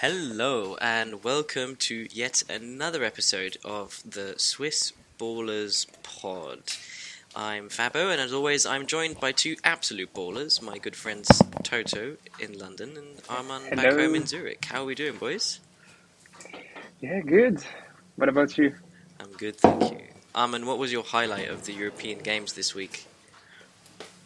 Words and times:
Hello, 0.00 0.76
and 0.80 1.24
welcome 1.24 1.74
to 1.74 2.06
yet 2.12 2.44
another 2.48 3.02
episode 3.02 3.56
of 3.64 4.00
the 4.08 4.34
Swiss 4.36 4.92
Ballers 5.18 5.88
Pod. 6.04 6.60
I'm 7.34 7.68
Fabo, 7.68 8.12
and 8.12 8.20
as 8.20 8.32
always, 8.32 8.64
I'm 8.64 8.86
joined 8.86 9.18
by 9.18 9.32
two 9.32 9.56
absolute 9.64 10.14
ballers, 10.14 10.62
my 10.62 10.78
good 10.78 10.94
friends 10.94 11.42
Toto 11.64 12.16
in 12.38 12.56
London 12.56 12.96
and 12.96 13.16
Arman 13.24 13.74
back 13.74 13.92
home 13.92 14.14
in 14.14 14.24
Zurich. 14.24 14.64
How 14.66 14.82
are 14.82 14.84
we 14.84 14.94
doing, 14.94 15.16
boys? 15.16 15.58
Yeah, 17.00 17.18
good. 17.18 17.64
What 18.14 18.28
about 18.28 18.56
you? 18.56 18.76
I'm 19.18 19.32
good, 19.32 19.56
thank 19.56 19.90
you. 19.90 20.06
Arman, 20.32 20.64
what 20.64 20.78
was 20.78 20.92
your 20.92 21.02
highlight 21.02 21.48
of 21.48 21.64
the 21.64 21.72
European 21.72 22.20
Games 22.20 22.52
this 22.52 22.72
week? 22.72 23.08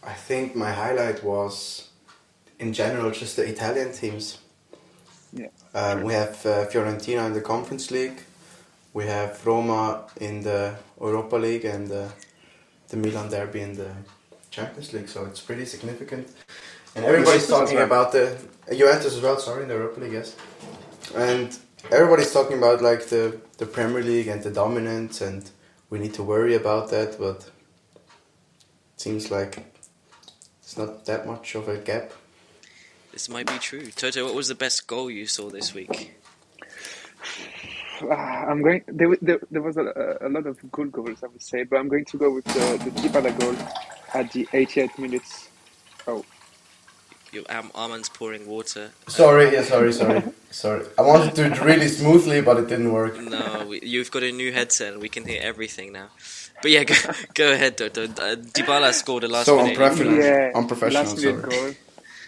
I 0.02 0.12
think 0.12 0.54
my 0.54 0.72
highlight 0.72 1.24
was, 1.24 1.88
in 2.58 2.74
general, 2.74 3.10
just 3.10 3.36
the 3.36 3.48
Italian 3.48 3.92
teams. 3.92 4.36
Yeah. 5.32 5.48
Um, 5.74 6.02
we 6.02 6.12
have 6.12 6.44
uh, 6.44 6.66
Fiorentina 6.66 7.26
in 7.26 7.32
the 7.32 7.40
Conference 7.40 7.90
League. 7.90 8.20
We 8.92 9.04
have 9.06 9.44
Roma 9.46 10.04
in 10.20 10.42
the 10.42 10.74
Europa 11.00 11.36
League 11.36 11.64
and 11.64 11.90
uh, 11.90 12.08
the 12.88 12.96
Milan 12.98 13.30
Derby 13.30 13.62
in 13.62 13.74
the 13.74 13.90
Champions 14.50 14.92
League. 14.92 15.08
So 15.08 15.24
it's 15.24 15.40
pretty 15.40 15.64
significant. 15.64 16.28
And 16.94 17.04
everybody's 17.06 17.48
talking 17.48 17.78
about 17.78 18.12
the 18.12 18.36
uh, 18.70 18.74
Juventus 18.74 19.14
as 19.16 19.22
well. 19.22 19.38
Sorry, 19.38 19.62
in 19.62 19.68
the 19.68 19.74
Europa 19.74 20.00
League, 20.00 20.12
yes. 20.12 20.36
And 21.16 21.56
everybody's 21.90 22.32
talking 22.32 22.58
about 22.58 22.82
like 22.82 23.06
the 23.06 23.40
the 23.56 23.64
Premier 23.66 24.02
League 24.02 24.28
and 24.28 24.42
the 24.42 24.50
dominance, 24.50 25.22
and 25.22 25.50
we 25.88 25.98
need 25.98 26.12
to 26.14 26.22
worry 26.22 26.54
about 26.54 26.90
that. 26.90 27.18
But 27.18 27.50
it 28.94 29.00
seems 29.00 29.30
like 29.30 29.64
it's 30.62 30.76
not 30.76 31.06
that 31.06 31.26
much 31.26 31.54
of 31.54 31.68
a 31.68 31.78
gap. 31.78 32.12
This 33.12 33.28
might 33.28 33.46
be 33.46 33.58
true. 33.58 33.86
Toto, 33.90 34.24
what 34.24 34.34
was 34.34 34.48
the 34.48 34.54
best 34.54 34.86
goal 34.86 35.10
you 35.10 35.26
saw 35.26 35.50
this 35.50 35.74
week? 35.74 36.14
Ah, 38.10 38.46
I'm 38.48 38.62
going. 38.62 38.82
There, 38.88 39.16
there, 39.22 39.38
there 39.48 39.62
was 39.62 39.76
a, 39.76 40.16
a 40.22 40.28
lot 40.28 40.46
of 40.48 40.58
good 40.72 40.90
goals, 40.90 41.22
I 41.22 41.28
would 41.28 41.40
say, 41.40 41.62
but 41.62 41.76
I'm 41.76 41.86
going 41.88 42.04
to 42.06 42.18
go 42.18 42.34
with 42.34 42.44
the 42.46 42.90
the 42.90 42.90
Dybala 43.00 43.38
goal 43.38 43.54
at 44.12 44.32
the 44.32 44.48
88 44.52 44.98
minutes. 44.98 45.48
Oh, 46.08 46.24
Your 47.30 47.44
Am- 47.48 47.70
Arman's 47.76 48.08
pouring 48.08 48.48
water. 48.48 48.90
Sorry, 49.06 49.52
yeah, 49.52 49.62
sorry, 49.62 49.92
sorry, 49.92 50.20
sorry. 50.50 50.84
I 50.98 51.02
wanted 51.02 51.36
to 51.36 51.44
do 51.48 51.54
it 51.54 51.60
really 51.62 51.86
smoothly, 51.86 52.40
but 52.40 52.56
it 52.56 52.66
didn't 52.66 52.92
work. 52.92 53.20
No, 53.20 53.66
we, 53.68 53.78
you've 53.82 54.10
got 54.10 54.24
a 54.24 54.32
new 54.32 54.50
headset 54.52 54.94
and 54.94 55.00
we 55.02 55.08
can 55.08 55.24
hear 55.24 55.40
everything 55.40 55.92
now. 55.92 56.08
But 56.60 56.72
yeah, 56.72 56.82
go, 56.82 56.94
go 57.34 57.52
ahead, 57.52 57.78
Toto. 57.78 58.04
Uh, 58.06 58.34
Dybala 58.34 58.92
scored 58.94 59.22
a 59.22 59.28
last 59.28 59.46
So 59.46 59.58
minute. 59.58 59.78
unprofessional. 59.78 60.18
yeah, 60.18 60.50
Unprofessional, 60.56 61.04
last 61.04 61.16
minute 61.18 61.40
sorry. 61.40 61.50
goal, 61.50 61.74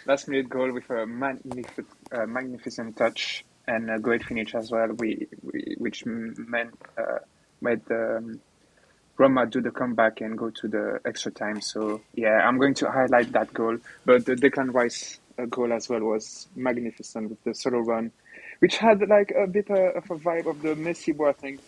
last 0.07 0.29
minute 0.29 0.49
goal 0.49 0.73
with 0.73 0.89
a 0.91 1.07
magnificent, 1.07 1.87
uh, 2.13 2.27
magnificent 2.27 2.97
touch 2.97 3.45
and 3.67 3.91
a 3.91 3.99
great 3.99 4.25
finish 4.25 4.55
as 4.55 4.71
well. 4.71 4.89
We, 4.89 5.27
we 5.43 5.77
which 5.79 6.05
meant 6.07 6.75
uh, 6.99 7.19
made 7.61 7.81
um, 7.91 8.41
Roma 9.17 9.47
do 9.47 9.61
the 9.61 9.71
comeback 9.71 10.21
and 10.21 10.37
go 10.37 10.51
to 10.51 10.69
the 10.69 11.01
extra 11.05 11.33
time. 11.33 11.61
So 11.61 12.01
yeah, 12.15 12.47
I'm 12.47 12.59
going 12.59 12.75
to 12.75 12.91
highlight 12.91 13.33
that 13.33 13.55
goal. 13.55 13.79
But 14.05 14.27
the 14.27 14.35
Declan 14.35 14.73
Rice 14.75 15.21
uh, 15.39 15.47
goal 15.47 15.73
as 15.73 15.89
well 15.89 16.01
was 16.01 16.49
magnificent 16.55 17.31
with 17.31 17.43
the 17.45 17.55
solo 17.55 17.79
run, 17.79 18.13
which 18.59 18.77
had 18.77 19.09
like 19.09 19.33
a 19.33 19.47
bit 19.47 19.71
uh, 19.71 19.93
of 19.93 20.11
a 20.11 20.17
vibe 20.17 20.47
of 20.47 20.63
the 20.63 20.75
Messi 20.75 21.17
Boateng 21.17 21.59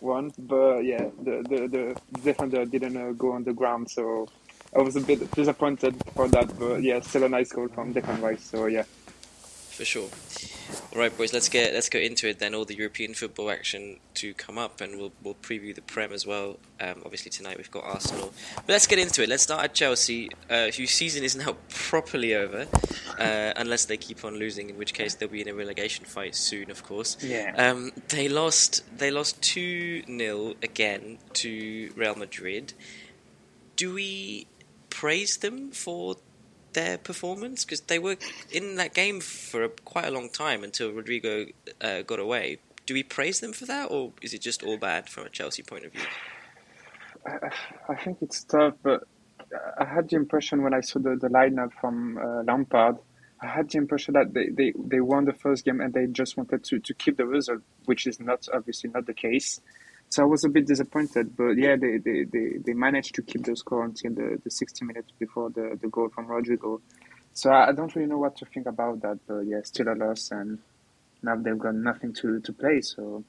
one. 0.00 0.32
But 0.38 0.80
yeah, 0.80 1.06
the 1.22 1.42
the, 1.48 1.68
the 1.68 2.20
defender 2.20 2.64
didn't 2.64 2.96
uh, 2.96 3.12
go 3.12 3.32
on 3.32 3.44
the 3.44 3.52
ground, 3.52 3.90
so 3.90 4.28
I 4.76 4.82
was 4.82 4.96
a 4.96 5.00
bit 5.00 5.30
disappointed 5.32 5.94
for 6.14 6.28
that. 6.28 6.58
But 6.58 6.82
yeah, 6.82 7.00
still 7.00 7.24
a 7.24 7.28
nice 7.28 7.52
goal 7.52 7.68
from 7.68 7.94
Declan 7.94 8.20
Rice. 8.20 8.44
So 8.44 8.66
yeah. 8.66 8.84
for 9.70 9.84
sure. 9.84 10.08
All 10.92 11.00
right, 11.00 11.16
boys, 11.16 11.32
let's 11.32 11.48
get 11.48 11.74
let's 11.74 11.88
go 11.88 11.98
into 11.98 12.28
it 12.28 12.38
then. 12.38 12.54
All 12.54 12.64
the 12.64 12.76
European 12.76 13.14
football 13.14 13.50
action 13.50 13.98
to 14.14 14.32
come 14.34 14.58
up, 14.58 14.80
and 14.80 14.98
we'll 14.98 15.12
we'll 15.22 15.34
preview 15.34 15.74
the 15.74 15.82
Prem 15.82 16.12
as 16.12 16.26
well. 16.26 16.58
Um, 16.80 17.02
obviously 17.04 17.30
tonight 17.30 17.56
we've 17.56 17.70
got 17.70 17.84
Arsenal, 17.84 18.32
but 18.56 18.68
let's 18.68 18.86
get 18.86 18.98
into 18.98 19.22
it. 19.22 19.28
Let's 19.28 19.42
start 19.42 19.64
at 19.64 19.74
Chelsea, 19.74 20.30
uh, 20.48 20.68
whose 20.68 20.90
season 20.90 21.24
is 21.24 21.36
now 21.36 21.56
properly 21.68 22.34
over, 22.34 22.66
uh, 23.18 23.52
unless 23.56 23.84
they 23.84 23.96
keep 23.96 24.24
on 24.24 24.38
losing, 24.38 24.70
in 24.70 24.78
which 24.78 24.94
case 24.94 25.14
they'll 25.14 25.28
be 25.28 25.40
in 25.40 25.48
a 25.48 25.54
relegation 25.54 26.04
fight 26.04 26.34
soon, 26.34 26.70
of 26.70 26.82
course. 26.82 27.16
Yeah. 27.22 27.54
Um, 27.56 27.92
they 28.08 28.28
lost. 28.28 28.82
They 28.96 29.10
lost 29.10 29.42
two 29.42 30.02
0 30.04 30.54
again 30.62 31.18
to 31.34 31.92
Real 31.96 32.14
Madrid. 32.14 32.72
Do 33.76 33.94
we 33.94 34.46
praise 34.94 35.36
them 35.38 35.70
for 35.72 36.16
their 36.72 36.96
performance? 36.98 37.64
Because 37.64 37.80
they 37.82 37.98
were 37.98 38.16
in 38.50 38.76
that 38.76 38.94
game 38.94 39.20
for 39.20 39.64
a, 39.64 39.68
quite 39.68 40.06
a 40.06 40.10
long 40.10 40.28
time 40.30 40.62
until 40.62 40.92
Rodrygo 40.92 41.52
uh, 41.80 42.02
got 42.02 42.20
away. 42.20 42.58
Do 42.86 42.94
we 42.94 43.02
praise 43.02 43.40
them 43.40 43.52
for 43.52 43.66
that, 43.66 43.90
or 43.90 44.12
is 44.22 44.32
it 44.32 44.40
just 44.40 44.62
all 44.62 44.78
bad 44.78 45.08
from 45.08 45.26
a 45.26 45.30
Chelsea 45.30 45.62
point 45.62 45.84
of 45.84 45.92
view? 45.92 46.02
I, 47.26 47.50
I 47.88 47.94
think 47.96 48.18
it's 48.20 48.44
tough, 48.44 48.74
but 48.82 49.04
I 49.78 49.84
had 49.84 50.08
the 50.10 50.16
impression 50.16 50.62
when 50.62 50.74
I 50.74 50.80
saw 50.80 51.00
the, 51.00 51.16
the 51.16 51.28
lineup 51.28 51.72
from 51.80 52.18
uh, 52.18 52.42
Lampard, 52.42 52.96
I 53.40 53.46
had 53.46 53.70
the 53.70 53.78
impression 53.78 54.14
that 54.14 54.32
they, 54.32 54.48
they, 54.48 54.72
they 54.76 55.00
won 55.00 55.24
the 55.24 55.32
first 55.32 55.64
game 55.64 55.80
and 55.80 55.92
they 55.92 56.06
just 56.06 56.36
wanted 56.36 56.64
to, 56.64 56.78
to 56.78 56.94
keep 56.94 57.16
the 57.16 57.26
result, 57.26 57.60
which 57.84 58.06
is 58.06 58.20
not 58.20 58.48
obviously 58.52 58.90
not 58.90 59.06
the 59.06 59.14
case. 59.14 59.60
So 60.08 60.22
I 60.22 60.26
was 60.26 60.44
a 60.44 60.48
bit 60.48 60.66
disappointed, 60.66 61.36
but 61.36 61.56
yeah, 61.56 61.76
they, 61.76 61.98
they, 61.98 62.24
they, 62.24 62.58
they 62.64 62.72
managed 62.72 63.16
to 63.16 63.22
keep 63.22 63.44
the 63.44 63.56
score 63.56 63.84
until 63.84 64.14
the, 64.14 64.38
the 64.44 64.50
60 64.50 64.84
minutes 64.84 65.12
before 65.18 65.50
the, 65.50 65.76
the 65.80 65.88
goal 65.88 66.08
from 66.14 66.28
Rodrygo. 66.28 66.80
So 67.32 67.50
I 67.50 67.72
don't 67.72 67.94
really 67.96 68.08
know 68.08 68.18
what 68.18 68.36
to 68.36 68.44
think 68.46 68.66
about 68.66 69.02
that, 69.02 69.18
but 69.26 69.40
yeah, 69.40 69.60
still 69.64 69.88
a 69.88 69.94
loss, 69.94 70.30
and 70.30 70.60
now 71.20 71.34
they've 71.34 71.58
got 71.58 71.74
nothing 71.74 72.12
to, 72.14 72.38
to 72.40 72.52
play. 72.52 72.80
So 72.80 73.24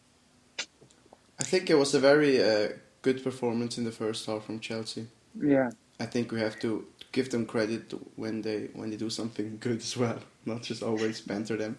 I 1.40 1.44
think 1.44 1.72
it 1.72 1.76
was 1.76 1.96
a 1.96 2.00
very 2.00 2.42
uh, 2.42 2.70
good 3.02 3.24
performance 3.24 3.80
in 3.80 3.84
the 3.84 3.92
first 3.92 4.28
half 4.28 4.46
from 4.46 4.60
Chelsea. 4.60 5.08
yeah, 5.42 5.72
I 6.00 6.06
think 6.06 6.32
we 6.32 6.40
have 6.40 6.60
to 6.60 6.86
give 7.12 7.32
them 7.32 7.46
credit 7.48 7.94
when 8.16 8.42
they 8.44 8.70
when 8.74 8.92
they 8.92 8.98
do 8.98 9.10
something 9.10 9.58
good 9.60 9.78
as 9.78 9.98
well, 9.98 10.20
not 10.46 10.62
just 10.62 10.84
always 10.84 11.22
banter 11.22 11.58
them. 11.58 11.78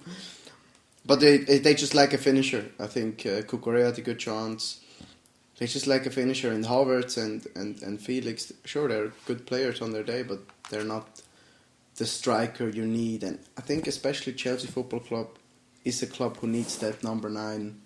But 1.05 1.21
they 1.21 1.39
they 1.39 1.75
just 1.75 1.95
like 1.95 2.13
a 2.13 2.19
finisher. 2.19 2.73
I 2.81 2.89
think 2.89 3.25
uh, 3.25 3.43
Cucurella 3.43 3.87
had 3.87 3.99
a 3.99 4.03
good 4.03 4.19
chance. 4.19 4.81
They 5.59 5.67
just 5.67 5.87
like 5.87 6.05
a 6.05 6.11
finisher, 6.11 6.53
in 6.53 6.65
Havertz 6.65 7.17
and, 7.17 7.47
and, 7.55 7.83
and 7.83 8.01
Felix. 8.01 8.53
Sure, 8.65 8.89
they're 8.89 9.13
good 9.27 9.47
players 9.47 9.81
on 9.81 9.93
their 9.93 10.03
day, 10.03 10.23
but 10.23 10.41
they're 10.69 10.85
not 10.85 11.23
the 11.97 12.07
striker 12.07 12.69
you 12.69 12.85
need. 12.85 13.23
And 13.23 13.39
I 13.57 13.63
think 13.63 13.87
especially 13.87 14.35
Chelsea 14.35 14.67
Football 14.67 15.01
Club 15.01 15.29
is 15.85 16.03
a 16.03 16.07
club 16.07 16.37
who 16.39 16.47
needs 16.47 16.77
that 16.79 17.03
number 17.03 17.31
nine 17.31 17.81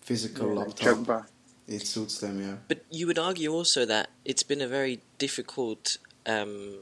physical 0.00 0.54
yeah 0.54 0.60
up 0.60 0.66
like 0.66 0.76
top. 0.76 0.96
Drogba. 0.98 1.26
It 1.68 1.86
suits 1.86 2.18
them, 2.18 2.40
yeah. 2.40 2.56
But 2.68 2.84
you 2.90 3.06
would 3.08 3.18
argue 3.18 3.52
also 3.52 3.84
that 3.86 4.10
it's 4.24 4.44
been 4.44 4.60
a 4.60 4.68
very 4.68 5.00
difficult 5.18 5.98
um, 6.24 6.80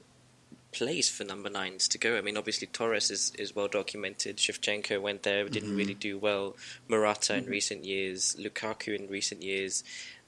place 0.73 1.09
for 1.09 1.25
number 1.25 1.49
nines 1.49 1.89
to 1.89 1.99
go. 1.99 2.19
I 2.19 2.21
mean, 2.21 2.37
obviously 2.37 2.67
Torres 2.67 3.11
is, 3.11 3.33
is 3.39 3.55
well 3.57 3.69
documented. 3.69 4.37
Shevchenko 4.37 5.01
went 5.01 5.23
there, 5.23 5.49
didn't 5.49 5.75
really 5.75 5.95
do 5.95 6.19
well. 6.19 6.57
Morata 6.89 7.35
in 7.37 7.47
recent 7.47 7.85
years, 7.85 8.37
Lukaku 8.39 8.99
in 8.99 9.09
recent 9.09 9.43
years. 9.43 9.85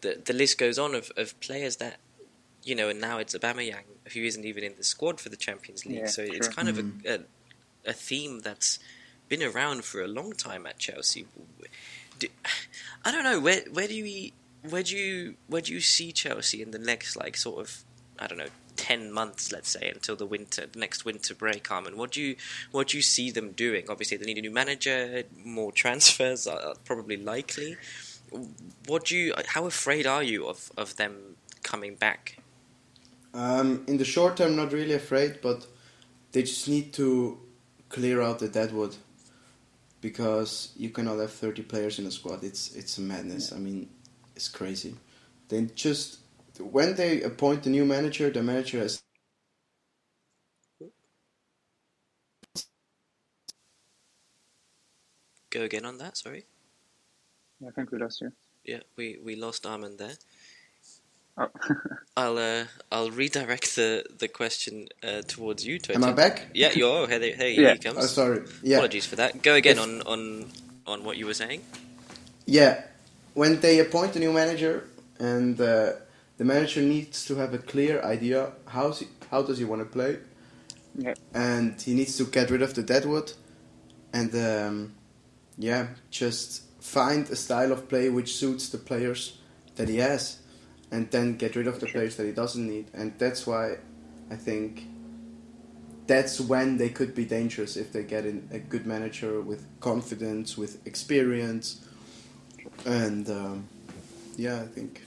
The 0.06 0.22
the 0.24 0.32
list 0.32 0.58
goes 0.58 0.78
on 0.78 0.94
of, 0.94 1.10
of 1.16 1.38
players 1.40 1.76
that 1.76 1.98
you 2.62 2.74
know, 2.74 2.88
and 2.88 3.00
now 3.00 3.18
it's 3.18 3.34
Aubameyang 3.34 3.84
who 4.12 4.20
isn't 4.20 4.44
even 4.44 4.64
in 4.64 4.74
the 4.76 4.84
squad 4.84 5.20
for 5.20 5.28
the 5.28 5.36
Champions 5.36 5.84
League. 5.86 5.98
Yeah, 5.98 6.06
so 6.06 6.22
it's 6.22 6.48
true. 6.48 6.56
kind 6.56 6.68
of 6.68 6.78
a, 6.78 6.82
mm. 6.82 7.06
a 7.06 7.90
a 7.90 7.92
theme 7.92 8.40
that's 8.40 8.78
been 9.28 9.42
around 9.42 9.84
for 9.84 10.02
a 10.02 10.08
long 10.08 10.32
time 10.32 10.66
at 10.66 10.78
Chelsea. 10.78 11.26
Do, 12.18 12.28
I 13.04 13.10
don't 13.12 13.24
know 13.24 13.40
where 13.40 13.62
where 13.72 13.88
do 13.88 13.94
you 13.94 14.32
where 14.68 14.82
do 14.82 14.96
you 14.96 15.36
where 15.48 15.62
do 15.62 15.72
you 15.72 15.80
see 15.80 16.12
Chelsea 16.12 16.62
in 16.62 16.70
the 16.70 16.78
next 16.78 17.16
like 17.16 17.36
sort 17.36 17.60
of 17.60 17.84
I 18.18 18.26
don't 18.26 18.38
know 18.38 18.50
ten 18.76 19.12
months 19.12 19.52
let's 19.52 19.70
say 19.70 19.90
until 19.94 20.16
the 20.16 20.26
winter 20.26 20.66
next 20.74 21.04
winter 21.04 21.34
break 21.34 21.70
Armin 21.70 21.96
what 21.96 22.12
do 22.12 22.20
you 22.20 22.36
what 22.72 22.88
do 22.88 22.98
you 22.98 23.02
see 23.02 23.30
them 23.30 23.52
doing 23.52 23.86
obviously 23.88 24.16
they 24.16 24.26
need 24.26 24.38
a 24.38 24.42
new 24.42 24.50
manager 24.50 25.22
more 25.42 25.72
transfers 25.84 26.46
are 26.46 26.74
probably 26.84 27.16
likely 27.16 27.76
what 28.86 29.06
do 29.06 29.16
you 29.16 29.34
how 29.48 29.66
afraid 29.66 30.06
are 30.06 30.22
you 30.22 30.46
of 30.46 30.72
of 30.76 30.96
them 30.96 31.36
coming 31.62 31.96
back 31.96 32.38
Um, 33.34 33.84
in 33.88 33.98
the 33.98 34.04
short 34.04 34.36
term, 34.38 34.56
not 34.56 34.72
really 34.72 34.94
afraid, 34.94 35.40
but 35.42 35.66
they 36.32 36.42
just 36.42 36.68
need 36.68 36.92
to 36.94 37.38
clear 37.90 38.22
out 38.22 38.40
the 38.40 38.48
deadwood 38.48 38.96
because 40.00 40.72
you 40.76 40.90
cannot 40.90 41.18
have 41.18 41.32
30 41.32 41.62
players 41.64 41.98
in 41.98 42.06
a 42.06 42.10
squad. 42.12 42.44
It's 42.44 42.74
it's 42.76 42.98
a 42.98 43.02
madness. 43.02 43.52
I 43.52 43.58
mean, 43.58 43.90
it's 44.36 44.48
crazy. 44.48 44.96
Then 45.48 45.70
just 45.74 46.18
when 46.60 46.96
they 46.96 47.22
appoint 47.22 47.66
a 47.66 47.70
new 47.70 47.84
manager, 47.84 48.30
the 48.30 48.42
manager 48.42 48.80
has 48.80 49.02
go 55.50 55.62
again 55.62 55.84
on 55.86 55.98
that 55.98 56.16
sorry 56.16 56.46
I 57.66 57.70
think 57.70 57.90
we 57.92 57.98
lost 57.98 58.20
you. 58.20 58.32
yeah 58.64 58.80
we 58.96 59.18
we 59.24 59.36
lost 59.36 59.66
Armin 59.66 59.96
there 59.96 60.16
Oh. 61.38 61.48
I'll 62.16 62.38
uh, 62.38 62.64
I'll 62.90 63.10
redirect 63.10 63.76
the 63.76 64.04
the 64.18 64.26
question 64.26 64.88
uh, 65.02 65.20
towards 65.20 65.66
you. 65.66 65.78
Toto. 65.78 65.98
Am 65.98 66.04
I 66.04 66.12
back? 66.12 66.46
Yeah, 66.54 66.72
you're. 66.72 67.06
Hey, 67.06 67.18
there- 67.18 67.36
hey 67.36 67.52
Yeah. 67.54 67.74
he 67.74 67.78
comes. 67.78 67.98
Oh, 67.98 68.06
sorry. 68.06 68.40
Yeah. 68.62 68.76
Apologies 68.78 69.04
for 69.04 69.16
that. 69.16 69.42
Go 69.42 69.54
again 69.54 69.76
If- 69.76 69.82
on 69.82 70.00
on 70.12 70.46
on 70.86 71.04
what 71.04 71.18
you 71.18 71.26
were 71.26 71.34
saying? 71.34 71.60
Yeah, 72.46 72.84
when 73.34 73.60
they 73.60 73.80
appoint 73.80 74.16
a 74.16 74.18
new 74.18 74.32
manager 74.32 74.84
and 75.20 75.60
uh, 75.60 75.92
the 76.38 76.44
manager 76.44 76.80
needs 76.80 77.26
to 77.26 77.34
have 77.36 77.52
a 77.52 77.58
clear 77.58 78.00
idea 78.02 78.52
how 78.64 78.92
he, 78.92 79.06
how 79.30 79.42
does 79.42 79.58
he 79.58 79.64
want 79.66 79.82
to 79.82 79.88
play, 79.98 80.16
Yeah. 80.96 81.14
and 81.34 81.78
he 81.82 81.92
needs 81.92 82.16
to 82.16 82.24
get 82.24 82.50
rid 82.50 82.62
of 82.62 82.72
the 82.72 82.82
deadwood, 82.82 83.32
and 84.12 84.32
um, 84.34 84.94
yeah, 85.58 85.88
just 86.10 86.62
find 86.80 87.28
a 87.30 87.36
style 87.36 87.72
of 87.72 87.88
play 87.88 88.08
which 88.08 88.36
suits 88.36 88.68
the 88.68 88.78
players 88.78 89.38
that 89.76 89.88
he 89.88 89.98
has, 89.98 90.38
and 90.90 91.10
then 91.10 91.36
get 91.36 91.56
rid 91.56 91.66
of 91.66 91.80
the 91.80 91.86
players 91.86 92.16
that 92.16 92.26
he 92.26 92.32
doesn't 92.32 92.66
need, 92.66 92.86
and 92.94 93.18
that's 93.18 93.46
why 93.46 93.76
I 94.30 94.36
think 94.36 94.84
that's 96.06 96.40
when 96.40 96.76
they 96.76 96.88
could 96.88 97.14
be 97.14 97.24
dangerous 97.24 97.76
if 97.76 97.92
they 97.92 98.04
get 98.04 98.24
in 98.24 98.48
a 98.52 98.58
good 98.58 98.86
manager 98.86 99.40
with 99.40 99.66
confidence, 99.80 100.56
with 100.56 100.86
experience, 100.86 101.84
and 102.84 103.28
um, 103.28 103.68
yeah, 104.36 104.62
I 104.62 104.66
think 104.66 105.02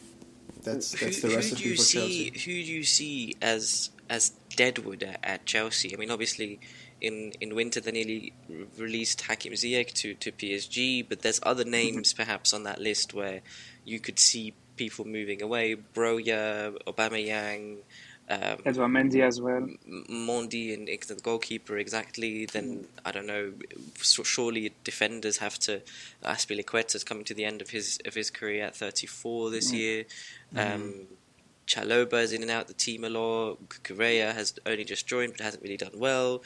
that's 0.64 0.92
that's 0.92 1.22
the 1.22 1.28
who, 1.28 1.34
who 1.34 1.36
recipe 1.38 1.64
do 1.64 1.70
you 1.70 1.76
for 1.76 1.82
see? 1.82 2.32
Chelsea. 2.32 2.52
Who 2.52 2.66
do 2.66 2.72
you 2.74 2.84
see 2.84 3.36
as 3.42 3.92
as 4.10 4.32
Deadwood 4.56 5.04
at, 5.04 5.20
at 5.24 5.46
Chelsea? 5.46 5.94
I 5.94 5.98
mean, 5.98 6.12
obviously, 6.12 6.60
in, 7.02 7.34
in 7.42 7.56
winter 7.56 7.80
they 7.80 7.92
nearly 7.92 8.34
released 8.78 9.22
Hakim 9.22 9.54
Ziyech 9.54 9.94
to, 9.94 10.14
to 10.16 10.32
PSG, 10.32 11.06
but 11.08 11.22
there's 11.22 11.40
other 11.44 11.64
Mm-hmm. 11.64 11.72
names 11.72 12.14
perhaps 12.14 12.54
on 12.54 12.64
that 12.64 12.80
list 12.80 13.14
where 13.14 13.42
you 13.86 14.00
could 14.00 14.20
see 14.20 14.54
people 14.76 15.06
moving 15.06 15.42
away. 15.42 15.76
Broja, 15.76 16.78
Aubameyang, 16.88 17.78
um, 18.30 18.60
Edouard 18.64 18.92
Mendy 18.92 19.22
as 19.22 19.42
well. 19.42 19.68
Mondi 20.08 20.74
and 20.74 20.88
the 20.88 21.16
goalkeeper 21.22 21.78
exactly. 21.80 22.46
Then 22.46 22.86
I 23.04 23.12
don't 23.12 23.26
know. 23.26 23.54
Surely 24.00 24.72
defenders 24.84 25.38
have 25.38 25.58
to. 25.60 25.82
Azpilicueta's 26.24 27.04
coming 27.04 27.24
to 27.26 27.34
the 27.34 27.44
end 27.44 27.62
of 27.62 27.72
his 27.72 28.00
of 28.06 28.14
his 28.14 28.30
career 28.30 28.66
at 28.66 28.76
34 28.76 29.50
this 29.50 29.74
year. 29.74 30.06
Um, 30.56 31.08
Chalobah 31.68 32.24
is 32.24 32.34
in 32.34 32.42
and 32.42 32.52
out 32.52 32.68
the 32.68 32.74
team 32.74 33.04
a 33.04 33.10
lot. 33.10 33.58
Correa 33.84 34.34
has 34.34 34.54
only 34.66 34.84
just 34.84 35.08
joined 35.08 35.34
but 35.34 35.42
hasn't 35.42 35.64
really 35.64 35.78
done 35.78 35.92
well. 35.98 36.42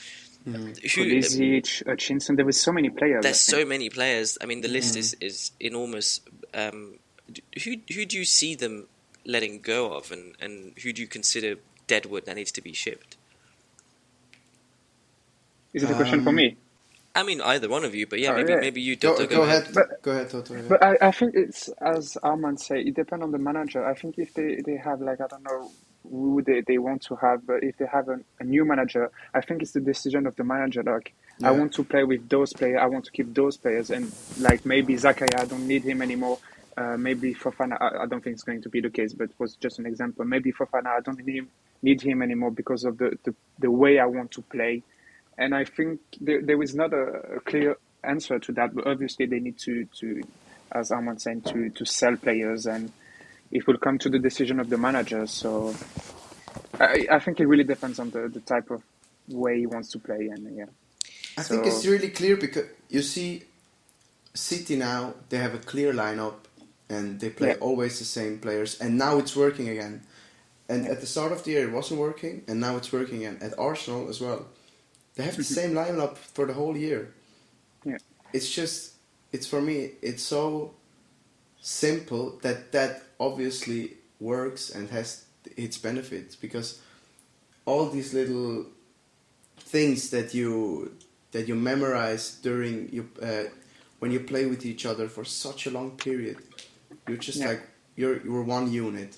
Who, 0.46 0.52
Pulisic, 0.74 1.86
Hutchinson. 1.88 2.36
There 2.36 2.46
were 2.46 2.52
so 2.52 2.72
many 2.74 2.90
players. 2.90 3.24
there's 3.24 3.40
so 3.40 3.64
many 3.66 3.90
players. 3.90 4.38
I 4.42 4.46
mean, 4.46 4.62
the 4.62 4.68
list 4.68 4.96
is 4.98 5.16
is 5.22 5.52
enormous. 5.60 6.20
Um, 6.54 7.00
who 7.64 7.76
who 7.94 8.06
do 8.06 8.18
you 8.18 8.26
see 8.26 8.54
them 8.56 8.88
letting 9.26 9.62
go 9.62 9.94
of, 9.94 10.12
and, 10.12 10.36
and 10.42 10.74
who 10.84 10.92
do 10.92 11.02
you 11.02 11.08
consider 11.08 11.56
deadwood 11.88 12.26
that 12.26 12.36
needs 12.36 12.52
to 12.52 12.62
be 12.62 12.74
shipped? 12.74 13.16
Is 15.74 15.84
it 15.84 15.90
a 15.90 15.96
question 15.96 16.22
for 16.24 16.30
Um, 16.30 16.36
me? 16.36 16.58
I 17.16 17.24
mean, 17.24 17.42
either 17.42 17.70
one 17.70 17.84
of 17.86 17.94
you, 17.96 18.08
but 18.08 18.20
yeah, 18.20 18.32
Oh, 18.32 18.36
maybe 18.36 18.54
yeah. 18.54 18.60
maybe 18.60 18.82
you 18.82 18.96
Go, 18.96 19.16
Toto, 19.16 19.28
go, 19.28 19.44
ahead. 19.44 19.68
But- 19.74 20.02
go 20.02 20.12
ahead, 20.12 20.30
Toto. 20.30 20.56
yeah. 20.56 20.62
But 20.68 20.84
I, 20.84 20.98
I 21.02 21.12
think 21.12 21.36
it's 21.36 21.70
as 21.80 22.18
Armand 22.24 22.60
say, 22.60 22.82
it 22.82 22.96
depends 22.96 23.24
on 23.24 23.32
the 23.32 23.38
manager. 23.38 23.86
I 23.86 23.94
think 23.94 24.18
if 24.18 24.34
they, 24.34 24.62
they 24.66 24.78
have 24.78 25.00
like 25.02 25.22
I 25.22 25.28
don't 25.28 25.44
know 25.44 25.72
who 26.10 26.42
they, 26.42 26.62
they 26.62 26.78
want 26.78 27.02
to 27.04 27.16
have, 27.16 27.46
but 27.46 27.64
if 27.64 27.78
they 27.78 27.86
have 27.86 28.10
a, 28.10 28.20
a 28.40 28.44
new 28.44 28.66
manager, 28.66 29.12
I 29.34 29.42
think 29.42 29.62
it's 29.62 29.72
the 29.72 29.80
decision 29.82 30.28
of 30.28 30.36
the 30.36 30.44
manager. 30.44 30.84
Like 30.84 31.14
Yeah. 31.40 31.50
I 31.50 31.52
want 31.52 31.74
to 31.76 31.84
play 31.84 32.04
with 32.04 32.30
those 32.30 32.54
players, 32.54 32.80
I 32.82 32.86
want 32.88 33.06
to 33.06 33.12
keep 33.12 33.34
those 33.34 33.58
players, 33.58 33.90
and 33.90 34.12
like 34.40 34.66
maybe 34.66 34.96
Zakaria, 34.96 35.40
I 35.40 35.46
don't 35.46 35.68
need 35.68 35.84
him 35.84 36.02
anymore. 36.02 36.40
Uh, 36.76 36.98
maybe 36.98 37.36
Fofana, 37.36 37.78
I, 37.80 38.04
I 38.04 38.06
don't 38.08 38.24
think 38.24 38.34
it's 38.34 38.44
going 38.44 38.62
to 38.64 38.70
be 38.70 38.82
the 38.82 38.90
case, 38.90 39.14
but 39.14 39.26
it 39.26 39.36
was 39.38 39.56
just 39.56 39.78
an 39.80 39.86
example. 39.86 40.26
Maybe 40.26 40.52
Fofana, 40.52 40.88
I 40.88 41.02
don't 41.02 41.24
need 41.24 41.36
him, 41.36 41.50
need 41.84 42.02
him 42.02 42.22
anymore 42.22 42.52
because 42.52 42.84
of 42.84 42.98
the, 42.98 43.18
the, 43.24 43.36
the 43.60 43.70
way 43.70 44.00
I 44.00 44.06
want 44.06 44.32
to 44.32 44.42
play. 44.42 44.82
And 45.38 45.54
I 45.54 45.66
think 45.66 46.00
there, 46.20 46.42
there 46.42 46.62
is 46.62 46.74
not 46.74 46.92
a, 46.94 47.36
a 47.38 47.40
clear 47.42 47.78
answer 48.04 48.40
to 48.40 48.52
that, 48.54 48.74
but 48.74 48.88
obviously 48.88 49.28
they 49.28 49.40
need 49.40 49.58
to, 49.60 49.86
to 50.00 50.24
as 50.72 50.92
Armand 50.92 51.22
said, 51.22 51.46
to, 51.46 51.70
to 51.70 51.86
sell 51.86 52.16
players, 52.18 52.66
and 52.66 52.92
it 53.54 53.68
will 53.68 53.78
come 53.78 53.98
to 54.00 54.10
the 54.10 54.20
decision 54.20 54.60
of 54.60 54.70
the 54.70 54.78
manager. 54.78 55.28
So 55.28 55.76
I, 56.80 57.08
I 57.10 57.20
think 57.20 57.40
it 57.40 57.48
really 57.48 57.64
depends 57.64 58.00
on 58.00 58.10
the, 58.10 58.28
the 58.28 58.42
type 58.42 58.72
of 58.72 58.82
way 59.30 59.60
he 59.60 59.68
wants 59.68 59.92
to 59.92 60.00
play, 60.00 60.28
and 60.28 60.58
yeah. 60.58 60.66
I 61.38 61.44
think 61.44 61.66
it's 61.66 61.86
really 61.86 62.10
clear 62.10 62.36
because 62.36 62.66
you 62.90 63.02
see, 63.02 63.44
City 64.34 64.76
now 64.76 65.14
they 65.30 65.38
have 65.38 65.54
a 65.54 65.60
clear 65.60 65.94
lineup 65.94 66.36
and 66.90 67.20
they 67.20 67.30
play 67.30 67.50
Yeah. 67.50 67.68
always 67.68 68.00
the 68.00 68.06
same 68.06 68.40
players, 68.40 68.82
and 68.82 68.98
now 68.98 69.18
it's 69.18 69.36
working 69.36 69.70
again. 69.70 70.02
And 70.70 70.88
at 70.88 71.02
the 71.02 71.08
start 71.08 71.32
of 71.32 71.44
the 71.44 71.52
year 71.52 71.68
it 71.68 71.72
wasn't 71.72 72.00
working, 72.00 72.44
and 72.48 72.60
now 72.60 72.78
it's 72.78 72.92
working 72.92 73.18
again. 73.18 73.38
At 73.42 73.58
Arsenal 73.60 74.10
as 74.10 74.20
well, 74.20 74.48
they 75.16 75.24
have 75.24 75.36
the 75.36 75.44
mm-hmm. 75.44 75.62
same 75.62 75.72
lineup 75.74 76.18
for 76.18 76.46
the 76.46 76.54
whole 76.54 76.76
year. 76.76 77.14
Yeah. 77.86 77.98
It's 78.32 78.50
just, 78.50 78.94
it's 79.32 79.46
for 79.46 79.62
me, 79.62 79.92
it's 80.02 80.24
so 80.24 80.74
simple 81.62 82.40
that 82.42 82.72
that 82.72 83.04
obviously 83.28 83.82
works 84.20 84.64
and 84.76 84.90
has 84.92 85.26
its 85.58 85.78
benefits 85.80 86.36
because 86.38 86.82
all 87.66 87.90
these 87.90 88.14
little 88.14 88.66
things 89.60 90.12
that 90.12 90.34
you 90.34 90.94
that 91.34 91.48
you 91.48 91.56
memorize 91.56 92.40
during 92.44 92.90
you 92.92 93.10
uh, 93.22 93.46
when 94.00 94.12
you 94.12 94.22
play 94.22 94.46
with 94.48 94.66
each 94.66 94.86
other 94.86 95.08
for 95.10 95.26
such 95.26 95.68
a 95.68 95.72
long 95.72 95.92
period 95.98 96.38
you're 97.08 97.18
just 97.30 97.44
Yeah. 97.44 97.46
like 97.46 97.62
you're 97.98 98.24
you're 98.26 98.44
one 98.44 98.72
unit 98.72 99.18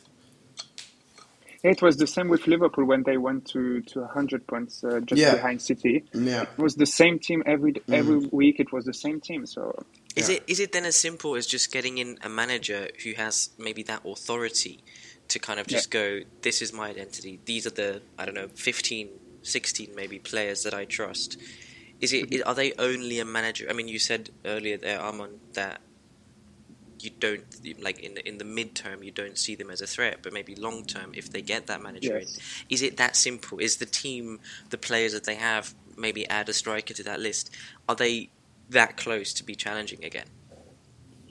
It 1.64 1.82
was 1.82 1.98
the 1.98 2.08
same 2.08 2.30
with 2.30 2.48
Liverpool 2.48 2.86
when 2.86 3.04
they 3.04 3.18
went 3.18 3.46
to, 3.54 3.82
to 3.84 4.02
100 4.02 4.48
points 4.48 4.84
uh, 4.84 5.02
just 5.06 5.28
Yeah. 5.28 5.32
behind 5.32 5.62
City. 5.62 6.06
yeah 6.14 6.46
It 6.58 6.62
was 6.62 6.76
the 6.76 6.86
same 6.88 7.20
team 7.20 7.44
every 7.46 7.74
every 7.92 8.20
week. 8.32 8.60
It 8.60 8.74
was 8.74 8.86
the 8.86 8.94
same 8.94 9.22
team. 9.22 9.46
So 9.46 9.86
Is 10.16 10.30
Yeah. 10.30 10.36
it 10.36 10.44
is 10.48 10.60
it 10.60 10.72
then 10.72 10.86
as 10.86 10.96
simple 10.96 11.36
as 11.36 11.46
just 11.46 11.72
getting 11.72 11.98
in 11.98 12.18
a 12.22 12.30
manager 12.30 12.90
who 13.04 13.14
has 13.14 13.50
maybe 13.58 13.84
that 13.84 14.02
authority 14.06 14.84
to 15.28 15.40
kind 15.40 15.60
of 15.60 15.68
just 15.68 15.90
go, 15.90 16.22
this 16.42 16.62
is 16.62 16.72
my 16.72 16.90
identity. 16.90 17.40
These 17.46 17.66
are 17.68 17.72
the 17.72 18.02
I 18.18 18.26
don't 18.26 18.36
know 18.36 18.50
15, 18.56 19.10
16 19.42 19.94
maybe 19.96 20.20
players 20.20 20.64
that 20.64 20.74
I 20.74 20.86
trust. 20.86 21.38
Is 22.00 22.14
it 22.14 22.30
Mm-hmm. 22.30 22.48
are 22.50 22.54
they 22.56 22.74
only 22.80 23.20
a 23.20 23.26
manager? 23.26 23.66
I 23.70 23.74
mean, 23.74 23.88
you 23.88 24.00
said 24.00 24.30
earlier 24.46 24.78
there, 24.78 25.00
Armand, 25.02 25.40
that 25.54 25.82
you 27.02 27.12
don't 27.20 27.44
like 27.82 28.00
in 28.00 28.16
the, 28.16 28.28
in 28.28 28.38
the 28.38 28.46
midterm 28.46 29.04
you 29.04 29.12
don't 29.12 29.38
see 29.38 29.56
them 29.56 29.70
as 29.70 29.82
a 29.82 29.88
threat, 29.88 30.20
but 30.24 30.34
maybe 30.34 30.56
long 30.56 30.86
term 30.86 31.12
if 31.14 31.30
they 31.30 31.42
get 31.42 31.68
that 31.68 31.82
manager 31.82 32.18
Yes. 32.20 32.38
in, 32.38 32.74
is 32.76 32.82
it 32.82 32.98
that 32.98 33.16
simple? 33.16 33.60
Is 33.60 33.78
the 33.78 33.86
team 33.86 34.40
the 34.70 34.78
players 34.78 35.14
that 35.14 35.26
they 35.26 35.36
have 35.36 35.74
maybe 35.98 36.28
add 36.30 36.48
a 36.50 36.54
striker 36.54 36.94
to 36.94 37.04
that 37.04 37.20
list? 37.20 37.50
Are 37.88 37.96
they 37.96 38.30
that 38.70 38.98
close 38.98 39.34
to 39.34 39.44
be 39.44 39.56
challenging 39.56 40.04
again? 40.04 40.28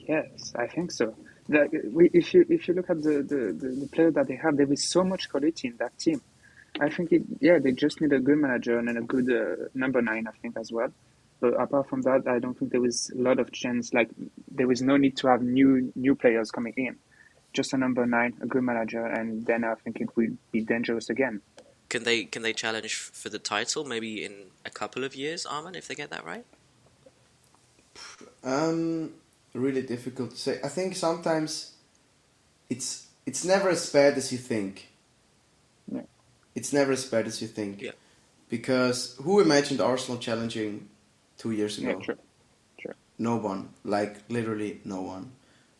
yes, 0.07 0.53
I 0.55 0.67
think 0.67 0.91
so. 0.91 1.15
That 1.49 1.69
we, 1.91 2.09
if 2.13 2.33
you 2.33 2.45
if 2.49 2.67
you 2.67 2.73
look 2.73 2.89
at 2.89 3.01
the, 3.03 3.21
the, 3.21 3.53
the, 3.53 3.75
the 3.81 3.89
player 3.91 4.11
that 4.11 4.27
they 4.27 4.35
have, 4.35 4.57
there 4.57 4.71
is 4.71 4.89
so 4.89 5.03
much 5.03 5.29
quality 5.29 5.67
in 5.67 5.77
that 5.77 5.97
team. 5.99 6.21
I 6.79 6.89
think 6.89 7.11
it, 7.11 7.21
yeah, 7.39 7.59
they 7.59 7.71
just 7.71 8.01
need 8.01 8.11
a 8.11 8.19
good 8.19 8.37
manager 8.37 8.77
and 8.79 8.97
a 8.97 9.01
good 9.01 9.31
uh, 9.31 9.65
number 9.73 10.01
nine. 10.01 10.27
I 10.27 10.31
think 10.41 10.57
as 10.57 10.71
well. 10.71 10.89
But 11.39 11.61
apart 11.61 11.89
from 11.89 12.01
that, 12.03 12.27
I 12.27 12.39
don't 12.39 12.57
think 12.57 12.71
there 12.71 12.85
is 12.85 13.11
a 13.15 13.21
lot 13.21 13.39
of 13.39 13.51
chance. 13.51 13.93
Like 13.93 14.09
there 14.51 14.71
is 14.71 14.81
no 14.81 14.97
need 14.97 15.17
to 15.17 15.27
have 15.27 15.41
new 15.41 15.91
new 15.95 16.15
players 16.15 16.49
coming 16.49 16.73
in. 16.77 16.97
Just 17.53 17.73
a 17.73 17.77
number 17.77 18.05
nine, 18.05 18.33
a 18.41 18.47
good 18.47 18.63
manager, 18.63 19.05
and 19.05 19.45
then 19.45 19.63
I 19.63 19.75
think 19.75 20.01
it 20.01 20.09
will 20.17 20.35
be 20.51 20.61
dangerous 20.61 21.09
again. 21.09 21.41
Can 21.89 22.03
they 22.03 22.23
can 22.23 22.41
they 22.41 22.53
challenge 22.53 22.95
for 22.95 23.29
the 23.29 23.39
title 23.39 23.85
maybe 23.85 24.25
in 24.25 24.33
a 24.65 24.71
couple 24.71 25.03
of 25.03 25.15
years, 25.15 25.45
Armin, 25.45 25.75
if 25.75 25.87
they 25.87 25.95
get 25.95 26.09
that 26.09 26.25
right? 26.25 26.45
Um 28.43 29.11
really 29.53 29.81
difficult 29.81 30.31
to 30.31 30.37
say. 30.37 30.59
I 30.63 30.67
think 30.67 30.95
sometimes 30.95 31.71
it's 32.69 33.07
it's 33.25 33.43
never 33.45 33.69
as 33.69 33.89
bad 33.91 34.17
as 34.17 34.31
you 34.31 34.37
think. 34.37 34.89
Yeah. 35.91 36.01
it's 36.55 36.73
never 36.73 36.91
as 36.91 37.05
bad 37.05 37.27
as 37.27 37.41
you 37.41 37.47
think. 37.47 37.81
Yeah. 37.81 37.91
because 38.49 39.15
who 39.23 39.39
imagined 39.39 39.81
arsenal 39.81 40.17
challenging 40.19 40.87
two 41.37 41.51
years 41.51 41.77
Yeah, 41.79 41.91
ago 41.91 42.01
true. 42.79 42.93
no 43.17 43.35
one. 43.37 43.69
Like 43.83 44.15
literally 44.29 44.81
no 44.85 45.01
one. 45.01 45.31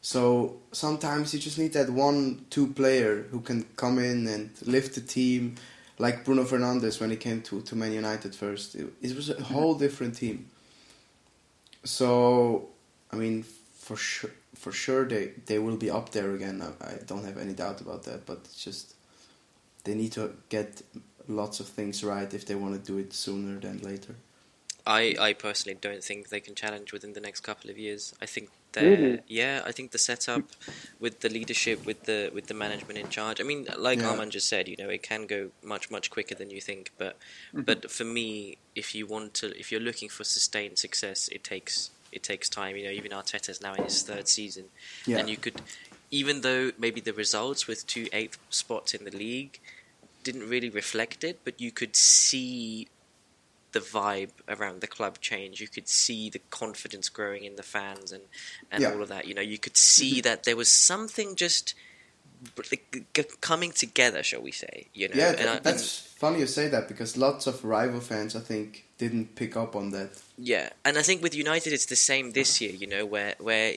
So 0.01 0.57
sometimes 0.71 1.33
you 1.33 1.39
just 1.39 1.57
need 1.57 1.73
that 1.73 1.89
one 1.89 2.45
two 2.49 2.67
player 2.67 3.23
who 3.31 3.39
can 3.41 3.63
come 3.75 3.97
in 3.99 4.27
and 4.27 4.49
lift 4.65 4.95
the 4.95 5.01
team. 5.01 5.55
Like 5.97 6.23
bruno 6.25 6.43
fernandes 6.43 6.99
when 6.99 7.09
he 7.09 7.15
came 7.17 7.41
to, 7.43 7.61
to 7.61 7.75
man 7.75 7.93
united 7.93 8.35
first. 8.35 8.75
It, 8.75 8.93
it 9.01 9.15
was 9.15 9.29
a 9.29 9.41
whole 9.43 9.75
different 9.75 10.15
team 10.17 10.47
so 11.85 12.67
i 13.11 13.15
mean 13.15 13.43
for 13.43 13.95
sure 13.95 14.31
for 14.55 14.71
sure 14.71 15.05
they, 15.05 15.31
they 15.45 15.59
will 15.59 15.77
be 15.77 15.89
up 15.89 16.09
there 16.09 16.31
again 16.33 16.61
I, 16.61 16.85
I 16.85 16.93
don't 17.05 17.23
have 17.25 17.37
any 17.37 17.53
doubt 17.53 17.81
about 17.81 18.03
that 18.03 18.25
but 18.25 18.39
just 18.57 18.95
they 19.83 19.93
need 19.93 20.11
to 20.13 20.31
get 20.49 20.81
lots 21.27 21.59
of 21.59 21.67
things 21.67 22.03
right 22.03 22.33
if 22.33 22.45
they 22.45 22.55
want 22.55 22.73
to 22.73 22.91
do 22.91 22.97
it 22.97 23.13
sooner 23.13 23.59
than 23.59 23.79
later 23.79 24.15
I, 24.87 25.15
I 25.19 25.33
personally 25.33 25.77
don't 25.81 26.03
think 26.03 26.29
they 26.29 26.39
can 26.39 26.53
challenge 26.53 26.93
within 26.93 27.13
the 27.13 27.19
next 27.19 27.39
couple 27.39 27.71
of 27.71 27.77
years. 27.77 28.13
I 28.21 28.27
think 28.27 28.49
Really? 28.81 29.19
yeah, 29.27 29.61
I 29.65 29.71
think 29.71 29.91
the 29.91 29.97
setup 29.97 30.43
with 30.99 31.21
the 31.21 31.29
leadership, 31.29 31.85
with 31.85 32.03
the 32.03 32.31
with 32.33 32.47
the 32.47 32.53
management 32.53 32.97
in 32.99 33.09
charge. 33.09 33.39
I 33.39 33.43
mean, 33.43 33.67
like 33.77 33.99
Yeah. 33.99 34.09
Armand 34.09 34.31
just 34.31 34.47
said, 34.47 34.67
you 34.67 34.75
know, 34.77 34.89
it 34.89 35.03
can 35.03 35.27
go 35.27 35.51
much 35.63 35.89
much 35.91 36.09
quicker 36.09 36.35
than 36.35 36.49
you 36.49 36.61
think. 36.61 36.91
But 36.97 37.17
Mm-hmm. 37.53 37.61
but 37.63 37.91
for 37.91 38.03
me, 38.03 38.57
if 38.75 38.93
you 38.95 39.05
want 39.07 39.33
to, 39.35 39.57
if 39.59 39.71
you're 39.71 39.81
looking 39.81 40.09
for 40.09 40.23
sustained 40.23 40.77
success, 40.79 41.27
it 41.31 41.43
takes 41.43 41.91
it 42.11 42.23
takes 42.23 42.49
time. 42.49 42.75
You 42.75 42.85
know, 42.85 42.91
even 42.91 43.11
Arteta's 43.11 43.61
now 43.61 43.73
in 43.73 43.83
his 43.83 44.01
third 44.01 44.27
season, 44.27 44.65
Yeah. 45.05 45.17
and 45.19 45.29
you 45.29 45.37
could, 45.37 45.61
even 46.11 46.41
though 46.41 46.71
maybe 46.77 47.01
the 47.01 47.13
results 47.13 47.67
with 47.67 47.85
two 47.87 48.07
eighth 48.13 48.37
spots 48.49 48.93
in 48.93 49.03
the 49.05 49.11
league 49.11 49.59
didn't 50.23 50.49
really 50.49 50.69
reflect 50.69 51.23
it, 51.23 51.41
but 51.45 51.61
you 51.61 51.71
could 51.71 51.95
see 51.95 52.87
the 53.75 53.81
vibe 53.81 54.31
around 54.47 54.79
the 54.79 54.87
club 54.87 55.19
change. 55.19 55.59
You 55.59 55.67
could 55.67 55.89
see 55.89 56.29
the 56.29 56.41
confidence 56.61 57.09
growing 57.09 57.43
in 57.43 57.57
the 57.57 57.67
fans 57.75 58.11
and 58.15 58.23
and 58.71 58.81
Yeah. 58.81 58.91
all 58.91 59.01
of 59.05 59.09
that. 59.09 59.27
You 59.27 59.35
know, 59.37 59.47
you 59.53 59.59
could 59.65 59.77
see 59.77 60.13
mm-hmm. 60.13 60.27
that 60.27 60.43
there 60.45 60.55
was 60.55 60.71
something 60.71 61.35
just 61.35 61.75
coming 63.41 63.71
together, 63.71 64.21
shall 64.23 64.41
we 64.41 64.51
say? 64.51 64.87
You 64.93 65.09
know, 65.09 65.15
yeah, 65.15 65.31
and 65.39 65.49
I- 65.49 65.59
that's 65.59 65.85
funny 66.23 66.39
you 66.39 66.47
say 66.47 66.67
that 66.69 66.87
because 66.87 67.17
lots 67.17 67.47
of 67.47 67.63
rival 67.63 67.99
fans, 67.99 68.35
I 68.35 68.39
think, 68.51 68.85
didn't 68.97 69.35
pick 69.35 69.57
up 69.57 69.75
on 69.75 69.91
that. 69.91 70.11
Yeah, 70.37 70.69
and 70.85 70.97
I 70.97 71.01
think 71.01 71.21
with 71.21 71.35
United 71.35 71.73
it's 71.73 71.87
the 71.95 72.01
same 72.11 72.31
this 72.31 72.61
year. 72.61 72.71
You 72.71 72.87
know, 72.87 73.05
where 73.05 73.35
where 73.39 73.73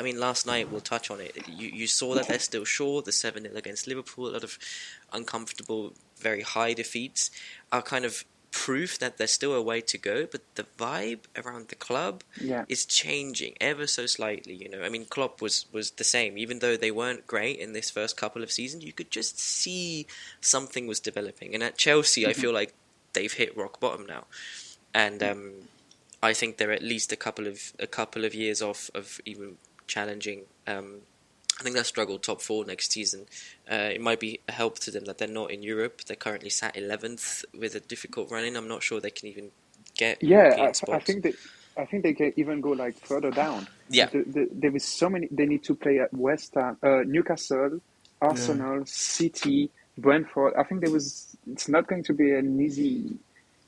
I 0.00 0.02
mean, 0.02 0.18
last 0.18 0.46
night 0.46 0.70
we'll 0.70 0.88
touch 0.94 1.10
on 1.14 1.20
it. 1.20 1.32
You 1.48 1.68
you 1.80 1.86
saw 1.86 2.14
that 2.16 2.26
they're 2.28 2.46
still 2.52 2.64
short. 2.64 3.04
The 3.04 3.12
seven 3.12 3.42
0 3.44 3.56
against 3.56 3.86
Liverpool, 3.86 4.26
a 4.30 4.32
lot 4.36 4.44
of 4.44 4.58
uncomfortable, 5.12 5.92
very 6.18 6.42
high 6.42 6.72
defeats 6.72 7.30
are 7.70 7.82
kind 7.82 8.04
of 8.04 8.24
proof 8.52 8.98
that 8.98 9.16
there's 9.16 9.32
still 9.32 9.54
a 9.54 9.62
way 9.62 9.80
to 9.80 9.98
go. 9.98 10.26
But 10.30 10.42
the 10.54 10.64
vibe 10.78 11.20
around 11.36 11.68
the 11.68 11.74
club 11.74 12.22
Yeah. 12.40 12.64
is 12.68 12.84
changing 12.86 13.54
ever 13.60 13.86
so 13.88 14.06
slightly. 14.06 14.54
You 14.54 14.68
know, 14.68 14.82
I 14.82 14.88
mean, 14.88 15.06
Klopp 15.06 15.40
was 15.42 15.66
was 15.72 15.90
the 15.92 16.04
same, 16.04 16.38
even 16.38 16.60
though 16.60 16.76
they 16.76 16.90
weren't 16.90 17.26
great 17.26 17.58
in 17.58 17.72
this 17.72 17.90
first 17.90 18.16
couple 18.16 18.42
of 18.42 18.52
seasons. 18.52 18.84
You 18.84 18.92
could 18.92 19.10
just 19.10 19.38
see 19.40 20.06
something 20.40 20.86
was 20.86 21.00
developing, 21.00 21.54
and 21.54 21.62
at 21.64 21.76
Chelsea, 21.78 22.26
I 22.26 22.32
feel 22.34 22.52
like 22.52 22.72
they've 23.14 23.32
hit 23.32 23.56
rock 23.56 23.80
bottom 23.80 24.06
now, 24.06 24.26
and 24.94 25.22
um, 25.22 25.52
I 26.22 26.32
think 26.34 26.56
they're 26.58 26.72
at 26.72 26.82
least 26.82 27.10
a 27.12 27.16
couple 27.16 27.46
of 27.46 27.72
a 27.78 27.86
couple 27.86 28.24
of 28.24 28.34
years 28.34 28.62
off 28.62 28.90
of 28.94 29.20
even 29.24 29.56
challenging. 29.86 30.42
Um, 30.66 31.02
I 31.60 31.62
think 31.62 31.74
they'll 31.74 31.84
struggle 31.84 32.18
top 32.18 32.40
four 32.40 32.64
next 32.64 32.92
season. 32.92 33.26
Uh, 33.70 33.90
it 33.94 34.00
might 34.00 34.20
be 34.20 34.40
a 34.48 34.52
help 34.52 34.78
to 34.80 34.90
them 34.90 35.04
that 35.04 35.18
they're 35.18 35.28
not 35.28 35.50
in 35.50 35.62
Europe. 35.62 36.02
They're 36.06 36.16
currently 36.16 36.50
sat 36.50 36.76
eleventh 36.76 37.44
with 37.58 37.74
a 37.74 37.80
difficult 37.80 38.30
run-in. 38.30 38.56
I'm 38.56 38.68
not 38.68 38.82
sure 38.82 39.00
they 39.00 39.10
can 39.10 39.28
even 39.28 39.50
get 39.96 40.22
Yeah, 40.22 40.56
European 40.56 40.72
I, 40.88 40.92
I 40.96 40.98
think 41.00 41.22
they, 41.22 41.34
I 41.76 41.84
think 41.84 42.02
they 42.02 42.14
can 42.14 42.32
even 42.36 42.60
go 42.60 42.70
like 42.70 42.98
further 42.98 43.30
down. 43.30 43.68
Yeah. 43.88 44.06
The, 44.06 44.22
the, 44.22 44.48
there 44.50 44.74
is 44.74 44.84
so 44.84 45.08
many. 45.08 45.28
They 45.30 45.46
need 45.46 45.62
to 45.64 45.74
play 45.74 46.00
at 46.00 46.12
West 46.12 46.54
Ham, 46.54 46.78
uh, 46.82 47.02
Newcastle, 47.04 47.80
Arsenal, 48.20 48.84
City, 48.86 49.70
Brentford. 49.98 50.54
I 50.58 50.64
think 50.64 50.80
there 50.80 50.90
was. 50.90 51.36
It's 51.50 51.68
not 51.68 51.86
going 51.86 52.04
to 52.04 52.14
be 52.14 52.32
an 52.32 52.60
easy. 52.60 53.16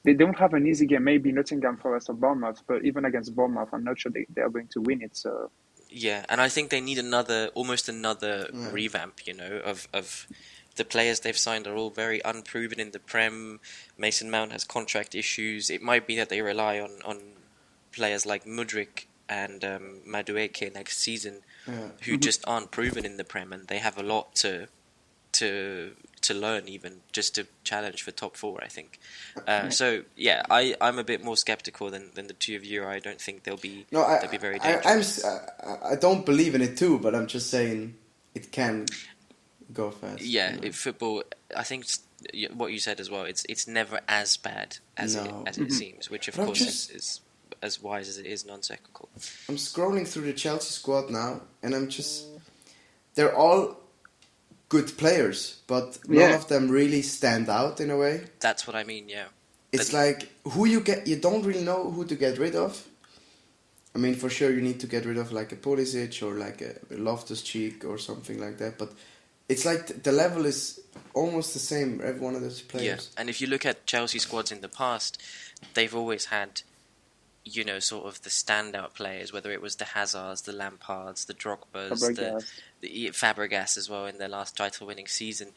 They 0.05 0.15
don't 0.15 0.39
have 0.39 0.53
an 0.55 0.67
easy 0.67 0.87
game. 0.87 1.05
Maybe 1.05 1.33
Nottingham 1.33 1.79
Forest 1.79 2.11
or 2.11 2.15
Bournemouth, 2.15 2.63
but 2.67 2.85
even 2.85 3.05
against 3.05 3.35
Bournemouth, 3.35 3.69
I'm 3.73 3.85
not 3.85 3.99
sure 3.99 4.13
they, 4.13 4.27
they 4.35 4.43
are 4.43 4.51
going 4.51 4.69
to 4.69 4.81
win 4.81 5.01
it. 5.03 5.17
So 5.17 5.51
Yeah, 5.97 6.25
and 6.29 6.41
I 6.41 6.49
think 6.49 6.71
they 6.71 6.81
need 6.81 6.99
another, 6.99 7.51
almost 7.55 7.89
another 7.89 8.51
Yeah. 8.53 8.71
revamp. 8.73 9.27
You 9.27 9.35
know, 9.35 9.61
of 9.65 9.87
of 9.93 10.27
the 10.77 10.85
players 10.85 11.21
they've 11.21 11.39
signed 11.39 11.67
are 11.69 11.77
all 11.77 11.91
very 11.91 12.21
unproven 12.25 12.81
in 12.81 12.91
the 12.91 12.99
Prem. 12.99 13.61
Mason 13.97 14.29
Mount 14.29 14.51
has 14.53 14.65
contract 14.65 15.15
issues. 15.15 15.71
It 15.71 15.83
might 15.83 16.05
be 16.07 16.17
that 16.17 16.29
they 16.31 16.41
rely 16.43 16.81
on 16.81 17.01
on 17.05 17.19
players 17.93 18.27
like 18.27 18.45
Mudryk 18.45 19.07
and 19.29 19.65
um, 19.65 20.01
Madueke 20.05 20.75
next 20.75 20.99
season, 20.99 21.43
Yeah. 21.67 21.91
who 22.03 22.17
just 22.17 22.43
aren't 22.47 22.73
proven 22.73 23.05
in 23.07 23.17
the 23.17 23.25
Prem, 23.25 23.53
and 23.53 23.69
they 23.69 23.79
have 23.79 23.97
a 23.97 24.03
lot 24.03 24.35
to 24.43 24.67
to 25.33 25.97
to 26.25 26.35
learn 26.35 26.69
even 26.69 27.01
just 27.13 27.35
to 27.37 27.47
challenge 27.65 28.03
for 28.03 28.11
top 28.11 28.37
four. 28.37 28.59
I 28.63 28.69
think. 28.69 28.99
Uh, 29.47 29.71
so 29.71 30.03
yeah, 30.17 30.43
I 30.51 30.75
I'm 30.81 30.99
a 30.99 31.05
bit 31.05 31.23
more 31.25 31.37
skeptical 31.37 31.91
than, 31.91 32.11
than 32.15 32.27
the 32.27 32.35
two 32.35 32.57
of 32.57 32.65
you. 32.65 32.85
I 32.85 32.99
don't 32.99 33.21
think 33.21 33.45
they'll 33.45 33.57
be 33.57 33.87
No, 33.93 34.03
I, 34.05 34.19
they'll 34.21 34.31
be 34.31 34.39
very 34.39 34.61
I, 34.61 34.73
dangerous. 34.83 34.87
I'm, 34.87 34.99
s- 35.01 35.25
I, 35.65 35.93
I 35.93 35.97
don't 35.97 36.25
believe 36.27 36.55
in 36.55 36.63
it 36.63 36.77
too, 36.77 36.99
but 36.99 37.15
I'm 37.15 37.27
just 37.27 37.49
saying 37.51 37.95
it 38.35 38.51
can 38.53 38.87
go 39.73 39.91
fast. 39.91 40.23
Yeah, 40.23 40.55
you 40.55 40.61
know? 40.61 40.73
football. 40.73 41.23
I 41.57 41.63
think 41.63 41.85
it's, 41.85 42.01
what 42.55 42.73
you 42.73 42.79
said 42.79 43.01
as 43.01 43.11
well. 43.11 43.25
It's 43.25 43.45
it's 43.49 43.67
never 43.69 44.01
as 44.09 44.37
bad 44.37 44.79
as 44.97 45.17
No. 45.17 45.23
it, 45.25 45.49
as 45.49 45.59
it 45.59 45.73
seems, 45.73 46.11
which 46.11 46.29
of 46.29 46.37
But 46.37 46.47
course 46.47 46.59
just- 46.59 46.91
is, 46.91 46.97
is 46.97 47.21
as 47.63 47.81
wise 47.83 48.09
as 48.09 48.19
it 48.19 48.27
is 48.27 48.45
non-cyclical. 48.45 49.09
I'm 49.49 49.57
scrolling 49.57 50.07
through 50.07 50.27
the 50.27 50.33
Chelsea 50.35 50.71
squad 50.71 51.11
now, 51.11 51.41
and 51.63 51.75
I'm 51.75 51.89
just. 51.89 52.27
They're 53.15 53.35
all 53.35 53.77
good 54.69 54.97
players, 54.97 55.61
but 55.67 55.99
none 56.09 56.31
Yeah. 56.31 56.35
of 56.37 56.49
them 56.49 56.69
really 56.71 57.03
stand 57.03 57.49
out 57.49 57.81
in 57.81 57.91
a 57.91 57.97
way. 57.97 58.25
That's 58.41 58.67
what 58.67 58.75
I 58.77 58.85
mean. 58.85 59.09
Yeah, 59.09 59.29
It's 59.73 59.91
But- 59.91 59.99
like 60.07 60.29
who 60.53 60.67
you 60.67 60.81
get, 60.81 61.07
you 61.07 61.17
don't 61.17 61.45
really 61.45 61.63
know 61.65 61.91
who 61.91 62.05
to 62.07 62.15
get 62.15 62.39
rid 62.39 62.55
of. 62.55 62.87
I 63.95 63.99
mean, 63.99 64.15
for 64.17 64.29
sure, 64.31 64.51
you 64.53 64.61
need 64.61 64.81
to 64.81 64.87
get 64.87 65.05
rid 65.05 65.19
of 65.19 65.33
like 65.33 65.53
a 65.53 65.57
Pulisic 65.57 66.23
or 66.23 66.35
like 66.35 66.61
a 66.63 66.75
Loftus 66.91 67.43
Cheek 67.43 67.85
or 67.85 67.99
something 67.99 68.41
like 68.41 68.59
that. 68.59 68.79
But 68.79 68.93
it's 69.49 69.65
like 69.65 70.03
the 70.03 70.13
level 70.13 70.47
is 70.47 70.81
almost 71.13 71.53
the 71.53 71.61
same. 71.61 72.01
Every 72.03 72.21
one 72.21 72.35
of 72.35 72.41
those 72.43 72.61
yeah. 72.61 72.71
players. 72.71 73.11
And 73.17 73.29
if 73.29 73.41
you 73.41 73.47
look 73.47 73.65
at 73.67 73.87
Chelsea 73.87 74.19
squads 74.19 74.51
in 74.51 74.61
the 74.63 74.69
past, 74.69 75.21
they've 75.75 75.95
always 75.95 76.27
had, 76.27 76.63
you 77.45 77.65
know, 77.65 77.79
sort 77.79 78.07
of 78.07 78.23
the 78.23 78.31
standout 78.31 78.95
players. 78.95 79.33
Whether 79.33 79.53
it 79.53 79.61
was 79.63 79.77
the 79.77 79.85
Hazards, 79.85 80.43
the 80.43 80.53
Lampards, 80.53 81.27
the 81.27 81.35
Drogbas, 81.35 82.01
the 82.01 82.15
Fabregas. 82.15 82.61
the 82.81 83.11
Fabregas 83.13 83.77
as 83.77 83.89
well 83.91 84.07
in 84.07 84.19
their 84.19 84.29
last 84.29 84.57
title-winning 84.57 85.07
season, 85.09 85.49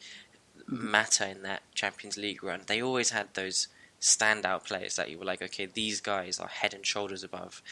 mm-hmm. 0.58 0.90
Mata 0.90 1.28
in 1.28 1.42
that 1.42 1.62
Champions 1.74 2.16
League 2.16 2.42
run. 2.42 2.62
They 2.66 2.82
always 2.82 3.10
had 3.10 3.34
those 3.34 3.68
standout 4.00 4.64
players 4.64 4.96
that 4.96 5.10
you 5.10 5.18
were 5.18 5.24
like, 5.24 5.42
okay, 5.42 5.66
these 5.66 6.00
guys 6.00 6.38
are 6.38 6.48
head 6.48 6.74
and 6.74 6.86
shoulders 6.86 7.24
above. 7.24 7.62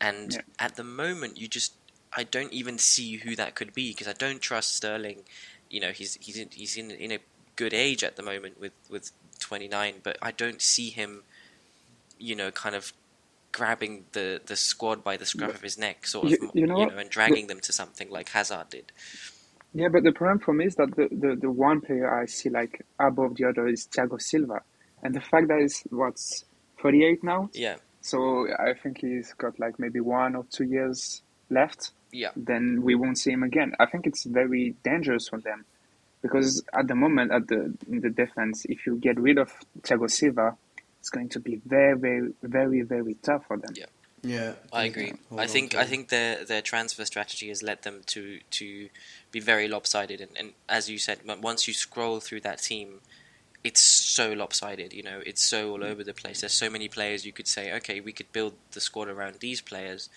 And 0.00 0.34
Yeah. 0.34 0.40
at 0.58 0.76
the 0.76 0.84
moment, 0.84 1.38
you 1.38 1.48
just 1.48 1.74
I 2.12 2.24
don't 2.24 2.52
even 2.52 2.78
see 2.78 3.16
who 3.16 3.36
that 3.36 3.54
could 3.54 3.74
be 3.74 3.90
because 3.90 4.08
I 4.08 4.14
don't 4.14 4.40
trust 4.40 4.74
Sterling. 4.74 5.24
You 5.68 5.80
know, 5.80 5.92
he's 5.92 6.14
he's 6.14 6.38
in, 6.38 6.48
he's 6.50 6.76
in 6.76 6.90
in 6.90 7.12
a 7.12 7.18
good 7.56 7.74
age 7.74 8.02
at 8.02 8.16
the 8.16 8.22
moment 8.22 8.58
with 8.58 8.72
with 8.88 9.10
29, 9.38 9.96
but 10.02 10.16
I 10.22 10.30
don't 10.30 10.62
see 10.62 10.90
him. 10.90 11.24
You 12.18 12.34
know, 12.34 12.50
kind 12.50 12.74
of 12.74 12.94
grabbing 13.60 14.04
the, 14.12 14.40
the 14.46 14.56
squad 14.56 15.02
by 15.02 15.16
the 15.16 15.24
scruff 15.26 15.54
of 15.54 15.62
his 15.62 15.78
neck, 15.78 16.06
sort 16.06 16.26
of, 16.26 16.30
You- 16.32 16.50
you 16.54 16.66
know 16.66 16.78
what? 16.78 16.92
and 16.92 17.08
dragging 17.10 17.46
them 17.46 17.60
to 17.60 17.72
something 17.72 18.08
like 18.10 18.28
Hazard 18.30 18.68
did. 18.70 18.92
Yeah, 19.72 19.88
but 19.88 20.02
the 20.04 20.12
problem 20.12 20.38
for 20.40 20.52
me 20.54 20.66
is 20.66 20.74
that 20.76 20.94
the, 20.96 21.08
the, 21.10 21.36
the 21.36 21.50
one 21.50 21.80
player 21.80 22.08
I 22.22 22.26
see 22.26 22.48
like 22.50 22.84
above 22.98 23.36
the 23.36 23.44
other 23.48 23.66
is 23.66 23.86
Thiago 23.88 24.20
Silva, 24.20 24.60
and 25.02 25.14
the 25.14 25.20
fact 25.20 25.48
that 25.48 25.58
he's 25.60 25.82
what's 25.90 26.44
38 26.82 27.22
now, 27.24 27.50
Yeah, 27.54 27.76
so 28.00 28.46
I 28.58 28.74
think 28.74 28.98
he's 29.00 29.32
got 29.34 29.58
like 29.58 29.78
maybe 29.78 30.00
one 30.00 30.34
or 30.36 30.44
two 30.50 30.64
years 30.64 31.22
left. 31.50 31.92
yeah. 32.12 32.30
Then 32.36 32.82
we 32.82 32.94
won't 32.94 33.18
see 33.18 33.32
him 33.32 33.42
again. 33.42 33.72
I 33.80 33.86
think 33.86 34.06
it's 34.06 34.24
very 34.24 34.74
dangerous 34.84 35.28
for 35.28 35.40
them 35.40 35.64
because 36.22 36.62
at 36.72 36.86
the 36.88 36.94
moment 36.94 37.30
at 37.32 37.46
the 37.48 37.74
in 37.88 38.00
the 38.00 38.10
defense, 38.10 38.64
if 38.68 38.86
you 38.86 38.96
get 38.96 39.18
rid 39.20 39.38
of 39.38 39.52
Thiago 39.82 40.08
Silva, 40.10 40.56
it's 41.06 41.10
going 41.10 41.28
to 41.28 41.38
be 41.38 41.60
very 41.64 41.96
very 41.96 42.32
very 42.42 42.82
very 42.82 43.14
tough 43.22 43.44
for 43.46 43.56
them. 43.56 43.72
Yeah. 43.76 43.86
Yeah, 44.22 44.54
I 44.72 44.86
agree. 44.86 45.08
can 45.08 45.18
hold 45.28 45.40
I 45.40 45.46
think 45.46 45.76
I 45.76 45.84
think 45.84 46.08
their 46.08 46.44
their 46.44 46.60
transfer 46.60 47.04
strategy 47.04 47.48
has 47.48 47.62
led 47.62 47.82
them 47.82 48.00
to 48.06 48.40
to 48.58 48.88
be 49.30 49.38
very 49.38 49.68
lopsided, 49.68 50.20
and, 50.20 50.30
and 50.36 50.52
as 50.68 50.90
you 50.90 50.98
said, 50.98 51.18
m- 51.28 51.42
once 51.42 51.68
you 51.68 51.74
scroll 51.74 52.18
through 52.18 52.40
that 52.40 52.60
team, 52.60 53.02
it's 53.62 53.80
so 53.80 54.32
lopsided. 54.32 54.92
You 54.92 55.04
know, 55.04 55.20
it's 55.24 55.44
so 55.44 55.70
all 55.70 55.84
over 55.84 56.02
the 56.02 56.14
place. 56.14 56.40
There's 56.40 56.54
so 56.54 56.68
many 56.68 56.88
players 56.88 57.24
you 57.24 57.32
could 57.32 57.46
say, 57.46 57.72
okay, 57.74 58.00
we 58.00 58.12
could 58.12 58.32
build 58.32 58.54
the 58.72 58.80
squad 58.80 59.06
around 59.06 59.36
these 59.38 59.60
players. 59.60 60.08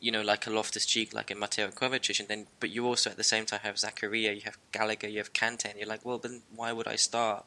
You 0.00 0.10
know, 0.10 0.22
like 0.22 0.48
a 0.48 0.50
Loftus 0.50 0.84
Cheek, 0.84 1.14
like 1.14 1.30
a 1.30 1.36
Mateo 1.36 1.68
Kovacic, 1.68 2.18
and 2.18 2.28
then 2.28 2.46
but 2.58 2.70
you 2.70 2.84
also 2.84 3.10
at 3.10 3.16
the 3.16 3.30
same 3.34 3.46
time 3.46 3.60
have 3.62 3.76
Zakaria, 3.76 4.34
you 4.34 4.42
have 4.44 4.58
Gallagher, 4.72 5.06
you 5.06 5.18
have 5.18 5.32
Kante, 5.32 5.66
and 5.70 5.78
you're 5.78 5.86
like, 5.94 6.04
well, 6.04 6.18
then 6.18 6.42
why 6.56 6.72
would 6.72 6.88
I 6.88 6.96
start 6.96 7.44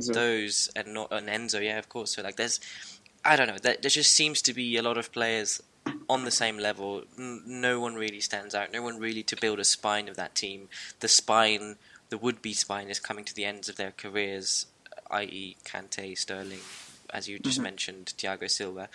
So, 0.00 0.12
those 0.12 0.70
and 0.76 0.94
not 0.94 1.12
an 1.12 1.26
Enzo, 1.26 1.62
yeah, 1.62 1.78
of 1.78 1.88
course. 1.88 2.14
So 2.14 2.22
like, 2.22 2.36
there's, 2.36 2.60
I 3.24 3.36
don't 3.36 3.48
know, 3.48 3.58
there, 3.60 3.76
there 3.80 3.90
just 3.90 4.12
seems 4.12 4.40
to 4.42 4.52
be 4.54 4.76
a 4.76 4.82
lot 4.82 4.96
of 4.98 5.12
players 5.12 5.60
on 6.08 6.24
the 6.24 6.30
same 6.30 6.58
level. 6.58 7.02
N- 7.18 7.42
no 7.46 7.80
one 7.80 7.94
really 7.96 8.20
stands 8.20 8.54
out. 8.54 8.72
No 8.72 8.82
one 8.82 8.98
really 8.98 9.22
to 9.24 9.36
build 9.36 9.58
a 9.58 9.64
spine 9.64 10.08
of 10.08 10.16
that 10.16 10.34
team. 10.34 10.68
The 11.00 11.08
spine, 11.08 11.76
the 12.10 12.18
would-be 12.18 12.52
spine, 12.52 12.88
is 12.88 13.00
coming 13.00 13.24
to 13.24 13.34
the 13.34 13.44
ends 13.44 13.68
of 13.68 13.76
their 13.76 13.90
careers, 13.90 14.66
i.e., 15.10 15.56
Kante, 15.64 16.16
Sterling, 16.16 16.60
as 17.10 17.28
you 17.28 17.38
just 17.38 17.58
Mhm. 17.58 17.64
mentioned, 17.64 18.12
Thiago 18.16 18.48
Silva. 18.50 18.88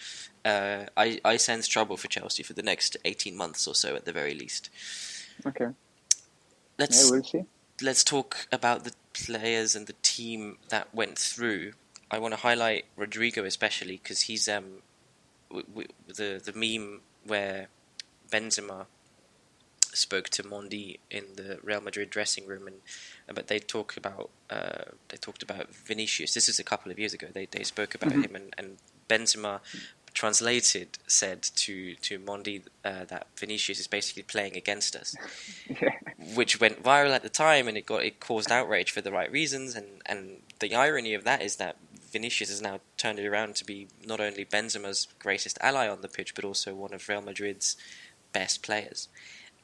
Uh, 0.45 0.85
I 0.95 1.19
I 1.25 1.37
sense 1.37 1.67
trouble 1.67 1.97
for 1.97 2.07
Chelsea 2.07 2.41
for 2.43 2.53
the 2.53 2.63
next 2.63 2.95
eighteen 3.05 3.35
months 3.35 3.67
or 3.67 3.75
so, 3.75 3.95
at 3.95 4.05
the 4.05 4.13
very 4.13 4.33
least. 4.33 4.69
okay, 5.45 5.67
Let's 6.79 7.03
yeah, 7.05 7.11
we'll 7.11 7.23
see. 7.23 7.45
Let's 7.81 8.03
talk 8.03 8.47
about 8.51 8.83
the 8.85 8.93
players 9.13 9.75
and 9.75 9.85
the 9.87 9.95
team 10.01 10.57
that 10.69 10.93
went 10.93 11.17
through. 11.17 11.73
I 12.09 12.17
want 12.19 12.33
to 12.33 12.39
highlight 12.39 12.85
Rodrygo 12.97 13.45
especially 13.45 13.97
because 14.01 14.21
he's 14.21 14.47
um 14.47 14.81
w- 15.49 15.67
w- 15.67 15.87
the 16.07 16.41
the 16.43 16.53
meme 16.53 17.01
where 17.25 17.67
Benzema 18.31 18.87
spoke 19.93 20.29
to 20.29 20.43
Mendy 20.43 20.99
in 21.11 21.23
the 21.35 21.59
Real 21.63 21.81
Madrid 21.81 22.09
dressing 22.09 22.47
room 22.47 22.67
and 22.67 22.77
but 23.35 23.47
they 23.47 23.59
talk 23.59 23.95
about 23.97 24.29
uh, 24.49 24.85
they 25.09 25.17
talked 25.17 25.43
about 25.43 25.73
Vinicius. 25.75 26.33
This 26.33 26.49
is 26.49 26.59
a 26.59 26.63
couple 26.63 26.91
of 26.91 26.97
years 26.97 27.13
ago. 27.13 27.27
They 27.31 27.45
they 27.45 27.63
spoke 27.63 27.93
about 27.93 28.13
Mhm. 28.13 28.23
him 28.25 28.35
and, 28.35 28.53
and 28.57 28.77
Benzema 29.09 29.59
translated, 30.17 30.97
said 31.05 31.43
to 31.43 31.93
to 31.95 32.17
Mendy 32.17 32.63
uh, 32.83 33.05
that 33.05 33.27
Vinicius 33.37 33.79
is 33.79 33.87
basically 33.87 34.23
playing 34.23 34.57
against 34.57 34.95
us, 34.95 35.15
Yeah. 35.69 35.89
which 36.35 36.59
went 36.59 36.81
viral 36.81 37.11
at 37.15 37.21
the 37.21 37.29
time, 37.29 37.67
and 37.67 37.77
it 37.77 37.85
got 37.85 38.03
it 38.03 38.19
caused 38.19 38.51
outrage 38.51 38.91
for 38.91 39.01
the 39.01 39.11
right 39.11 39.31
reasons. 39.31 39.75
And 39.75 40.01
and 40.07 40.41
the 40.59 40.73
irony 40.73 41.13
of 41.13 41.23
that 41.25 41.41
is 41.43 41.57
that 41.57 41.75
Vinicius 42.11 42.49
has 42.49 42.61
now 42.61 42.79
turned 42.97 43.19
it 43.19 43.27
around 43.27 43.55
to 43.57 43.65
be 43.65 43.87
not 44.05 44.19
only 44.19 44.43
Benzema's 44.43 45.07
greatest 45.19 45.57
ally 45.61 45.87
on 45.87 46.01
the 46.01 46.07
pitch, 46.07 46.33
but 46.33 46.43
also 46.45 46.73
one 46.73 46.93
of 46.93 47.07
Real 47.07 47.21
Madrid's 47.21 47.77
best 48.33 48.63
players. 48.63 49.07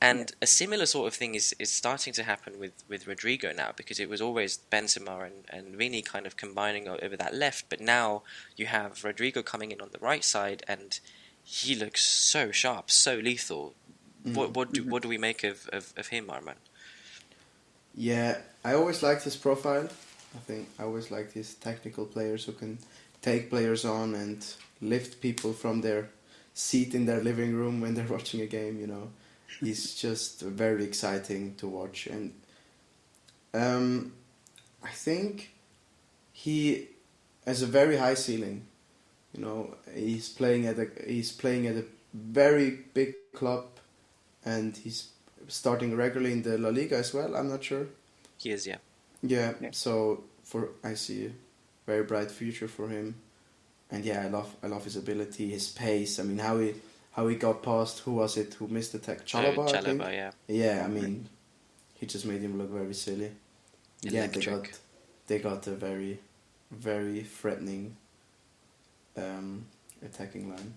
And 0.04 0.34
a 0.42 0.48
similar 0.48 0.86
sort 0.86 1.08
of 1.08 1.14
thing 1.14 1.34
is, 1.34 1.56
is 1.60 1.72
starting 1.72 2.12
to 2.14 2.24
happen 2.24 2.60
with, 2.60 2.84
with 2.90 3.06
Rodrygo 3.06 3.56
now 3.56 3.72
because 3.74 4.02
it 4.02 4.10
was 4.10 4.20
always 4.20 4.60
Benzema 4.70 5.26
and, 5.26 5.46
and 5.50 5.78
Vini 5.78 6.02
kind 6.02 6.26
of 6.26 6.36
combining 6.36 6.90
over 6.90 7.16
that 7.16 7.34
left, 7.34 7.70
but 7.70 7.80
now 7.80 8.24
you 8.58 8.66
have 8.66 9.02
Rodrygo 9.04 9.46
coming 9.46 9.72
in 9.72 9.80
on 9.80 9.92
the 9.94 10.00
right 10.00 10.26
side 10.26 10.62
and 10.68 11.00
he 11.42 11.74
looks 11.74 12.04
so 12.04 12.52
sharp, 12.52 12.92
so 12.92 13.16
lethal. 13.16 13.76
Mm. 14.26 14.36
What 14.36 14.54
what 14.56 14.74
do 14.74 14.82
mm-hmm. 14.82 14.92
what 14.92 15.04
do 15.04 15.08
we 15.08 15.18
make 15.18 15.44
of, 15.46 15.70
of, 15.72 15.94
of 15.96 16.08
him, 16.08 16.28
Arman? 16.28 16.56
Yeah, 17.96 18.40
I 18.66 18.74
always 18.74 19.04
liked 19.04 19.24
his 19.24 19.38
profile. 19.38 19.88
I 20.36 20.40
think 20.40 20.68
I 20.80 20.84
always 20.84 21.12
liked 21.12 21.34
his 21.34 21.54
technical 21.56 22.06
players 22.06 22.44
who 22.46 22.54
can 22.54 22.78
take 23.22 23.50
players 23.50 23.86
on 23.86 24.16
and 24.16 24.46
lift 24.82 25.22
people 25.22 25.54
from 25.54 25.82
their 25.82 26.10
seat 26.54 26.94
in 26.94 27.06
their 27.06 27.22
living 27.22 27.54
room 27.54 27.80
when 27.80 27.94
they're 27.94 28.08
watching 28.18 28.42
a 28.42 28.48
game. 28.48 28.80
You 28.80 28.88
know, 28.88 29.10
he's 29.60 29.96
just 29.96 30.42
very 30.42 30.84
exciting 30.84 31.56
to 31.56 31.68
watch, 31.68 32.08
and 32.08 32.34
um, 33.54 34.14
I 34.84 34.90
think 34.90 35.52
he 36.32 36.88
has 37.46 37.62
a 37.62 37.68
very 37.68 37.98
high 37.98 38.16
ceiling. 38.16 38.66
You 39.34 39.42
know, 39.42 39.76
he's 39.94 40.30
playing 40.30 40.66
at 40.68 40.78
a 40.80 40.88
he's 41.08 41.32
playing 41.32 41.68
at 41.68 41.76
a 41.76 41.86
very 42.14 42.70
big 42.94 43.16
club, 43.34 43.66
and 44.46 44.76
he's 44.78 45.10
starting 45.48 45.96
regularly 45.96 46.34
in 46.34 46.44
the 46.44 46.58
La 46.58 46.70
Liga 46.70 46.98
as 46.98 47.14
well. 47.14 47.36
I'm 47.36 47.50
not 47.50 47.64
sure. 47.64 47.88
He 48.38 48.52
is, 48.52 48.68
yeah. 48.68 48.78
Yeah, 49.22 49.54
Yeah. 49.62 49.70
so 49.72 50.24
for 50.44 50.70
I 50.84 50.94
see 50.96 51.26
a 51.28 51.32
very 51.86 52.04
bright 52.04 52.30
future 52.32 52.68
for 52.68 52.90
him, 52.90 53.16
and 53.90 54.04
yeah, 54.06 54.22
I 54.22 54.28
love 54.28 54.56
I 54.64 54.68
love 54.68 54.84
his 54.84 54.96
ability, 54.98 55.50
his 55.50 55.70
pace. 55.70 56.20
I 56.20 56.24
mean, 56.24 56.38
how 56.40 56.60
he 56.60 56.74
how 57.14 57.28
he 57.28 57.36
got 57.36 57.64
past 57.64 58.00
who 58.00 58.14
was 58.14 58.38
it 58.38 58.56
who 58.56 58.68
missed 58.68 58.92
the 58.94 59.00
tech? 59.00 59.26
Chalobah, 59.26 59.76
Uh, 59.76 59.80
I 59.80 59.82
think. 59.82 60.02
Yeah. 60.02 60.32
Yeah, 60.48 60.84
I 60.86 60.90
mean, 60.90 61.30
he 61.94 62.06
just 62.06 62.26
made 62.26 62.42
him 62.42 62.58
look 62.58 62.70
very 62.70 62.94
silly. 62.94 63.32
Yeah, 64.02 64.28
they 64.28 64.42
got 64.42 64.80
they 65.28 65.40
got 65.40 65.68
a 65.68 65.72
very 65.76 66.20
very 66.72 67.22
threatening 67.22 67.96
um, 69.18 69.66
attacking 70.04 70.50
line. 70.50 70.74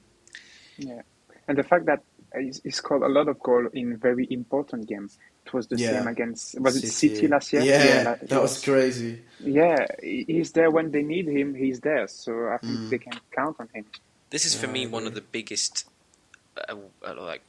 Yeah, 0.79 1.03
and 1.49 1.59
the 1.59 1.63
fact 1.65 1.87
that 1.87 2.01
he's, 2.39 2.61
he 2.63 2.71
scored 2.71 3.03
a 3.03 3.09
lot 3.09 3.29
of 3.29 3.39
goals 3.41 3.69
in 3.73 3.97
very 3.99 4.27
important 4.31 4.89
games. 4.89 5.17
It 5.47 5.55
was 5.55 5.67
the 5.69 5.79
Yeah. 5.79 5.91
same 5.93 6.07
against 6.07 6.61
was 6.61 6.77
it 6.77 6.87
City 6.87 7.29
last 7.29 7.53
year? 7.53 7.63
Yeah, 7.63 8.03
like, 8.05 8.21
that 8.29 8.43
was 8.43 8.63
crazy. 8.63 9.23
Yeah, 9.41 9.87
he's 10.03 10.53
there 10.53 10.71
when 10.71 10.91
they 10.91 11.03
need 11.03 11.29
him. 11.29 11.55
He's 11.55 11.81
there, 11.81 12.07
so 12.09 12.33
I 12.49 12.59
think 12.59 12.81
Mm. 12.81 12.91
they 12.91 12.99
can 12.99 13.21
count 13.35 13.57
on 13.61 13.69
him. 13.75 13.85
This 14.31 14.45
is 14.45 14.55
for 14.55 14.67
Yeah, 14.67 14.73
me 14.73 14.87
one 14.87 15.07
of 15.07 15.15
the 15.15 15.21
biggest 15.21 15.85
uh, 16.69 17.15
like 17.23 17.43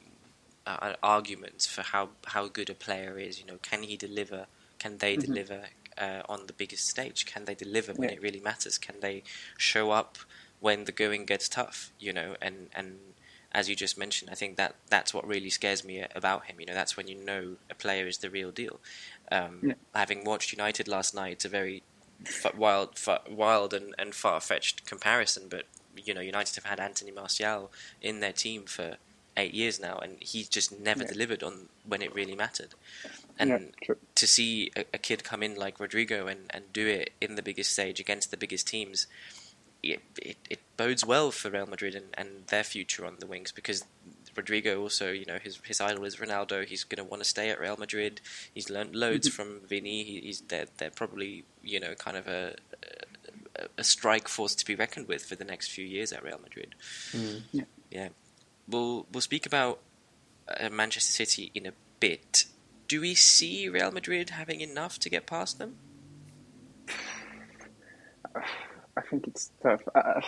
uh, 0.66 0.94
arguments 1.04 1.66
for 1.68 1.82
how 1.82 2.10
how 2.28 2.48
good 2.48 2.70
a 2.70 2.74
player 2.74 3.18
is. 3.18 3.40
You 3.40 3.46
know, 3.46 3.58
can 3.62 3.84
he 3.84 3.98
deliver? 3.98 4.48
Can 4.80 4.98
they 5.00 5.16
Mhm. 5.16 5.26
deliver 5.28 5.62
uh, 5.98 6.22
on 6.30 6.48
the 6.48 6.54
biggest 6.54 6.88
stage? 6.88 7.26
Can 7.26 7.46
they 7.46 7.56
deliver 7.56 7.94
when 7.94 8.10
Yeah. 8.10 8.16
it 8.16 8.22
really 8.22 8.40
matters? 8.40 8.78
Can 8.78 9.00
they 9.00 9.24
show 9.58 9.92
up 9.92 10.18
when 10.60 10.84
the 10.86 10.92
going 10.92 11.26
gets 11.26 11.50
tough? 11.50 11.92
You 12.00 12.14
know, 12.14 12.36
and 12.42 12.70
and 12.76 13.00
as 13.54 13.70
you 13.70 13.76
just 13.76 13.98
mentioned, 13.98 14.30
I 14.30 14.36
think 14.36 14.58
that 14.58 14.76
that's 14.90 15.14
what 15.14 15.26
really 15.26 15.50
scares 15.50 15.84
me 15.84 16.06
about 16.14 16.46
him. 16.46 16.60
You 16.60 16.66
know, 16.68 16.74
that's 16.74 16.98
when 16.98 17.08
you 17.08 17.16
know 17.16 17.56
a 17.70 17.76
player 17.76 18.06
is 18.06 18.18
the 18.18 18.30
real 18.30 18.52
deal. 18.52 18.80
Um, 19.32 19.60
Yeah. 19.64 19.74
Having 19.96 20.26
watched 20.26 20.52
United 20.52 20.88
last 20.88 21.16
night, 21.16 21.32
it's 21.32 21.46
a 21.46 21.50
very 21.50 21.82
f- 22.26 22.54
wild, 22.56 23.00
wild 23.30 23.74
and, 23.74 23.96
and 23.98 24.14
far 24.14 24.40
fetched 24.42 24.86
comparison. 24.86 25.48
But 25.50 25.66
you 26.04 26.14
know, 26.14 26.22
United 26.22 26.56
have 26.56 26.66
had 26.66 26.80
Anthony 26.80 27.12
Martial 27.12 27.72
in 28.02 28.20
their 28.20 28.34
team 28.34 28.66
for 28.66 28.98
eight 29.36 29.54
years 29.54 29.80
now, 29.80 29.98
and 30.00 30.18
he's 30.20 30.50
just 30.50 30.78
never 30.80 31.04
Yeah. 31.04 31.10
delivered 31.10 31.44
on 31.44 31.70
when 31.86 32.02
it 32.02 32.14
really 32.14 32.36
mattered. 32.36 32.74
And 33.38 33.74
yeah, 33.88 33.96
to 34.16 34.28
see 34.28 34.72
a, 34.76 34.82
a 34.94 34.98
kid 34.98 35.24
come 35.24 35.44
in 35.44 35.56
like 35.56 35.78
Rodrygo 35.78 36.30
and, 36.30 36.42
and 36.50 36.74
do 36.74 36.88
it 36.88 37.14
in 37.22 37.36
the 37.36 37.44
biggest 37.44 37.72
stage 37.72 38.00
against 38.00 38.32
the 38.32 38.38
biggest 38.38 38.68
teams, 38.68 39.06
it, 39.84 40.02
it, 40.20 40.38
it 40.50 40.60
bodes 40.76 41.06
well 41.06 41.30
for 41.30 41.52
Real 41.52 41.68
Madrid 41.68 41.94
and, 41.94 42.08
and 42.16 42.48
their 42.48 42.64
future 42.64 43.06
on 43.06 43.18
the 43.20 43.28
wings 43.28 43.52
because 43.52 43.86
Rodrygo 44.36 44.80
also, 44.80 45.12
you 45.12 45.26
know, 45.26 45.38
his 45.42 45.60
his 45.64 45.82
idol 45.82 46.04
is 46.06 46.18
Ronaldo. 46.18 46.66
He's 46.66 46.84
going 46.84 47.04
to 47.04 47.10
want 47.10 47.24
to 47.24 47.30
stay 47.30 47.50
at 47.50 47.60
Real 47.60 47.78
Madrid. 47.78 48.22
He's 48.54 48.70
learned 48.70 48.96
loads 48.96 49.28
mm-hmm. 49.30 49.36
from 49.36 49.68
Vini. 49.68 50.04
He, 50.04 50.20
he's 50.22 50.42
they're, 50.42 50.68
they're 50.78 50.92
probably 50.92 51.44
you 51.64 51.80
know 51.80 51.94
kind 51.96 52.18
of 52.18 52.28
a, 52.28 52.56
a 53.58 53.68
a 53.78 53.84
strike 53.84 54.28
force 54.28 54.56
to 54.56 54.66
be 54.66 54.76
reckoned 54.76 55.08
with 55.08 55.24
for 55.24 55.36
the 55.36 55.44
next 55.44 55.72
few 55.72 55.86
years 55.86 56.12
at 56.12 56.24
Real 56.24 56.40
Madrid. 56.42 56.76
Mm. 57.12 57.66
Yeah, 57.92 58.10
we'll 58.68 59.06
we'll 59.12 59.22
speak 59.22 59.46
about 59.46 59.80
uh, 60.48 60.70
Manchester 60.70 61.12
City 61.12 61.52
in 61.54 61.66
a 61.66 61.74
bit. 62.00 62.46
Do 62.88 63.02
we 63.02 63.16
see 63.16 63.68
Real 63.68 63.92
Madrid 63.92 64.32
having 64.32 64.62
enough 64.62 65.00
to 65.00 65.10
get 65.10 65.26
past 65.26 65.60
them? 65.60 65.78
I 68.36 69.02
think 69.10 69.28
it's 69.28 69.52
tough. 69.62 69.82
Uh, 69.94 70.22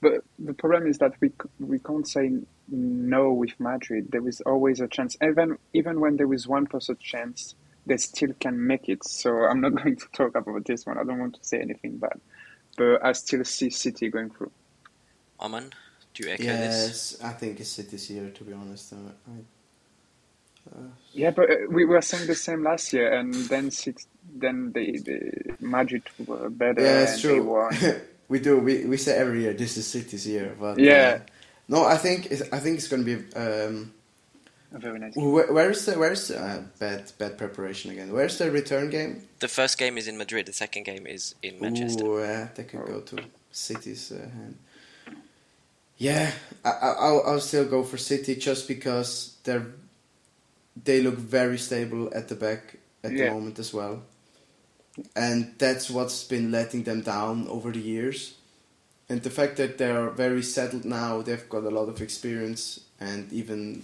but 0.00 0.24
the 0.38 0.54
problem 0.54 0.86
is 0.86 0.98
that 0.98 1.14
we 1.20 1.32
we 1.58 1.78
can't 1.78 2.06
say 2.06 2.32
no 2.68 3.32
with 3.32 3.58
Madrid. 3.58 4.08
There 4.10 4.26
is 4.28 4.40
always 4.42 4.80
a 4.80 4.88
chance. 4.88 5.16
Even 5.22 5.58
even 5.72 6.00
when 6.00 6.16
there 6.16 6.32
is 6.32 6.46
one 6.46 6.66
percent 6.66 7.00
chance, 7.00 7.54
they 7.86 7.96
still 7.96 8.32
can 8.38 8.66
make 8.66 8.88
it. 8.88 9.04
So 9.04 9.30
I'm 9.44 9.60
not 9.60 9.74
going 9.82 9.96
to 9.96 10.06
talk 10.12 10.36
about 10.36 10.64
this 10.66 10.86
one. 10.86 10.98
I 10.98 11.04
don't 11.04 11.18
want 11.18 11.34
to 11.34 11.44
say 11.44 11.60
anything 11.60 11.98
bad. 11.98 12.20
But 12.78 13.04
I 13.04 13.12
still 13.12 13.44
see 13.44 13.70
City 13.70 14.08
going 14.08 14.30
through. 14.30 14.52
Aman, 15.40 15.72
do 16.14 16.24
you 16.24 16.30
echo 16.32 16.44
this? 16.44 17.16
Yes, 17.16 17.18
I 17.22 17.32
think 17.32 17.60
it's 17.60 17.70
City's 17.70 18.10
year 18.10 18.30
to 18.30 18.44
be 18.44 18.52
honest. 18.52 18.92
I, 18.92 18.96
uh, 20.70 20.82
Yeah, 21.12 21.30
but 21.30 21.50
uh, 21.50 21.54
we 21.70 21.84
were 21.84 22.00
saying 22.02 22.26
the 22.26 22.34
same 22.34 22.62
last 22.62 22.92
year, 22.92 23.12
and 23.12 23.34
then 23.48 23.70
City, 23.70 24.04
then 24.36 24.72
the 24.72 24.98
the 24.98 25.56
Madrid 25.60 26.02
were 26.26 26.50
better. 26.50 26.82
yeah, 26.82 27.00
and 27.00 27.08
it's 27.08 27.22
they 27.22 27.28
true. 27.28 27.68
we 28.28 28.38
do. 28.40 28.58
We 28.58 28.84
we 28.84 28.96
say 28.96 29.16
every 29.16 29.42
year 29.42 29.54
this 29.54 29.76
is 29.76 29.86
City's 29.86 30.26
year, 30.26 30.56
but 30.58 30.78
Yeah. 30.78 31.18
uh, 31.20 31.20
no, 31.68 31.84
I 31.84 31.96
think 31.96 32.26
it's, 32.30 32.42
I 32.52 32.58
think 32.58 32.78
it's 32.78 32.88
going 32.88 33.04
to 33.04 33.16
be. 33.16 33.34
Um, 33.34 33.94
Very 34.70 34.98
nice. 34.98 35.16
where, 35.16 35.50
where's 35.52 35.86
the 35.86 35.98
where's 35.98 36.30
uh, 36.30 36.62
bad 36.78 37.10
bad 37.18 37.38
preparation 37.38 37.90
again? 37.90 38.12
Where's 38.12 38.36
the 38.36 38.50
return 38.50 38.90
game? 38.90 39.22
The 39.40 39.48
first 39.48 39.78
game 39.78 39.96
is 39.96 40.06
in 40.08 40.18
Madrid. 40.18 40.44
The 40.46 40.52
second 40.52 40.84
game 40.84 41.06
is 41.06 41.34
in 41.42 41.58
Manchester. 41.60 42.04
Ooh, 42.04 42.20
yeah, 42.20 42.48
that 42.54 42.68
could 42.68 42.84
go 42.84 43.00
to 43.00 43.16
City's 43.50 44.12
uh, 44.12 44.16
hand. 44.28 44.58
Yeah, 45.96 46.30
I, 46.64 46.70
I, 46.70 46.90
I'll, 46.92 47.22
I'll 47.26 47.40
still 47.40 47.64
go 47.64 47.82
for 47.82 47.96
City 47.96 48.36
just 48.36 48.68
because 48.68 49.36
they're 49.44 49.66
they 50.84 51.00
look 51.00 51.16
very 51.16 51.58
stable 51.58 52.12
at 52.14 52.28
the 52.28 52.34
back 52.36 52.76
at 53.02 53.12
Yeah. 53.12 53.24
the 53.24 53.30
moment 53.32 53.58
as 53.58 53.72
well, 53.72 54.02
and 55.16 55.54
that's 55.58 55.88
what's 55.90 56.24
been 56.24 56.52
letting 56.52 56.82
them 56.84 57.00
down 57.00 57.48
over 57.48 57.72
the 57.72 57.80
years. 57.80 58.34
And 59.08 59.22
the 59.22 59.30
fact 59.30 59.56
that 59.56 59.78
they're 59.78 60.10
very 60.10 60.42
settled 60.42 60.84
now, 60.84 61.22
they've 61.22 61.48
got 61.48 61.64
a 61.64 61.70
lot 61.70 61.88
of 61.88 62.02
experience, 62.02 62.80
and 63.00 63.32
even 63.32 63.82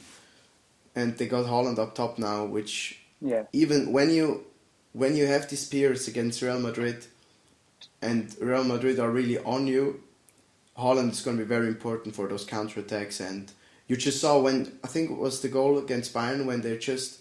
and 0.95 1.17
they 1.19 1.27
got 1.27 1.47
Haaland 1.47 1.79
up 1.79 1.95
top 1.95 2.19
now, 2.19 2.45
which 2.45 3.01
Yeah, 3.21 3.45
even 3.53 3.93
when 3.93 4.11
you 4.11 4.45
when 4.93 5.17
you 5.17 5.27
have 5.27 5.49
these 5.49 5.67
peers 5.67 6.07
against 6.09 6.41
Real 6.43 6.61
Madrid 6.61 7.07
and 8.01 8.35
Real 8.41 8.65
Madrid 8.65 8.99
are 9.01 9.11
really 9.11 9.39
on 9.39 9.67
you, 9.67 10.03
Haaland 10.79 11.11
is 11.11 11.21
going 11.21 11.37
to 11.37 11.43
be 11.43 11.49
very 11.49 11.69
important 11.69 12.15
for 12.15 12.29
those 12.29 12.45
counter 12.45 12.81
attacks. 12.81 13.21
And 13.21 13.51
you 13.89 13.97
just 13.97 14.21
saw 14.21 14.41
when 14.41 14.79
I 14.85 14.89
think 14.89 15.11
it 15.11 15.19
was 15.19 15.41
the 15.41 15.49
goal 15.49 15.79
against 15.79 16.15
Bayern 16.15 16.47
when 16.47 16.61
they 16.61 16.79
just 16.79 17.21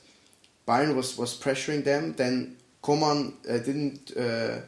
Bayern 0.67 0.95
was, 0.95 1.17
was 1.17 1.37
pressuring 1.39 1.83
them. 1.83 2.13
Then 2.13 2.57
Coman 2.81 3.33
uh, 3.49 3.57
didn't 3.57 4.15
uh, 4.15 4.61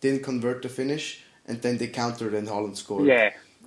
didn't 0.00 0.22
convert 0.22 0.62
the 0.62 0.68
finish, 0.68 1.24
and 1.46 1.60
then 1.62 1.78
they 1.78 1.88
countered 1.88 2.34
and 2.34 2.48
Haaland 2.48 2.76
scored. 2.76 3.06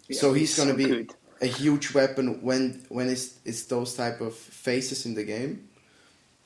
yeah. 0.08 0.16
So 0.18 0.34
he's 0.34 0.58
gonna 0.58 0.74
be 0.74 0.86
good. 0.86 1.14
A 1.42 1.48
huge 1.48 1.94
weapon 1.94 2.42
when 2.42 2.86
when 2.90 3.10
it's 3.10 3.36
it's 3.46 3.64
those 3.66 3.94
type 3.96 4.22
of 4.22 4.34
faces 4.36 5.06
in 5.06 5.16
the 5.16 5.24
game. 5.24 5.70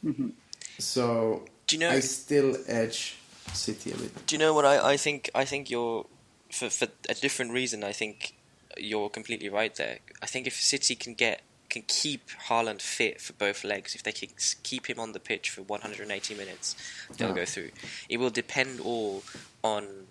Mhm. 0.04 0.34
So 0.80 1.46
Do 1.68 1.76
you 1.76 1.80
know? 1.80 1.90
I 1.90 2.00
still 2.02 2.58
edge 2.68 3.16
City 3.54 3.92
a 3.92 3.96
bit. 3.98 4.26
Do 4.28 4.36
you 4.36 4.40
know 4.40 4.54
what 4.54 4.66
I, 4.66 4.94
I 4.94 4.98
think? 4.98 5.30
I 5.36 5.46
think 5.46 5.70
you're 5.70 6.06
for 6.52 6.70
for 6.70 6.88
a 7.10 7.14
different 7.16 7.52
reason. 7.52 7.84
I 7.84 7.92
think 7.94 8.34
you're 8.78 9.10
completely 9.10 9.50
right 9.50 9.76
there. 9.76 10.00
I 10.22 10.26
think 10.26 10.48
if 10.48 10.56
City 10.56 10.96
can 10.96 11.14
get 11.14 11.42
can 11.70 11.84
keep 11.88 12.30
Haaland 12.50 12.82
fit 12.82 13.20
for 13.20 13.34
both 13.34 13.64
legs, 13.64 13.96
if 13.96 14.04
they 14.04 14.12
can 14.12 14.30
keep 14.64 14.88
him 14.88 15.00
on 15.00 15.12
the 15.14 15.20
pitch 15.20 15.50
for 15.50 15.62
180 15.64 16.36
minutes, 16.36 16.76
they'll 17.18 17.30
Yeah. 17.30 17.36
go 17.36 17.46
through. 17.46 17.72
It 18.10 18.18
will 18.18 18.30
depend 18.30 18.80
all 18.80 19.24
on 19.64 20.08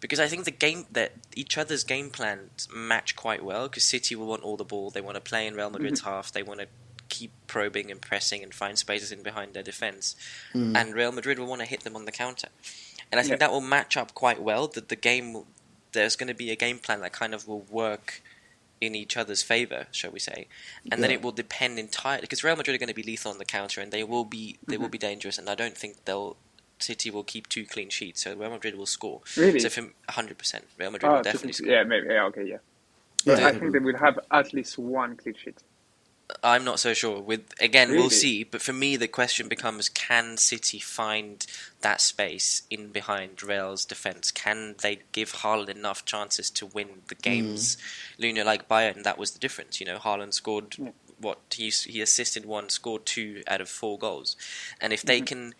because 0.00 0.18
I 0.20 0.26
think 0.28 0.44
the 0.44 0.50
game 0.50 0.86
that 0.92 1.12
each 1.34 1.56
other's 1.58 1.84
game 1.84 2.10
plans 2.10 2.68
match 2.74 3.14
quite 3.16 3.44
well. 3.44 3.68
Because 3.68 3.84
City 3.84 4.16
will 4.16 4.26
want 4.26 4.42
all 4.42 4.56
the 4.56 4.64
ball, 4.64 4.90
they 4.90 5.00
want 5.00 5.14
to 5.16 5.20
play 5.20 5.46
in 5.46 5.54
Real 5.54 5.70
Madrid's 5.70 6.00
half, 6.00 6.32
they 6.32 6.42
want 6.42 6.60
to 6.60 6.66
keep 7.08 7.32
probing 7.46 7.90
and 7.90 8.00
pressing 8.00 8.42
and 8.42 8.54
find 8.54 8.78
spaces 8.78 9.10
in 9.12 9.22
behind 9.22 9.52
their 9.54 9.62
defense, 9.64 10.14
Mm. 10.54 10.76
and 10.76 10.94
Real 10.94 11.12
Madrid 11.12 11.38
will 11.38 11.46
want 11.46 11.60
to 11.60 11.66
hit 11.66 11.80
them 11.82 11.96
on 11.96 12.04
the 12.04 12.12
counter. 12.12 12.48
And 13.10 13.18
I 13.18 13.22
think 13.24 13.32
Yeah. 13.32 13.36
that 13.38 13.50
will 13.50 13.60
match 13.60 13.96
up 13.96 14.14
quite 14.14 14.40
well. 14.40 14.68
That 14.68 14.88
the 14.88 14.96
game, 14.96 15.44
there's 15.92 16.14
going 16.16 16.28
to 16.28 16.34
be 16.34 16.50
a 16.52 16.56
game 16.56 16.78
plan 16.78 17.00
that 17.00 17.12
kind 17.12 17.34
of 17.34 17.48
will 17.48 17.62
work 17.62 18.22
in 18.80 18.94
each 18.94 19.16
other's 19.16 19.42
favor, 19.42 19.88
shall 19.90 20.10
we 20.12 20.20
say? 20.20 20.46
And 20.90 21.02
then 21.02 21.10
it 21.10 21.20
will 21.20 21.32
depend 21.32 21.78
entirely 21.78 22.22
because 22.22 22.42
Real 22.44 22.56
Madrid 22.56 22.74
are 22.76 22.78
going 22.78 22.88
to 22.88 22.94
be 22.94 23.02
lethal 23.02 23.30
on 23.32 23.38
the 23.38 23.44
counter, 23.44 23.80
and 23.80 23.92
they 23.92 24.04
will 24.04 24.24
be 24.24 24.58
they 24.66 24.78
will 24.78 24.88
be 24.88 24.96
dangerous. 24.96 25.36
And 25.36 25.50
I 25.50 25.54
don't 25.56 25.76
think 25.76 26.04
they'll 26.06 26.36
City 26.82 27.10
will 27.10 27.24
keep 27.24 27.48
two 27.48 27.64
clean 27.66 27.88
sheets, 27.90 28.22
so 28.24 28.34
Real 28.34 28.50
Madrid 28.50 28.76
will 28.76 28.86
score. 28.86 29.20
Really? 29.36 29.60
So 29.60 29.68
for 29.68 29.88
hundred 30.08 30.38
percent, 30.38 30.66
Real 30.78 30.90
Madrid 30.90 31.10
Oh, 31.10 31.16
will 31.16 31.22
definitely 31.22 31.52
score. 31.52 31.68
yeah, 31.68 31.82
maybe. 31.84 32.06
Yeah, 32.08 32.24
okay, 32.26 32.44
yeah. 32.44 32.58
Yeah, 33.24 33.46
I 33.46 33.52
think 33.52 33.72
they 33.72 33.78
will 33.78 33.96
have 33.98 34.18
at 34.30 34.52
least 34.54 34.78
one 34.78 35.16
clean 35.16 35.34
sheet. 35.34 35.58
I'm 36.44 36.64
not 36.64 36.78
so 36.78 36.94
sure. 36.94 37.20
With 37.20 37.52
again, 37.60 37.90
we'll 37.90 38.08
see. 38.08 38.44
But 38.44 38.62
for 38.62 38.72
me, 38.72 38.96
the 38.96 39.08
question 39.08 39.48
becomes: 39.48 39.88
Can 39.88 40.36
City 40.36 40.78
find 40.78 41.44
that 41.80 42.00
space 42.00 42.62
in 42.70 42.88
behind 42.88 43.42
Real's 43.42 43.84
defense? 43.84 44.30
Can 44.30 44.76
they 44.80 45.00
give 45.12 45.32
Haaland 45.32 45.68
enough 45.68 46.04
chances 46.04 46.48
to 46.50 46.66
win 46.66 47.02
the 47.08 47.16
games? 47.16 47.76
You 48.16 48.32
know, 48.32 48.44
like 48.44 48.68
Bayern, 48.68 49.02
that 49.02 49.18
was 49.18 49.32
the 49.32 49.38
difference. 49.40 49.80
You 49.80 49.86
know, 49.86 49.98
Haaland 49.98 50.32
scored 50.34 50.76
Yeah. 50.78 50.90
what 51.18 51.40
he 51.52 51.68
he 51.68 52.00
assisted 52.00 52.46
one, 52.46 52.68
scored 52.70 53.06
two 53.06 53.42
out 53.48 53.60
of 53.60 53.68
four 53.68 53.98
goals, 53.98 54.36
and 54.80 54.92
if 54.92 55.02
they 55.02 55.20
Mhm. 55.20 55.26
can 55.26 55.54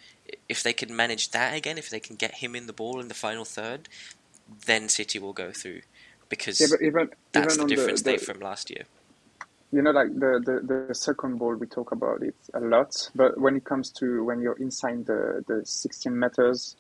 if 0.48 0.62
they 0.62 0.72
can 0.72 0.94
manage 0.94 1.30
that 1.30 1.56
again, 1.56 1.78
if 1.78 1.90
they 1.90 2.00
can 2.00 2.16
get 2.16 2.36
him 2.36 2.54
in 2.54 2.66
the 2.66 2.72
ball 2.72 3.00
in 3.00 3.08
the 3.08 3.14
final 3.14 3.44
third, 3.44 3.88
then 4.66 4.88
City 4.88 5.18
will 5.18 5.32
go 5.32 5.52
through 5.52 5.82
because 6.28 6.60
Yeah, 6.60 6.68
but 6.70 6.82
even 6.82 7.10
that's 7.32 7.54
even 7.54 7.66
the 7.66 7.74
difference 7.74 8.02
the, 8.02 8.10
they 8.10 8.16
the 8.16 8.24
from 8.24 8.40
last 8.40 8.70
year. 8.70 8.84
you 9.72 9.82
know, 9.82 9.90
like 9.90 10.12
the, 10.14 10.40
the, 10.44 10.86
the 10.88 10.94
second 10.94 11.38
ball, 11.38 11.54
we 11.54 11.66
talk 11.66 11.92
about 11.92 12.22
it 12.22 12.34
a 12.54 12.60
lot. 12.60 13.10
But 13.14 13.38
when 13.38 13.56
it 13.56 13.64
comes 13.64 13.90
to 13.92 14.24
when 14.24 14.40
you're 14.40 14.58
inside 14.58 15.06
the, 15.06 15.44
the 15.46 15.64
16 15.64 16.18
meters, 16.18 16.76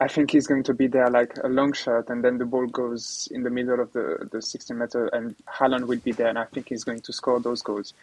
I 0.00 0.08
think 0.08 0.30
he's 0.32 0.46
going 0.46 0.64
to 0.64 0.74
be 0.74 0.88
there 0.88 1.08
like 1.10 1.36
a 1.44 1.48
long 1.48 1.72
shot, 1.72 2.10
and 2.10 2.24
then 2.24 2.38
the 2.38 2.44
ball 2.44 2.66
goes 2.66 3.28
in 3.30 3.42
the 3.42 3.50
middle 3.50 3.78
of 3.80 3.92
the, 3.92 4.28
the 4.32 4.42
16 4.42 4.76
meter, 4.76 5.06
and 5.08 5.36
Haaland 5.46 5.86
will 5.86 5.98
be 5.98 6.12
there, 6.12 6.28
and 6.28 6.38
I 6.38 6.44
think 6.44 6.68
he's 6.70 6.82
going 6.82 7.00
to 7.02 7.12
score 7.12 7.38
those 7.38 7.62
goals, 7.62 7.94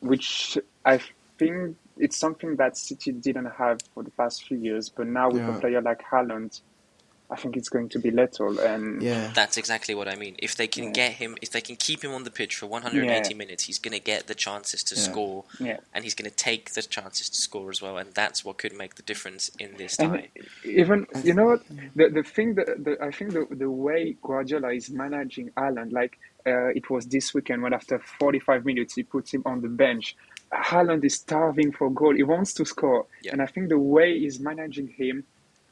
which 0.00 0.58
I 0.84 1.00
think 1.38 1.76
it's 1.98 2.16
something 2.16 2.56
that 2.56 2.76
City 2.76 3.12
didn't 3.12 3.46
have 3.58 3.78
for 3.94 4.02
the 4.02 4.10
past 4.12 4.44
few 4.44 4.58
years. 4.58 4.88
But 4.88 5.06
now 5.06 5.30
with 5.30 5.42
Yeah. 5.42 5.56
a 5.56 5.60
player 5.60 5.80
like 5.80 6.02
Haaland, 6.10 6.60
I 7.30 7.36
think 7.36 7.56
it's 7.56 7.70
going 7.70 7.88
to 7.90 7.98
be 7.98 8.10
lethal. 8.10 8.58
And 8.60 9.00
Yeah. 9.02 9.32
That's 9.34 9.56
exactly 9.56 9.94
what 9.94 10.06
I 10.06 10.16
mean. 10.16 10.36
If 10.38 10.54
they 10.56 10.66
can 10.66 10.84
Yeah. 10.84 10.90
get 10.90 11.12
him, 11.12 11.36
if 11.40 11.50
they 11.50 11.62
can 11.62 11.76
keep 11.76 12.04
him 12.04 12.12
on 12.12 12.24
the 12.24 12.30
pitch 12.30 12.56
for 12.56 12.66
180 12.66 13.32
minutes, 13.32 13.64
he's 13.64 13.78
going 13.78 13.94
to 13.94 14.04
get 14.04 14.26
the 14.26 14.34
chances 14.34 14.82
to 14.84 14.94
Yeah. 14.94 15.00
score, 15.00 15.44
yeah. 15.58 15.78
and 15.94 16.04
he's 16.04 16.14
going 16.14 16.28
to 16.30 16.36
take 16.36 16.72
the 16.72 16.82
chances 16.82 17.30
to 17.30 17.36
score 17.40 17.70
as 17.70 17.80
well, 17.80 17.96
and 17.96 18.12
that's 18.12 18.44
what 18.44 18.58
could 18.58 18.74
make 18.76 18.96
the 18.96 19.02
difference 19.02 19.50
in 19.58 19.76
this 19.78 19.98
And 19.98 20.12
tie. 20.12 20.28
even 20.64 21.06
you 21.24 21.32
know 21.32 21.46
what 21.46 21.62
the 21.96 22.08
the 22.10 22.22
thing 22.22 22.54
that 22.56 22.66
the, 22.84 22.98
I 23.02 23.10
think 23.10 23.32
the 23.32 23.46
the 23.50 23.70
way 23.70 24.16
Guardiola 24.22 24.72
is 24.74 24.90
managing 24.90 25.50
Haaland, 25.56 25.92
like 25.92 26.18
uh, 26.44 26.66
it 26.74 26.90
was 26.90 27.06
this 27.06 27.32
weekend 27.32 27.62
when 27.62 27.72
after 27.72 27.98
45 28.18 28.64
minutes 28.66 28.94
he 28.94 29.04
puts 29.04 29.32
him 29.32 29.42
on 29.46 29.62
the 29.62 29.68
bench. 29.68 30.16
Haaland 30.52 31.04
is 31.04 31.14
starving 31.14 31.72
for 31.72 31.90
goal. 31.90 32.14
He 32.14 32.22
wants 32.22 32.52
to 32.54 32.64
score, 32.64 33.06
Yeah. 33.22 33.32
and 33.32 33.42
I 33.42 33.46
think 33.46 33.68
the 33.68 33.78
way 33.78 34.18
he's 34.18 34.38
managing 34.40 34.88
him 34.88 35.24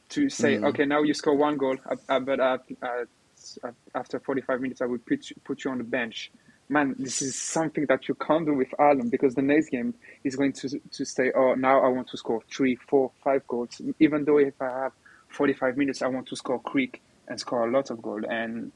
to 0.09 0.29
say, 0.29 0.57
Mm. 0.57 0.67
okay, 0.69 0.85
now 0.85 1.03
you 1.03 1.13
score 1.13 1.35
one 1.35 1.57
goal, 1.57 1.77
uh, 1.85 1.95
uh, 2.09 2.19
but 2.19 2.39
uh, 2.39 2.57
uh, 2.81 3.71
after 3.95 4.19
45 4.19 4.61
minutes 4.61 4.81
I 4.81 4.85
will 4.85 4.97
put 4.99 5.29
you, 5.29 5.35
put 5.43 5.63
you 5.63 5.71
on 5.71 5.77
the 5.77 5.83
bench. 5.83 6.31
Man, 6.69 6.95
this 6.97 7.21
is 7.21 7.35
something 7.35 7.85
that 7.87 8.07
you 8.07 8.15
can't 8.15 8.45
do 8.45 8.53
with 8.53 8.69
Haaland 8.79 9.11
because 9.11 9.35
the 9.35 9.41
next 9.41 9.69
game 9.69 9.93
is 10.23 10.35
going 10.35 10.53
to 10.53 10.69
to 10.79 11.05
say, 11.05 11.31
oh, 11.35 11.53
now 11.55 11.81
I 11.81 11.89
want 11.89 12.07
to 12.09 12.17
score 12.17 12.41
three, 12.49 12.75
four, 12.75 13.11
five 13.23 13.45
goals. 13.47 13.81
Even 13.99 14.23
though 14.25 14.37
if 14.37 14.53
I 14.61 14.69
have 14.83 14.93
45 15.29 15.75
minutes, 15.77 16.01
I 16.01 16.07
want 16.07 16.27
to 16.29 16.35
score 16.35 16.59
quick 16.59 17.01
and 17.27 17.39
score 17.39 17.67
a 17.67 17.71
lot 17.71 17.89
of 17.89 18.01
goals. 18.01 18.23
And 18.29 18.71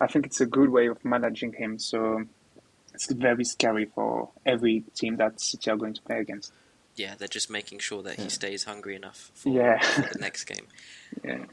I 0.00 0.06
think 0.06 0.26
it's 0.26 0.40
a 0.40 0.46
good 0.46 0.70
way 0.70 0.86
of 0.86 1.04
managing 1.04 1.52
him. 1.54 1.78
So 1.80 2.24
it's 2.94 3.10
very 3.12 3.44
scary 3.44 3.86
for 3.86 4.30
every 4.44 4.84
team 4.94 5.16
that 5.16 5.40
City 5.40 5.70
are 5.70 5.76
going 5.76 5.94
to 5.94 6.02
play 6.02 6.18
against. 6.20 6.52
Yeah, 6.96 7.14
they're 7.16 7.28
just 7.28 7.48
making 7.50 7.78
sure 7.78 8.02
that 8.02 8.18
Yeah. 8.18 8.24
he 8.24 8.30
stays 8.30 8.64
hungry 8.64 8.94
enough 8.96 9.30
for, 9.34 9.48
Yeah. 9.48 9.78
for 9.80 10.02
the 10.12 10.18
next 10.20 10.44
game. 10.44 10.66
Yeah. 11.24 11.46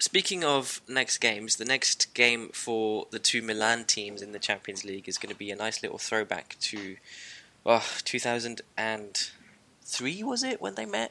Speaking 0.00 0.44
of 0.44 0.80
next 0.88 1.18
games, 1.18 1.56
the 1.56 1.64
next 1.64 2.14
game 2.14 2.50
for 2.52 3.06
the 3.10 3.18
two 3.18 3.42
Milan 3.42 3.84
teams 3.84 4.22
in 4.22 4.30
the 4.32 4.38
Champions 4.38 4.84
League 4.84 5.08
is 5.08 5.18
going 5.18 5.32
to 5.32 5.38
be 5.38 5.50
a 5.50 5.56
nice 5.56 5.82
little 5.82 5.98
throwback 5.98 6.56
to, 6.60 6.96
well, 7.64 7.82
2003 8.04 10.22
was 10.22 10.42
it 10.44 10.60
when 10.62 10.76
they 10.76 10.86
met 10.86 11.10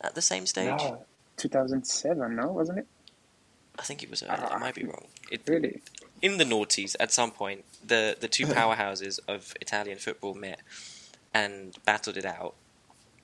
at 0.00 0.14
the 0.14 0.22
same 0.22 0.46
stage? 0.46 0.78
No, 0.78 1.04
2007, 1.38 2.36
no, 2.36 2.46
wasn't 2.52 2.78
it? 2.78 2.86
I 3.78 3.82
think 3.82 4.02
it 4.02 4.10
was 4.10 4.22
ah, 4.22 4.32
earlier. 4.34 4.46
I 4.52 4.58
might 4.58 4.74
be 4.76 4.84
wrong. 4.84 5.06
It, 5.30 5.42
Really? 5.48 5.80
In 6.22 6.38
the 6.38 6.44
noughties, 6.44 6.96
at 7.00 7.12
some 7.12 7.30
point, 7.30 7.64
the 7.86 8.16
the 8.18 8.28
two 8.28 8.46
powerhouses 8.58 9.18
of 9.28 9.54
Italian 9.60 9.98
football 9.98 10.34
met 10.34 10.60
and 11.32 11.76
battled 11.84 12.16
it 12.16 12.26
out. 12.26 12.54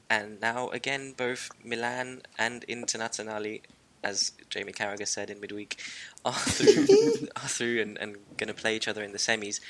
And 0.08 0.40
now 0.40 0.68
again, 0.70 1.14
both 1.16 1.50
Milan 1.64 2.22
and 2.38 2.64
Internazionale, 2.68 3.62
as 4.04 4.32
Jamie 4.48 4.72
Carragher 4.72 5.06
said 5.06 5.30
in 5.30 5.40
midweek, 5.40 5.80
are 6.24 6.32
through, 6.32 7.28
are 7.36 7.48
through 7.48 7.80
and, 7.82 7.98
and 7.98 8.16
going 8.36 8.48
to 8.48 8.54
play 8.54 8.76
each 8.76 8.88
other 8.88 9.02
in 9.02 9.12
the 9.12 9.18
semis. 9.18 9.60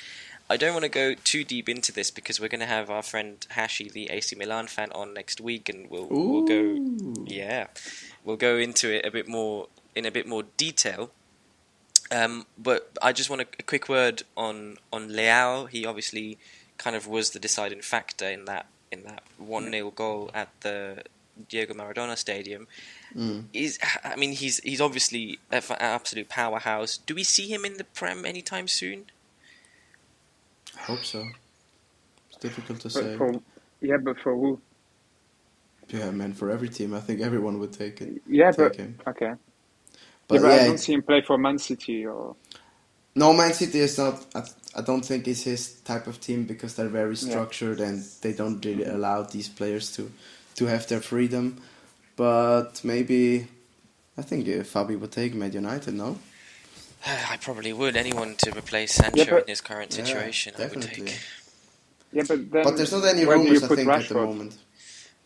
I 0.49 0.55
don't 0.55 0.73
want 0.73 0.83
to 0.83 0.89
go 0.89 1.13
too 1.13 1.43
deep 1.43 1.67
into 1.67 1.91
this 1.91 2.09
because 2.09 2.39
we're 2.39 2.47
going 2.47 2.61
to 2.61 2.67
have 2.67 2.89
our 2.89 3.01
friend 3.01 3.45
Hashi, 3.49 3.89
the 3.89 4.09
AC 4.09 4.35
Milan 4.35 4.67
fan, 4.67 4.91
on 4.93 5.13
next 5.13 5.41
week, 5.41 5.67
and 5.67 5.89
we'll 5.89 6.07
we'll 6.07 6.45
go 6.45 6.77
yeah, 7.25 7.67
we'll 8.23 8.37
go 8.37 8.57
into 8.57 8.95
it 8.95 9.05
a 9.05 9.11
bit 9.11 9.27
more 9.27 9.67
in 9.93 10.05
a 10.05 10.11
bit 10.11 10.27
more 10.27 10.43
detail. 10.55 11.11
Um, 12.11 12.45
but 12.57 12.91
I 13.01 13.11
just 13.13 13.29
want 13.29 13.41
a, 13.41 13.47
a 13.59 13.63
quick 13.63 13.89
word 13.89 14.23
on 14.35 14.77
on 14.93 15.09
Leao. 15.09 15.69
He 15.69 15.85
obviously 15.85 16.37
kind 16.77 16.95
of 16.95 17.07
was 17.07 17.31
the 17.31 17.39
deciding 17.39 17.81
factor 17.81 18.27
in 18.29 18.45
that 18.45 18.67
in 18.91 19.03
that 19.03 19.23
one 19.37 19.71
0 19.71 19.91
goal 19.91 20.31
at 20.33 20.49
the 20.61 21.03
Diego 21.49 21.73
Maradona 21.73 22.17
Stadium. 22.17 22.67
Mm. 23.15 23.45
Is 23.53 23.79
I 24.03 24.15
mean 24.15 24.31
he's 24.33 24.59
he's 24.59 24.81
obviously 24.81 25.39
an 25.51 25.63
absolute 25.79 26.29
powerhouse. 26.29 26.97
Do 26.97 27.15
we 27.15 27.23
see 27.23 27.47
him 27.47 27.65
in 27.65 27.77
the 27.77 27.83
Prem 27.83 28.25
anytime 28.25 28.67
soon? 28.67 29.05
I 30.77 30.81
hope 30.81 31.03
so. 31.05 31.25
It's 32.29 32.37
difficult 32.39 32.79
to 32.81 32.89
But 32.93 33.03
say. 33.03 33.15
for, 33.17 33.41
yeah, 33.81 33.97
but 33.97 34.17
for 34.19 34.35
who? 34.35 34.61
Yeah, 35.89 36.11
man, 36.11 36.33
for 36.33 36.49
every 36.49 36.69
team, 36.69 36.93
I 36.93 36.99
think 36.99 37.21
everyone 37.21 37.59
would 37.59 37.73
take 37.73 38.01
it. 38.01 38.21
Yeah, 38.27 38.51
Take 38.51 38.57
but 38.57 38.77
him. 38.77 38.99
okay. 39.07 39.33
But 40.27 40.35
yeah, 40.35 40.41
but 40.41 40.51
I 40.51 40.65
don't 40.67 40.77
see 40.77 40.93
him 40.93 41.01
play 41.03 41.21
for 41.21 41.37
Man 41.37 41.57
City 41.57 42.05
or 42.05 42.35
no, 43.15 43.33
Man 43.33 43.53
City 43.53 43.79
is 43.79 43.97
not. 43.97 44.23
I, 44.35 44.43
I 44.75 44.81
don't 44.81 45.03
think 45.03 45.27
it's 45.27 45.41
his 45.43 45.79
type 45.81 46.05
of 46.05 46.19
team 46.21 46.43
because 46.43 46.75
they're 46.75 46.87
very 46.89 47.15
Yeah. 47.15 47.29
structured 47.29 47.79
and 47.79 48.03
they 48.21 48.33
don't 48.33 48.63
really 48.63 48.83
allow 48.85 49.23
these 49.23 49.47
players 49.49 49.91
to 49.95 50.11
to 50.55 50.65
have 50.65 50.87
their 50.87 51.01
freedom. 51.01 51.59
But 52.15 52.81
maybe 52.83 53.47
I 54.17 54.21
think 54.21 54.45
Fabi 54.47 54.99
would 54.99 55.11
take 55.11 55.33
Man 55.33 55.51
United. 55.53 55.93
No, 55.95 56.19
I 57.07 57.37
probably 57.37 57.73
would. 57.73 57.95
Anyone 57.95 58.35
to 58.35 58.51
replace 58.55 58.93
Sancho 58.93 59.17
Yeah, 59.17 59.29
but- 59.31 59.41
in 59.43 59.47
his 59.47 59.61
current 59.61 59.97
Yeah, 59.97 60.03
situation, 60.05 60.53
I 60.57 60.61
would 60.63 60.73
definitely. 60.81 61.05
take. 61.05 61.19
yeah, 62.11 62.23
but 62.27 62.51
then 62.51 62.63
but 62.65 62.75
there's 62.77 62.91
not 62.91 63.05
any 63.05 63.25
where 63.25 63.37
do 63.37 63.43
you 63.43 63.47
rumors. 63.49 63.63
I 63.63 63.67
put 63.67 63.77
think 63.77 63.89
at 63.89 64.09
the 64.09 64.13
moment. 64.15 64.57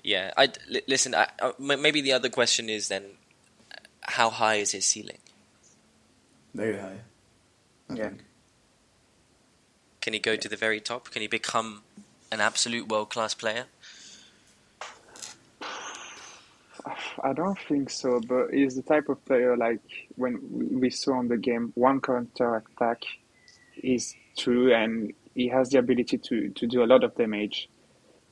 Yeah, 0.04 0.32
I 0.38 0.48
li- 0.70 0.82
listen. 0.88 1.14
I, 1.14 1.28
uh, 1.42 1.52
m- 1.60 1.82
maybe 1.82 2.02
the 2.02 2.14
other 2.14 2.30
question 2.30 2.70
is 2.70 2.88
then, 2.88 3.04
how 4.04 4.30
high 4.30 4.56
is 4.56 4.72
his 4.72 4.86
ceiling? 4.86 5.20
Very 6.54 6.78
high. 6.78 7.00
I 7.90 7.96
Yeah. 7.96 8.10
think. 8.10 8.22
Can 10.02 10.14
he 10.14 10.20
go 10.20 10.36
to 10.36 10.50
the 10.50 10.58
very 10.58 10.80
top? 10.80 11.12
Can 11.12 11.22
he 11.22 11.28
become 11.28 11.84
an 12.32 12.42
absolute 12.42 12.88
world 12.88 13.10
class 13.10 13.34
player? 13.34 13.66
I 17.24 17.34
don't 17.34 17.58
think 17.68 17.90
so, 17.90 18.20
but 18.20 18.52
he's 18.52 18.76
the 18.76 18.82
type 18.82 19.10
of 19.10 19.24
player 19.26 19.56
like 19.56 19.82
when 20.16 20.40
we 20.80 20.90
saw 20.90 21.14
on 21.14 21.28
the 21.28 21.38
game, 21.38 21.72
one 21.76 22.02
counter 22.02 22.56
attack 22.56 23.04
is 23.84 24.16
true, 24.38 24.74
and 24.74 25.14
he 25.36 25.48
has 25.50 25.70
the 25.70 25.80
ability 25.80 26.18
to, 26.18 26.50
to 26.50 26.68
do 26.68 26.84
a 26.84 26.86
lot 26.86 27.04
of 27.04 27.16
damage. 27.16 27.70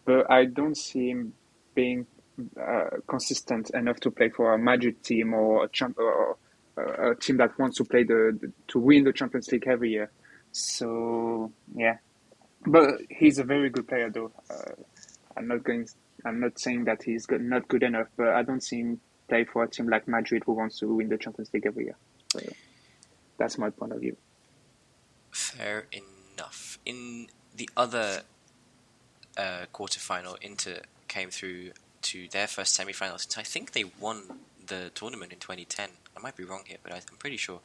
But 0.06 0.30
I 0.32 0.46
don't 0.46 0.76
see 0.76 1.10
him 1.10 1.34
being 1.76 2.08
uh, 2.60 2.98
consistent 3.08 3.70
enough 3.72 4.00
to 4.02 4.12
play 4.12 4.30
for 4.30 4.54
a 4.54 4.58
Madrid 4.58 5.04
team 5.04 5.34
or 5.34 5.66
a, 5.66 5.70
champ- 5.70 5.98
or 5.98 6.38
a, 6.78 7.12
a 7.12 7.16
team 7.16 7.38
that 7.38 7.58
wants 7.60 7.78
to 7.78 7.86
play 7.86 8.04
the, 8.04 8.38
the 8.40 8.52
to 8.68 8.80
win 8.80 9.04
the 9.04 9.14
Champions 9.14 9.52
League 9.52 9.68
every 9.68 9.92
year. 9.92 10.12
So 10.52 11.52
yeah, 11.76 11.98
but 12.66 13.02
he's 13.10 13.40
a 13.40 13.44
very 13.44 13.70
good 13.70 13.88
player 13.88 14.10
though. 14.10 14.32
Uh, 14.50 14.72
I'm 15.38 15.48
not 15.48 15.64
going. 15.64 15.88
I'm 16.26 16.40
not 16.40 16.60
saying 16.60 16.86
that 16.86 17.04
he's 17.04 17.26
good, 17.26 17.42
not 17.42 17.68
good 17.68 17.84
enough, 17.84 18.08
but 18.18 18.30
I 18.30 18.44
don't 18.44 18.62
see 18.62 18.80
him 18.80 19.00
play 19.30 19.46
for 19.46 19.64
a 19.64 19.70
team 19.70 19.88
like 19.88 20.08
Madrid 20.08 20.44
who 20.46 20.54
wants 20.54 20.80
to 20.80 20.94
win 20.94 21.08
the 21.08 21.18
Champions 21.18 21.54
League 21.54 21.66
every 21.66 21.86
year. 21.86 21.96
So 22.34 22.42
that's 23.38 23.58
my 23.58 23.70
point 23.70 23.94
of 23.94 24.02
view. 24.02 24.18
Fair 25.32 25.86
enough. 25.92 26.80
In 26.86 27.28
the 27.56 27.70
other 27.78 28.24
uh, 29.38 29.66
quarterfinal, 29.74 30.38
Inter 30.42 30.82
came 31.08 31.30
through 31.30 31.72
to 32.04 32.28
their 32.30 32.48
first 32.48 32.74
semi-final 32.76 33.18
since 33.18 33.38
I 33.38 33.44
think 33.44 33.72
they 33.72 33.84
won 33.84 34.40
the 34.66 34.92
tournament 34.94 35.34
in 35.34 35.40
2010. 35.40 35.90
I 36.16 36.20
might 36.22 36.36
be 36.36 36.44
wrong 36.44 36.64
here, 36.66 36.78
but 36.84 36.92
I'm 36.94 37.02
pretty 37.18 37.38
sure 37.38 37.62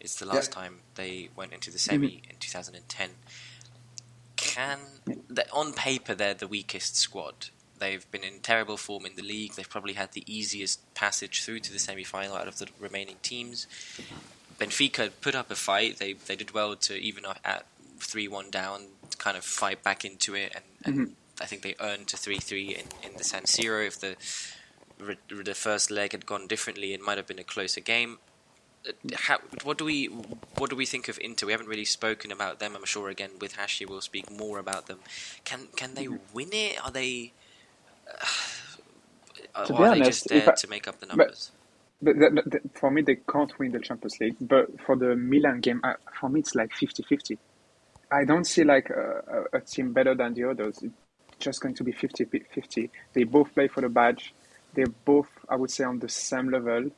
it's 0.00 0.16
the 0.16 0.26
last 0.26 0.50
Yeah. 0.50 0.54
time 0.62 0.80
they 0.94 1.28
went 1.36 1.52
into 1.52 1.70
the 1.70 1.78
semi 1.78 2.22
in 2.28 2.36
2010. 2.38 3.10
Can 4.36 4.78
on 5.52 5.72
paper 5.74 6.14
they're 6.14 6.34
the 6.34 6.48
weakest 6.48 6.96
squad. 6.96 7.50
They've 7.78 8.10
been 8.10 8.24
in 8.24 8.40
terrible 8.40 8.76
form 8.76 9.06
in 9.06 9.16
the 9.16 9.22
league. 9.22 9.54
They've 9.54 9.68
probably 9.68 9.94
had 9.94 10.12
the 10.12 10.24
easiest 10.26 10.92
passage 10.94 11.42
through 11.42 11.60
to 11.60 11.72
the 11.72 11.78
semi-final 11.78 12.36
out 12.36 12.48
of 12.48 12.58
the 12.58 12.68
remaining 12.78 13.16
teams. 13.22 13.66
Benfica 14.58 15.10
put 15.20 15.34
up 15.34 15.50
a 15.50 15.54
fight. 15.56 15.98
They 15.98 16.12
they 16.14 16.36
did 16.36 16.52
well 16.52 16.76
to 16.76 16.94
even 16.94 17.24
at 17.44 17.66
three 17.98 18.28
one 18.28 18.50
down, 18.50 18.86
kind 19.18 19.36
of 19.36 19.44
fight 19.44 19.82
back 19.82 20.04
into 20.04 20.34
it, 20.34 20.52
and, 20.54 20.64
and 20.84 21.08
Mhm. 21.08 21.14
I 21.40 21.46
think 21.46 21.62
they 21.62 21.74
earned 21.80 22.06
to 22.08 22.16
three 22.16 22.38
three 22.38 22.74
in, 22.74 22.86
in 23.10 23.16
the 23.16 23.24
San 23.24 23.42
Siro. 23.44 23.86
If 23.86 23.98
the 24.00 24.16
the 25.44 25.54
first 25.54 25.90
leg 25.90 26.12
had 26.12 26.26
gone 26.26 26.46
differently, 26.46 26.92
it 26.92 27.00
might 27.00 27.16
have 27.18 27.26
been 27.26 27.38
a 27.38 27.44
closer 27.44 27.80
game. 27.80 28.18
Uh, 28.88 28.92
How, 29.14 29.38
what 29.64 29.78
do 29.78 29.84
we 29.84 30.06
what 30.58 30.70
do 30.70 30.76
we 30.76 30.86
think 30.86 31.08
of 31.08 31.18
Inter? 31.20 31.46
We 31.46 31.52
haven't 31.52 31.68
really 31.68 31.84
spoken 31.86 32.30
about 32.32 32.58
them. 32.60 32.76
I'm 32.76 32.84
sure 32.84 33.08
again 33.08 33.30
with 33.40 33.56
Hashi 33.56 33.84
we'll 33.86 34.00
speak 34.02 34.30
more 34.30 34.58
about 34.58 34.86
them. 34.86 34.98
Can 35.44 35.68
can 35.76 35.94
they 35.94 36.08
win 36.08 36.50
it? 36.52 36.84
Are 36.84 36.90
they? 36.90 37.32
Uh, 39.54 39.64
To 39.66 39.72
be 39.72 39.78
are 39.78 39.90
they 39.90 40.00
honest, 40.00 40.08
just 40.10 40.28
there 40.28 40.50
I- 40.50 40.54
to 40.54 40.68
make 40.68 40.86
up 40.88 41.00
the 41.00 41.06
numbers? 41.06 41.50
But 42.02 42.14
th 42.18 42.32
th 42.34 42.44
th- 42.52 42.64
for 42.80 42.90
me, 42.90 43.02
they 43.02 43.16
can't 43.30 43.52
win 43.58 43.72
the 43.72 43.78
Champions 43.80 44.16
League. 44.20 44.36
But 44.40 44.66
for 44.86 44.96
the 44.96 45.14
Milan 45.16 45.60
game, 45.60 45.80
uh, 45.84 45.94
for 46.18 46.30
me, 46.30 46.40
it's 46.40 46.54
like 46.54 46.70
50-50. 46.72 47.36
I 48.10 48.24
don't 48.24 48.46
see 48.46 48.64
like 48.64 48.88
a, 48.90 49.22
a, 49.52 49.58
a 49.58 49.60
team 49.60 49.92
better 49.92 50.14
than 50.14 50.32
the 50.32 50.44
others. 50.44 50.82
It's 51.40 51.46
just 51.46 51.62
going 51.62 51.74
to 51.76 51.84
be 51.84 51.92
50-50. 51.92 52.90
They 53.14 53.24
both 53.24 53.54
play 53.54 53.66
for 53.68 53.80
the 53.80 53.88
badge. 53.88 54.34
They're 54.74 54.86
both, 55.06 55.30
I 55.48 55.56
would 55.56 55.70
say, 55.70 55.84
on 55.84 55.98
the 55.98 56.08
same 56.10 56.50
level. 56.50 56.90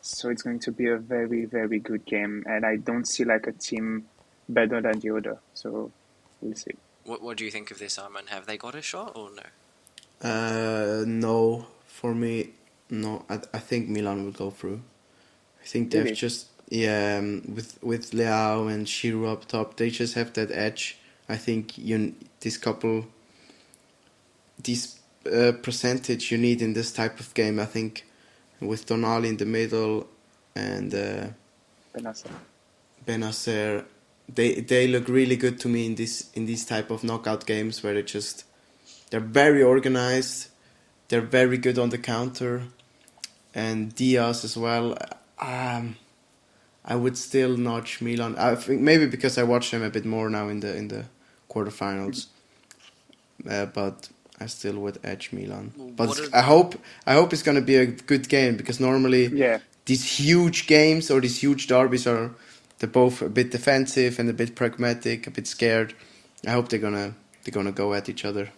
So 0.00 0.30
it's 0.30 0.40
going 0.42 0.60
to 0.60 0.72
be 0.72 0.88
a 0.88 0.96
very, 0.96 1.44
very 1.44 1.80
good 1.80 2.06
game. 2.06 2.44
And 2.46 2.64
I 2.64 2.76
don't 2.76 3.06
see 3.06 3.24
like 3.24 3.46
a 3.46 3.52
team 3.52 4.06
better 4.48 4.80
than 4.80 5.00
the 5.00 5.10
other. 5.14 5.38
So 5.52 5.92
we'll 6.40 6.54
see. 6.54 6.72
What 7.04 7.22
what 7.22 7.36
do 7.36 7.44
you 7.44 7.50
think 7.50 7.70
of 7.70 7.78
this, 7.78 7.98
Arman? 7.98 8.28
Have 8.28 8.46
they 8.46 8.56
got 8.56 8.74
a 8.74 8.80
shot 8.80 9.12
or 9.16 9.30
no? 9.30 9.42
Uh, 10.22 11.04
no, 11.06 11.66
for 11.86 12.14
me, 12.14 12.50
no. 12.88 13.24
I, 13.28 13.34
I 13.52 13.58
think 13.58 13.90
Milan 13.90 14.24
will 14.24 14.32
go 14.32 14.50
through. 14.50 14.80
I 15.62 15.66
think 15.66 15.90
they've 15.90 16.04
Really? 16.04 16.14
just 16.14 16.48
yeah 16.70 17.18
um, 17.18 17.42
with 17.54 17.78
with 17.82 18.12
Leao 18.12 18.72
and 18.72 18.86
Giroud 18.86 19.32
up 19.32 19.44
top, 19.46 19.76
they 19.76 19.90
just 19.90 20.14
have 20.14 20.32
that 20.34 20.50
edge. 20.50 20.98
I 21.28 21.36
think 21.36 21.78
you 21.78 22.14
this 22.40 22.56
couple, 22.56 23.06
this 24.62 24.98
uh, 25.26 25.52
percentage 25.62 26.30
you 26.30 26.38
need 26.38 26.62
in 26.62 26.72
this 26.74 26.92
type 26.92 27.20
of 27.20 27.32
game. 27.34 27.58
I 27.58 27.66
think 27.66 28.04
with 28.60 28.86
Tonali 28.86 29.28
in 29.28 29.36
the 29.36 29.46
middle 29.46 30.08
and 30.54 30.94
uh, 30.94 31.26
Benassa. 31.94 32.30
Bennacer, 33.06 33.84
they 34.32 34.54
they 34.60 34.86
look 34.86 35.08
really 35.08 35.36
good 35.36 35.58
to 35.60 35.68
me 35.68 35.86
in 35.86 35.94
this 35.94 36.30
in 36.34 36.46
these 36.46 36.64
type 36.64 36.90
of 36.90 37.04
knockout 37.04 37.46
games 37.46 37.82
where 37.82 37.94
they 37.94 38.02
just 38.02 38.44
they're 39.10 39.20
very 39.20 39.62
organized, 39.62 40.48
they're 41.08 41.20
very 41.20 41.58
good 41.58 41.78
on 41.78 41.90
the 41.90 41.98
counter, 41.98 42.62
and 43.54 43.94
Diaz 43.94 44.44
as 44.44 44.56
well. 44.56 44.96
Um, 45.38 45.96
I 46.84 46.96
would 46.96 47.16
still 47.16 47.56
notch 47.56 48.00
Milan. 48.00 48.36
I 48.36 48.54
think 48.54 48.80
maybe 48.80 49.06
because 49.06 49.38
I 49.38 49.42
watch 49.42 49.70
them 49.70 49.82
a 49.82 49.90
bit 49.90 50.04
more 50.04 50.28
now 50.30 50.48
in 50.48 50.60
the 50.60 50.76
in 50.76 50.88
the 50.88 51.04
quarterfinals, 51.50 52.26
uh, 53.48 53.66
but 53.66 54.08
I 54.40 54.46
still 54.46 54.74
would 54.80 54.98
edge 55.04 55.30
Milan. 55.32 55.72
But 55.96 56.08
What 56.08 56.34
I 56.34 56.42
hope 56.42 56.74
I 57.06 57.14
hope 57.14 57.32
it's 57.32 57.42
gonna 57.42 57.60
be 57.60 57.76
a 57.76 57.86
good 57.86 58.28
game 58.28 58.56
because 58.56 58.80
normally 58.80 59.26
Yeah. 59.26 59.58
these 59.86 60.04
huge 60.20 60.66
games 60.66 61.10
or 61.10 61.20
these 61.20 61.38
huge 61.42 61.66
derbies 61.66 62.06
are 62.06 62.30
they're 62.78 62.88
both 62.88 63.22
a 63.22 63.28
bit 63.28 63.50
defensive 63.50 64.18
and 64.18 64.28
a 64.28 64.32
bit 64.32 64.54
pragmatic, 64.54 65.26
a 65.26 65.30
bit 65.30 65.46
scared. 65.46 65.94
I 66.46 66.50
hope 66.50 66.68
they're 66.68 66.80
gonna 66.90 67.14
they're 67.44 67.52
gonna 67.54 67.72
go 67.72 67.94
at 67.94 68.08
each 68.08 68.24
other. 68.24 68.50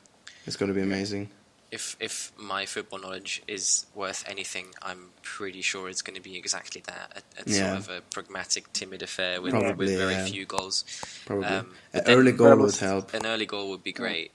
It's 0.47 0.57
gonna 0.57 0.73
be 0.75 0.83
amazing. 0.83 1.29
If 1.71 1.97
if 2.01 2.33
my 2.39 2.65
football 2.65 3.01
knowledge 3.01 3.43
is 3.49 3.87
worth 3.95 4.25
anything, 4.29 4.67
I'm 4.83 5.11
pretty 5.23 5.63
sure 5.63 5.89
it's 5.91 6.01
going 6.01 6.15
to 6.15 6.23
be 6.23 6.37
exactly 6.39 6.81
that. 6.87 7.23
A, 7.39 7.43
a 7.43 7.45
Yeah. 7.53 7.57
sort 7.59 7.79
of 7.81 7.89
a 7.97 8.01
pragmatic, 8.15 8.73
timid 8.73 9.03
affair 9.03 9.43
with, 9.43 9.51
Probably, 9.51 9.87
with 9.87 9.99
very 9.99 10.13
yeah. 10.15 10.27
few 10.27 10.45
goals. 10.47 10.85
Probably 11.27 11.47
Um, 11.49 11.75
an 11.93 12.03
early 12.07 12.31
goal 12.33 12.57
would 12.59 12.77
help. 12.77 13.13
An 13.15 13.27
early 13.27 13.47
goal 13.47 13.69
would 13.71 13.83
be 13.83 13.93
great. 13.93 14.31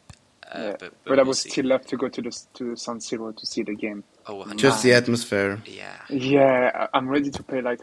Uh, 0.52 0.60
yeah. 0.60 0.76
but, 0.80 0.94
But, 1.06 1.06
but 1.06 1.20
I 1.20 1.24
we'll 1.24 1.34
see. 1.34 1.50
still 1.50 1.66
left 1.66 1.90
to 1.90 1.98
go 1.98 2.10
to 2.10 2.22
the 2.22 2.32
to 2.56 2.76
San 2.76 3.00
Siro 3.00 3.36
to 3.36 3.46
see 3.46 3.64
the 3.64 3.76
game. 3.76 4.04
Oh, 4.28 4.36
100 4.36 4.58
Just 4.60 4.84
the 4.84 4.94
atmosphere. 4.94 5.60
yeah. 5.66 5.98
Yeah, 6.10 6.72
I- 6.94 6.98
I'm 6.98 7.08
ready 7.10 7.32
to 7.32 7.44
pay 7.44 7.62
like 7.62 7.80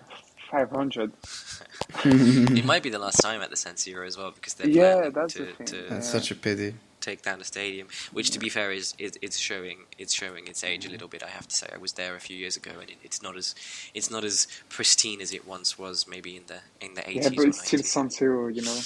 500. 0.51 1.13
it 2.05 2.65
might 2.65 2.83
be 2.83 2.91
the 2.91 2.99
last 2.99 3.23
time 3.23 3.41
at 3.43 3.51
the 3.51 3.57
San 3.57 3.75
Siro 3.75 4.07
as 4.07 4.17
well 4.17 4.31
because 4.33 4.55
they're 4.55 4.69
Yeah, 4.69 5.11
that's 5.15 5.35
to, 5.35 5.45
the 5.47 5.53
thing. 5.53 5.67
to 5.67 5.77
That's 5.89 6.07
Yeah. 6.07 6.13
such 6.13 6.31
a 6.31 6.35
pity. 6.35 6.75
take 7.01 7.23
down 7.23 7.39
the 7.39 7.45
stadium. 7.45 7.89
Which, 8.13 8.31
to 8.33 8.39
be 8.39 8.49
fair, 8.49 8.73
is, 8.73 8.95
is 8.99 9.13
it's 9.23 9.39
showing 9.39 9.79
it's 9.99 10.13
showing 10.15 10.47
its 10.49 10.63
age 10.65 10.85
a 10.87 10.91
little 10.91 11.09
bit. 11.09 11.23
I 11.23 11.29
have 11.29 11.47
to 11.49 11.55
say, 11.57 11.69
I 11.73 11.79
was 11.79 11.93
there 11.93 12.15
a 12.17 12.21
few 12.21 12.37
years 12.37 12.57
ago, 12.57 12.73
and 12.81 12.91
it, 12.91 12.97
it's 13.03 13.23
not 13.23 13.37
as 13.37 13.55
it's 13.95 14.11
not 14.11 14.25
as 14.25 14.47
pristine 14.69 15.21
as 15.21 15.33
it 15.33 15.47
once 15.47 15.79
was. 15.79 16.07
Maybe 16.09 16.37
in 16.37 16.45
the 16.47 16.61
in 16.85 16.95
the 16.95 17.03
Yeah, 17.13 17.29
eighties 17.29 17.31
but 17.37 17.47
it's 17.47 17.65
still. 17.67 17.83
San 17.83 18.09
Siro, 18.09 18.55
you 18.55 18.63
know. 18.63 18.79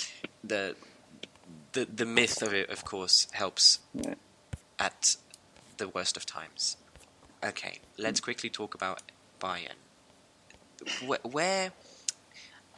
The 0.45 0.77
the 1.73 1.85
the 1.85 2.05
myth 2.07 2.43
of 2.43 2.53
it, 2.53 2.71
of 2.71 2.85
course, 2.85 3.27
helps 3.33 3.81
Yeah. 3.95 4.15
at 4.79 5.17
the 5.77 5.89
worst 5.89 6.17
of 6.17 6.27
times. 6.27 6.77
Okay, 7.45 7.81
let's 7.99 8.21
quickly 8.21 8.51
talk 8.51 8.75
about 8.75 9.03
Bayern. 9.41 9.79
Where, 11.05 11.19
where 11.23 11.73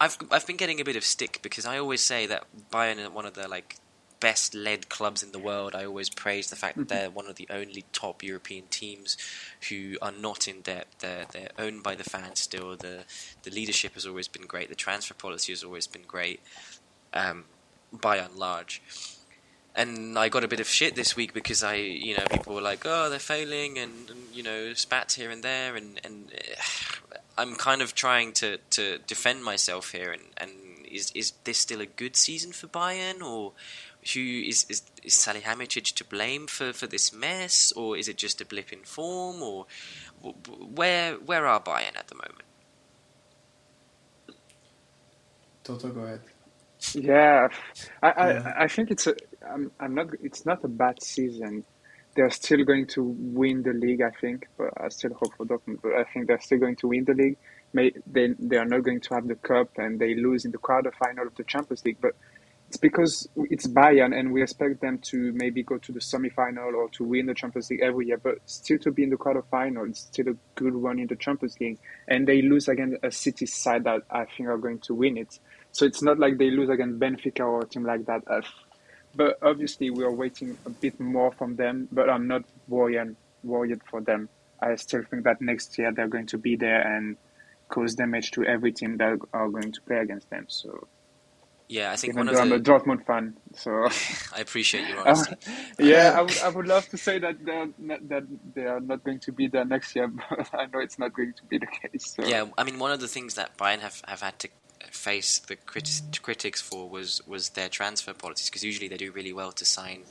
I've 0.01 0.17
I've 0.31 0.47
been 0.47 0.57
getting 0.57 0.81
a 0.81 0.85
bit 0.85 0.97
of 0.97 1.05
stick 1.05 1.41
because 1.43 1.67
I 1.67 1.79
always 1.79 2.03
say 2.03 2.27
that 2.27 2.45
Bayern 2.71 3.05
are 3.05 3.11
one 3.11 3.27
of 3.27 3.35
the 3.35 3.49
like 3.49 3.77
best 4.21 4.55
led 4.55 4.89
clubs 4.89 5.23
in 5.23 5.33
the 5.33 5.39
world. 5.39 5.75
I 5.75 5.85
always 5.85 6.09
praise 6.09 6.49
the 6.49 6.57
fact 6.57 6.79
that 6.79 6.89
they're 6.89 7.11
one 7.11 7.27
of 7.27 7.37
the 7.37 7.47
only 7.51 7.85
top 7.93 8.23
European 8.23 8.65
teams 8.71 9.19
who 9.69 9.97
are 10.01 10.13
not 10.13 10.49
in 10.49 10.61
debt. 10.63 10.87
They're 11.01 11.27
they're 11.31 11.51
owned 11.59 11.83
by 11.83 11.95
the 11.95 12.05
fans 12.05 12.41
still. 12.41 12.77
The 12.77 13.05
the 13.43 13.51
leadership 13.51 13.95
has 13.95 14.07
always 14.07 14.29
been 14.29 14.47
great. 14.47 14.69
The 14.69 14.75
transfer 14.75 15.15
policy 15.15 15.53
has 15.53 15.63
always 15.63 15.87
been 15.87 16.05
great. 16.07 16.41
Um, 17.13 17.45
by 18.01 18.17
and 18.17 18.35
large. 18.37 18.83
And 19.77 20.17
I 20.17 20.29
got 20.29 20.45
a 20.45 20.49
bit 20.49 20.61
of 20.61 20.69
shit 20.69 20.95
this 20.95 21.17
week 21.17 21.35
because 21.35 21.65
I, 21.65 21.75
you 21.75 22.17
know, 22.17 22.25
people 22.31 22.55
were 22.55 22.61
like, 22.61 22.83
"Oh, 22.85 23.11
they're 23.11 23.19
failing," 23.19 23.77
and, 23.79 24.09
and 24.09 24.21
you 24.33 24.43
know, 24.43 24.73
spats 24.75 25.17
here 25.17 25.31
and 25.31 25.43
there, 25.43 25.75
and 25.75 26.01
and 26.05 26.31
I'm 27.39 27.57
kind 27.57 27.83
of 27.83 27.95
trying 27.95 28.33
to, 28.35 28.59
to 28.71 28.99
defend 28.99 29.43
myself 29.43 29.91
here. 29.91 30.13
And, 30.13 30.23
and 30.37 30.51
is 30.89 31.11
is 31.15 31.33
this 31.43 31.59
still 31.59 31.81
a 31.81 31.87
good 31.87 32.15
season 32.15 32.53
for 32.53 32.69
Bayern, 32.69 33.21
or 33.21 33.53
who 34.13 34.21
is 34.21 34.65
is, 34.69 34.83
is 35.03 35.15
Salihamidzic 35.15 35.95
to 35.95 36.05
blame 36.05 36.47
for, 36.47 36.73
for 36.73 36.87
this 36.87 37.13
mess, 37.13 37.73
or 37.73 37.97
is 37.97 38.09
it 38.09 38.17
just 38.17 38.41
a 38.41 38.45
blip 38.45 38.73
in 38.73 38.81
form, 38.81 39.43
or 39.43 39.67
where 40.23 41.15
where 41.15 41.47
are 41.47 41.61
Bayern 41.61 41.97
at 41.97 42.09
the 42.09 42.15
moment? 42.15 42.45
Toto, 45.65 45.89
go 45.89 46.01
ahead. 46.03 46.21
Yeah, 46.92 47.49
I, 48.03 48.11
I, 48.11 48.33
Yeah. 48.33 48.53
I 48.59 48.68
think 48.68 48.90
it's 48.90 49.07
a. 49.07 49.14
I'm, 49.49 49.70
I'm 49.81 49.94
not. 49.94 50.09
It's 50.23 50.44
not 50.44 50.64
a 50.64 50.68
bad 50.68 51.03
season. 51.03 51.64
They're 52.16 52.31
still 52.31 52.64
going 52.64 52.87
to 52.88 53.03
win 53.03 53.62
the 53.62 53.73
league, 53.73 54.01
I 54.03 54.11
think, 54.11 54.47
but 54.57 54.70
I 54.77 54.88
still 54.88 55.14
hope 55.14 55.35
for 55.37 55.47
Dortmund. 55.47 55.81
But 55.83 55.94
I 55.94 56.05
think 56.05 56.29
they're 56.29 56.40
still 56.40 56.59
going 56.59 56.77
to 56.77 56.88
win 56.88 57.05
the 57.05 57.14
league. 57.14 57.37
May 57.73 57.92
they 58.07 58.35
they 58.38 58.57
are 58.57 58.64
not 58.64 58.83
going 58.85 59.01
to 59.01 59.14
have 59.14 59.27
the 59.27 59.35
cup, 59.37 59.70
and 59.79 59.99
they 59.99 60.14
lose 60.14 60.44
in 60.44 60.53
the 60.53 60.59
quarterfinal 60.59 61.27
of 61.27 61.35
the 61.37 61.44
Champions 61.44 61.85
League. 61.85 61.99
But 62.01 62.14
it's 62.68 62.77
because 62.77 63.29
it's 63.37 63.66
Bayern, 63.66 64.18
and 64.18 64.33
we 64.33 64.42
expect 64.42 64.81
them 64.81 64.99
to 64.99 65.33
maybe 65.33 65.62
go 65.62 65.79
to 65.79 65.92
the 65.92 66.01
semi-final 66.01 66.75
or 66.75 66.88
to 66.90 67.05
win 67.05 67.27
the 67.27 67.35
Champions 67.35 67.70
League 67.70 67.83
every 67.83 68.07
year. 68.07 68.18
But 68.18 68.38
still 68.47 68.79
to 68.79 68.92
be 68.92 69.03
in 69.05 69.11
the 69.11 69.16
quarterfinal, 69.16 69.88
it's 69.88 70.01
still 70.01 70.29
a 70.29 70.37
good 70.55 70.75
run 70.75 70.99
in 70.99 71.07
the 71.09 71.16
Champions 71.16 71.59
League, 71.61 71.79
and 72.09 72.27
they 72.27 72.42
lose 72.42 72.68
against 72.68 72.97
a 73.03 73.11
City 73.11 73.47
side 73.47 73.85
that 73.85 74.03
I 74.11 74.25
think 74.25 74.49
are 74.49 74.59
going 74.59 74.81
to 74.81 74.94
win 74.94 75.16
it. 75.16 75.38
So 75.75 75.85
it's 75.87 76.03
not 76.03 76.19
like 76.19 76.39
they 76.39 76.51
lose 76.51 76.71
against 76.71 77.01
Benfica 77.01 77.41
or 77.41 77.63
a 77.63 77.67
team 77.69 77.85
like 77.85 78.07
that. 78.07 78.23
Uh, 78.29 78.43
But 79.17 79.39
obviously, 79.43 79.91
we 79.91 80.05
are 80.05 80.13
waiting 80.13 80.59
a 80.67 80.71
bit 80.71 80.99
more 81.01 81.33
from 81.33 81.57
them. 81.57 81.89
But 81.93 82.11
I'm 82.11 82.29
not 82.29 82.45
worried, 82.69 83.17
worried 83.45 83.83
for 83.91 84.01
them. 84.01 84.31
I 84.63 84.77
still 84.77 85.03
think 85.11 85.25
that 85.25 85.43
next 85.43 85.79
year 85.79 85.93
they're 85.93 86.09
going 86.09 86.29
to 86.29 86.39
be 86.39 86.57
there 86.57 86.81
and 86.81 87.19
cause 87.69 87.95
damage 87.97 88.31
to 88.33 88.45
every 88.45 88.73
team 88.73 88.97
that 88.99 89.19
are 89.33 89.49
going 89.51 89.73
to 89.73 89.83
play 89.83 89.99
against 89.99 90.31
them. 90.31 90.47
So 90.49 90.89
Yeah, 91.69 91.93
I 91.93 91.97
think 91.97 92.15
even 92.15 92.27
one 92.27 92.29
of 92.29 92.37
I'm 92.41 92.53
a 92.53 92.59
the. 92.59 92.65
Dortmund 92.71 93.07
fan. 93.07 93.37
So 93.57 93.71
I 94.37 94.41
appreciate 94.41 94.89
your 94.89 95.07
uh, 95.09 95.25
yeah, 95.79 96.15
I 96.17 96.23
would 96.23 96.39
I 96.39 96.49
would 96.51 96.67
love 96.69 96.89
to 96.91 96.99
say 96.99 97.19
that 97.21 97.45
they're 97.45 97.69
not, 97.79 98.09
that 98.09 98.25
they 98.55 98.67
are 98.67 98.81
not 98.81 99.05
going 99.05 99.21
to 99.21 99.33
be 99.33 99.49
there 99.49 99.65
next 99.65 99.97
year, 99.97 100.09
but 100.31 100.49
I 100.55 100.67
know 100.67 100.81
it's 100.81 100.99
not 100.99 101.13
going 101.15 101.33
to 101.35 101.45
be 101.45 101.59
the 101.59 101.67
case. 101.67 102.15
So. 102.17 102.25
Yeah, 102.25 102.47
I 102.59 102.65
mean, 102.65 102.79
one 102.79 102.93
of 102.93 103.01
the 103.01 103.09
things 103.09 103.35
that 103.35 103.57
Bayern 103.57 103.81
have, 103.81 104.03
have 104.07 104.21
had 104.23 104.39
to 104.41 104.49
face 104.90 105.38
the 105.38 105.57
crit- 105.57 106.18
critics 106.23 106.61
for 106.61 106.88
was 106.88 107.20
was 107.27 107.51
their 107.51 107.68
transfer 107.68 108.12
policies 108.12 108.49
because 108.51 108.64
usually 108.64 108.88
they 108.88 108.97
do 108.97 109.12
really 109.12 109.33
well 109.33 109.53
to 109.53 109.64
sign 109.64 110.03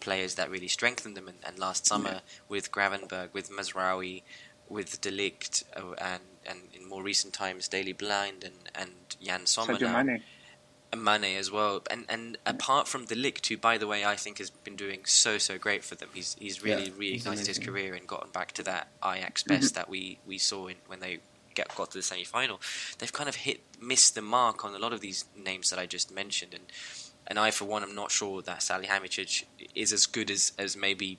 players 0.00 0.34
that 0.34 0.50
really 0.50 0.68
strengthen 0.68 1.14
them. 1.14 1.28
And, 1.28 1.38
and 1.46 1.58
last 1.58 1.86
summer 1.86 2.20
with 2.48 2.72
Gravenberch, 2.72 3.32
with 3.32 3.50
Mazraoui, 3.50 4.22
with 4.68 5.00
De 5.00 5.10
Ligt, 5.10 5.64
uh, 5.76 5.94
and 5.98 6.22
and 6.46 6.60
in 6.72 6.88
more 6.88 7.02
recent 7.02 7.34
times 7.34 7.68
Daley 7.68 7.92
Blind 7.92 8.44
and 8.44 8.54
and 8.74 9.16
Yann 9.20 9.46
Sommer 9.46 9.76
Sadio. 9.76 9.92
Mane. 10.04 10.22
and 10.92 11.24
as 11.36 11.50
well. 11.50 11.82
And 11.90 12.04
and 12.08 12.38
apart 12.46 12.88
from 12.88 13.04
De 13.04 13.14
Ligt, 13.14 13.46
who 13.46 13.56
by 13.56 13.78
the 13.78 13.86
way 13.86 14.04
I 14.04 14.16
think 14.16 14.38
has 14.38 14.50
been 14.50 14.76
doing 14.76 15.04
so 15.04 15.38
so 15.38 15.58
great 15.58 15.84
for 15.84 15.94
them. 15.94 16.08
He's 16.14 16.36
he's 16.38 16.62
really 16.62 16.86
Yeah, 16.86 17.12
he's 17.12 17.24
reignited 17.24 17.46
his 17.46 17.58
career 17.58 17.94
and 17.94 18.06
gotten 18.06 18.30
back 18.30 18.52
to 18.52 18.62
that 18.64 18.88
Ajax 19.04 19.42
best 19.42 19.74
that 19.74 19.88
we 19.88 20.18
we 20.26 20.38
saw 20.38 20.66
in, 20.68 20.76
when 20.86 21.00
they 21.00 21.20
get 21.54 21.74
got 21.74 21.90
to 21.92 21.98
the 21.98 22.02
semi 22.02 22.24
final. 22.24 22.60
They've 22.98 23.12
kind 23.12 23.28
of 23.28 23.36
hit 23.36 23.60
missed 23.80 24.14
the 24.14 24.22
mark 24.22 24.64
on 24.64 24.74
a 24.74 24.78
lot 24.78 24.92
of 24.92 25.00
these 25.00 25.24
names 25.36 25.70
that 25.70 25.78
I 25.78 25.86
just 25.86 26.14
mentioned, 26.14 26.54
and 26.54 26.64
and 27.26 27.38
I 27.38 27.50
for 27.50 27.64
one 27.64 27.82
am 27.82 27.94
not 27.94 28.10
sure 28.10 28.42
that 28.42 28.62
Sally 28.62 28.86
Salihamidzic 28.86 29.44
is 29.74 29.92
as 29.92 30.06
good 30.06 30.30
as 30.30 30.52
as 30.58 30.76
maybe 30.76 31.18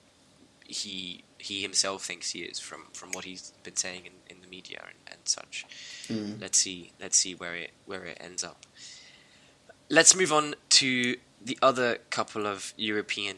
he 0.66 1.24
he 1.38 1.62
himself 1.62 2.04
thinks 2.04 2.30
he 2.30 2.40
is 2.40 2.58
from 2.58 2.86
from 2.92 3.10
what 3.12 3.24
he's 3.24 3.52
been 3.62 3.76
saying 3.76 4.06
in, 4.06 4.12
in 4.36 4.42
the 4.42 4.48
media 4.48 4.82
and, 4.86 4.98
and 5.14 5.28
such 5.28 5.66
Mm. 6.08 6.40
let's 6.40 6.58
see 6.58 6.92
let's 7.00 7.16
see 7.16 7.34
where 7.34 7.54
it 7.54 7.70
where 7.86 8.04
it 8.04 8.18
ends 8.20 8.42
up. 8.42 8.66
Let's 9.88 10.16
move 10.16 10.32
on 10.32 10.54
to 10.70 11.16
the 11.44 11.58
other 11.62 11.98
couple 12.10 12.46
of 12.46 12.72
European 12.76 13.36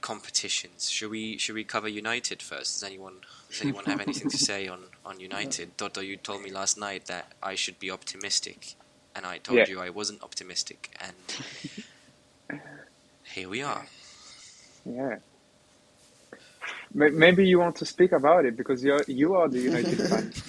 competitions. 0.00 0.90
Should 0.90 1.10
we 1.10 1.38
should 1.38 1.54
we 1.54 1.64
cover 1.64 1.88
United 1.88 2.42
first? 2.42 2.74
Does 2.74 2.82
anyone 2.84 3.16
does 3.50 3.62
anyone 3.62 3.84
have 3.86 4.00
anything 4.00 4.28
to 4.30 4.38
say 4.38 4.68
on, 4.68 4.80
on 5.04 5.20
United? 5.20 5.76
Dodo, 5.76 6.00
you 6.00 6.16
told 6.16 6.42
me 6.42 6.50
last 6.50 6.78
night 6.78 7.06
that 7.06 7.32
I 7.42 7.54
should 7.54 7.78
be 7.78 7.90
optimistic, 7.90 8.74
and 9.14 9.26
I 9.26 9.38
told 9.38 9.58
Yeah. 9.58 9.68
you 9.68 9.80
I 9.80 9.90
wasn't 9.90 10.22
optimistic, 10.22 10.90
and 11.00 12.60
here 13.34 13.48
we 13.48 13.62
are. 13.62 13.86
Yeah. 14.84 15.16
Maybe 16.92 17.46
you 17.46 17.58
want 17.60 17.76
to 17.76 17.86
speak 17.86 18.12
about 18.12 18.44
it 18.46 18.56
because 18.56 18.82
you're 18.82 19.04
you 19.06 19.34
are 19.34 19.48
the 19.48 19.60
United 19.60 19.98
fan. 20.08 20.32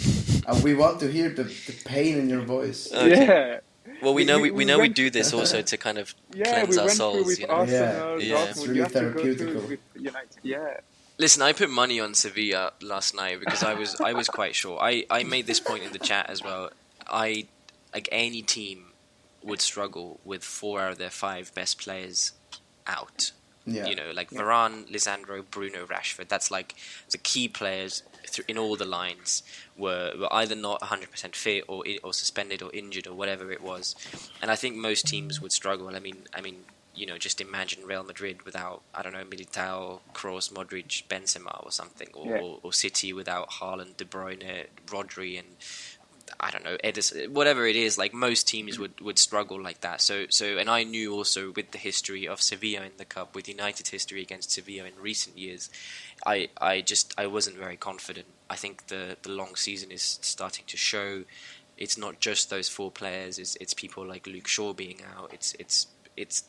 And 0.48 0.64
we 0.64 0.74
want 0.74 1.00
to 1.02 1.08
hear 1.12 1.30
the, 1.30 1.44
the 1.44 1.74
pain 1.86 2.18
in 2.18 2.28
your 2.28 2.42
voice. 2.42 2.92
Okay. 2.92 3.28
Yeah, 3.28 3.60
Well, 4.02 4.14
we 4.14 4.22
We- 4.24 4.26
know 4.26 4.38
we- 4.38 4.42
we, 4.44 4.52
we 4.52 4.58
we 4.58 4.66
know 4.66 4.80
we 4.80 4.90
do 4.90 5.10
this 5.10 5.34
also 5.34 5.62
to 5.72 5.78
kind 5.78 5.98
of 5.98 6.14
yeah. 6.34 6.46
cleanse 6.54 6.70
We 6.70 6.78
our 6.80 6.86
went 6.86 6.98
souls. 6.98 7.26
with 7.28 7.40
you 7.40 7.48
know? 7.48 7.54
Arsenal, 7.54 8.22
Yeah. 8.22 8.36
Dortmund. 8.36 8.50
It's 8.50 8.58
really 8.68 8.76
you 8.78 8.84
have 8.84 8.94
to 8.94 9.02
go 9.02 9.12
through 9.14 9.36
therapeutical. 9.36 9.78
Yeah, 10.44 10.78
Listen, 11.18 11.42
I 11.44 11.54
put 11.54 11.70
money 11.70 12.00
on 12.00 12.14
Sevilla 12.16 12.74
last 12.82 13.14
night 13.16 13.40
because 13.40 13.62
I 13.64 13.74
was 13.76 14.00
I 14.02 14.14
was 14.14 14.28
quite 14.28 14.56
sure. 14.56 14.80
I, 14.82 15.06
I 15.10 15.24
made 15.24 15.46
this 15.46 15.60
point 15.60 15.84
in 15.84 15.92
the 15.92 16.00
chat 16.00 16.30
as 16.30 16.42
well. 16.44 16.72
I 17.08 17.46
like 17.94 18.10
any 18.12 18.42
team 18.42 18.86
would 19.44 19.62
struggle 19.62 20.20
with 20.26 20.44
four 20.44 20.82
out 20.82 20.94
of 20.94 20.98
their 20.98 21.10
five 21.12 21.54
best 21.54 21.80
players 21.80 22.32
out. 22.88 23.32
Yeah. 23.68 23.86
You 23.86 23.96
know, 23.96 24.12
like 24.16 24.32
Yeah. 24.32 24.40
Varane, 24.42 24.90
Lisandro, 24.92 25.44
Bruno, 25.52 25.86
Rashford. 25.86 26.28
That's 26.28 26.50
like 26.50 26.74
the 27.12 27.20
key 27.20 27.48
players 27.48 28.02
thr- 28.28 28.42
in 28.48 28.58
all 28.58 28.76
the 28.76 28.86
lines 28.86 29.44
were, 29.82 30.14
were 30.20 30.34
either 30.42 30.56
not 30.56 30.80
100% 30.82 31.36
fit 31.36 31.64
or 31.68 31.84
or 32.04 32.14
suspended 32.14 32.62
or 32.62 32.70
injured 32.74 33.08
or 33.08 33.16
whatever 33.22 33.52
it 33.52 33.62
was. 33.72 33.96
And 34.42 34.50
I 34.52 34.56
think 34.56 34.76
most 34.76 35.08
teams 35.08 35.42
would 35.42 35.52
struggle. 35.52 35.88
I 35.96 36.00
mean, 36.00 36.20
I 36.34 36.42
mean, 36.42 36.58
you 36.94 37.06
know, 37.06 37.18
just 37.18 37.40
imagine 37.42 37.86
Real 37.86 38.04
Madrid 38.04 38.38
without 38.44 38.82
I 38.94 39.02
don't 39.02 39.14
know 39.14 39.24
Militao, 39.24 40.00
Kroos, 40.14 40.52
Modric, 40.58 41.08
Benzema 41.08 41.56
or 41.66 41.72
something, 41.72 42.10
or, 42.14 42.26
Yeah. 42.28 42.42
or, 42.44 42.60
or 42.64 42.74
City 42.74 43.12
without 43.14 43.48
Haaland, 43.58 43.98
De 43.98 44.06
Bruyne, 44.06 44.66
Rodri, 44.88 45.40
and 45.40 45.48
I 46.40 46.52
don't 46.52 46.64
know 46.64 46.78
Ederson, 46.84 47.30
whatever 47.30 47.66
it 47.66 47.76
is. 47.76 47.98
Like 47.98 48.14
most 48.14 48.48
teams 48.48 48.80
would, 48.80 49.00
would 49.02 49.20
struggle 49.20 49.62
like 49.62 49.82
that. 49.82 50.02
So 50.02 50.26
so, 50.30 50.58
and 50.58 50.70
I 50.70 50.84
knew 50.84 51.14
also 51.14 51.52
with 51.52 51.72
the 51.72 51.78
history 51.78 52.28
of 52.28 52.42
Sevilla 52.42 52.86
in 52.86 52.92
the 52.98 53.06
cup, 53.06 53.36
with 53.36 53.48
United's 53.48 53.90
history 53.90 54.22
against 54.22 54.52
Sevilla 54.52 54.88
in 54.88 54.94
recent 55.02 55.38
years, 55.38 55.70
I 56.26 56.50
I 56.60 56.82
just 56.82 57.14
I 57.18 57.28
wasn't 57.28 57.58
very 57.58 57.78
confident. 57.78 58.28
I 58.50 58.56
think 58.56 58.88
the 58.88 59.18
the 59.22 59.32
long 59.32 59.56
season 59.56 59.92
is 59.92 60.20
starting 60.22 60.66
to 60.68 60.78
show. 60.78 61.24
It's 61.78 61.98
not 61.98 62.20
just 62.20 62.50
those 62.50 62.70
four 62.70 62.92
players. 62.92 63.40
It's 63.40 63.56
it's 63.60 63.74
people 63.74 64.06
like 64.06 64.28
Luke 64.28 64.48
Shaw 64.48 64.74
being 64.74 65.02
out. 65.18 65.32
It's 65.34 65.56
it's 65.60 65.88
it's 66.16 66.44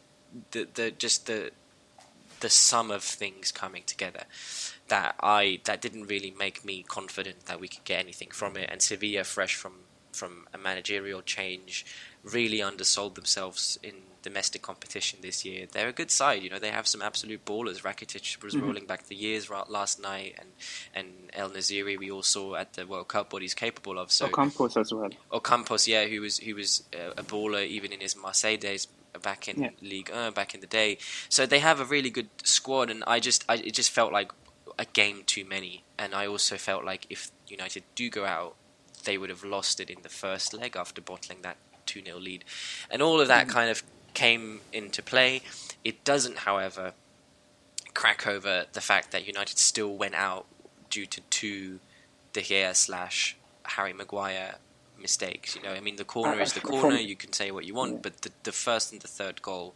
the 0.51 0.69
the 0.75 0.91
just 0.91 1.27
the 1.27 1.53
the 2.43 2.51
sum 2.51 2.91
of 2.91 3.03
things 3.03 3.51
coming 3.51 3.83
together 3.87 4.25
that 4.89 5.15
I 5.21 5.61
that 5.65 5.81
didn't 5.81 6.07
really 6.07 6.31
make 6.39 6.65
me 6.65 6.85
confident 6.87 7.47
that 7.47 7.59
we 7.61 7.69
could 7.69 7.85
get 7.85 8.01
anything 8.01 8.31
from 8.31 8.57
it. 8.57 8.69
And 8.71 8.83
Sevilla, 8.83 9.25
fresh 9.25 9.55
from 9.55 9.73
from 10.13 10.47
a 10.53 10.59
managerial 10.59 11.23
change, 11.23 11.87
really 12.23 12.61
undersold 12.61 13.15
themselves 13.15 13.79
in 13.83 13.95
domestic 14.23 14.63
competition 14.63 15.19
this 15.23 15.45
year. 15.45 15.67
They're 15.73 15.89
a 15.89 15.93
good 15.93 16.11
side, 16.11 16.43
you 16.43 16.51
know. 16.51 16.59
They 16.59 16.71
have 16.71 16.87
some 16.87 17.03
absolute 17.03 17.45
ballers. 17.45 17.83
Rakitic 17.83 18.41
was 18.43 18.55
Mhm. 18.55 18.63
rolling 18.63 18.87
back 18.87 19.09
the 19.09 19.17
years 19.17 19.49
last 19.51 19.99
night, 20.01 20.35
and 20.39 20.51
and 20.95 21.31
En-Nesyri 21.33 21.99
we 21.99 22.11
all 22.11 22.23
saw 22.23 22.55
at 22.57 22.75
the 22.75 22.87
World 22.87 23.09
Cup 23.09 23.33
what 23.33 23.43
he's 23.43 23.55
capable 23.55 23.99
of. 23.99 24.13
So 24.13 24.29
Ocampos 24.29 24.77
as 24.81 24.93
well. 24.93 25.11
Ocampos, 25.33 25.87
yeah, 25.87 26.05
who 26.07 26.21
was 26.21 26.39
who 26.39 26.55
was 26.55 26.83
uh, 26.95 27.13
a 27.17 27.23
baller 27.23 27.65
even 27.67 27.93
in 27.93 28.01
his 28.01 28.15
Marseille 28.15 28.59
days 28.59 28.87
back 29.21 29.49
in 29.49 29.63
Yeah. 29.63 29.71
League 29.81 30.11
One 30.11 30.33
back 30.33 30.55
in 30.55 30.61
the 30.61 30.67
day. 30.67 30.99
So 31.29 31.47
they 31.47 31.59
have 31.59 31.81
a 31.81 31.85
really 31.85 32.11
good 32.11 32.29
squad, 32.45 32.91
and 32.91 33.05
I 33.07 33.21
just 33.21 33.45
I, 33.49 33.57
it 33.57 33.75
just 33.75 33.91
felt 33.91 34.13
like 34.13 34.33
a 34.79 34.85
game 34.85 35.23
too 35.27 35.45
many, 35.45 35.85
and 35.99 36.15
I 36.15 36.27
also 36.27 36.57
felt 36.57 36.85
like 36.85 37.07
if 37.11 37.31
United 37.49 37.85
do 37.95 38.09
go 38.09 38.25
out, 38.25 38.57
they 39.05 39.19
would 39.19 39.31
have 39.31 39.45
lost 39.45 39.81
it 39.81 39.91
in 39.91 40.03
the 40.03 40.09
first 40.09 40.55
leg 40.55 40.77
after 40.77 41.01
bottling 41.01 41.43
that 41.43 41.57
two 41.87 42.03
0 42.03 42.19
lead, 42.19 42.45
and 42.91 43.03
all 43.03 43.21
of 43.21 43.29
that 43.29 43.47
mm-hmm. 43.47 43.57
kind 43.57 43.71
of 43.71 43.83
came 44.15 44.61
into 44.73 45.03
play. 45.03 45.43
It 45.85 46.05
doesn't, 46.05 46.39
however, 46.39 46.93
crack 47.95 48.27
over 48.27 48.67
the 48.73 48.81
fact 48.81 49.11
that 49.13 49.27
United 49.27 49.59
still 49.59 49.95
went 49.97 50.15
out 50.15 50.47
due 50.91 51.07
to 51.07 51.21
two 51.23 51.81
De 52.33 52.41
Gea 52.41 52.75
slash 52.75 53.37
Harry 53.65 53.93
Maguire 53.93 54.57
mistakes. 55.03 55.55
You 55.57 55.63
know, 55.63 55.73
I 55.73 55.81
mean, 55.81 55.97
the 55.97 56.05
corner 56.05 56.41
is 56.41 56.53
the 56.55 56.61
corner. 56.61 56.97
You 56.97 57.17
can 57.17 57.33
say 57.33 57.51
what 57.51 57.65
you 57.67 57.75
want, 57.75 57.93
Yeah. 57.93 57.99
but 58.03 58.23
the, 58.23 58.31
the 58.45 58.53
first 58.53 58.93
and 58.93 59.01
the 59.03 59.09
third 59.09 59.43
goal, 59.43 59.75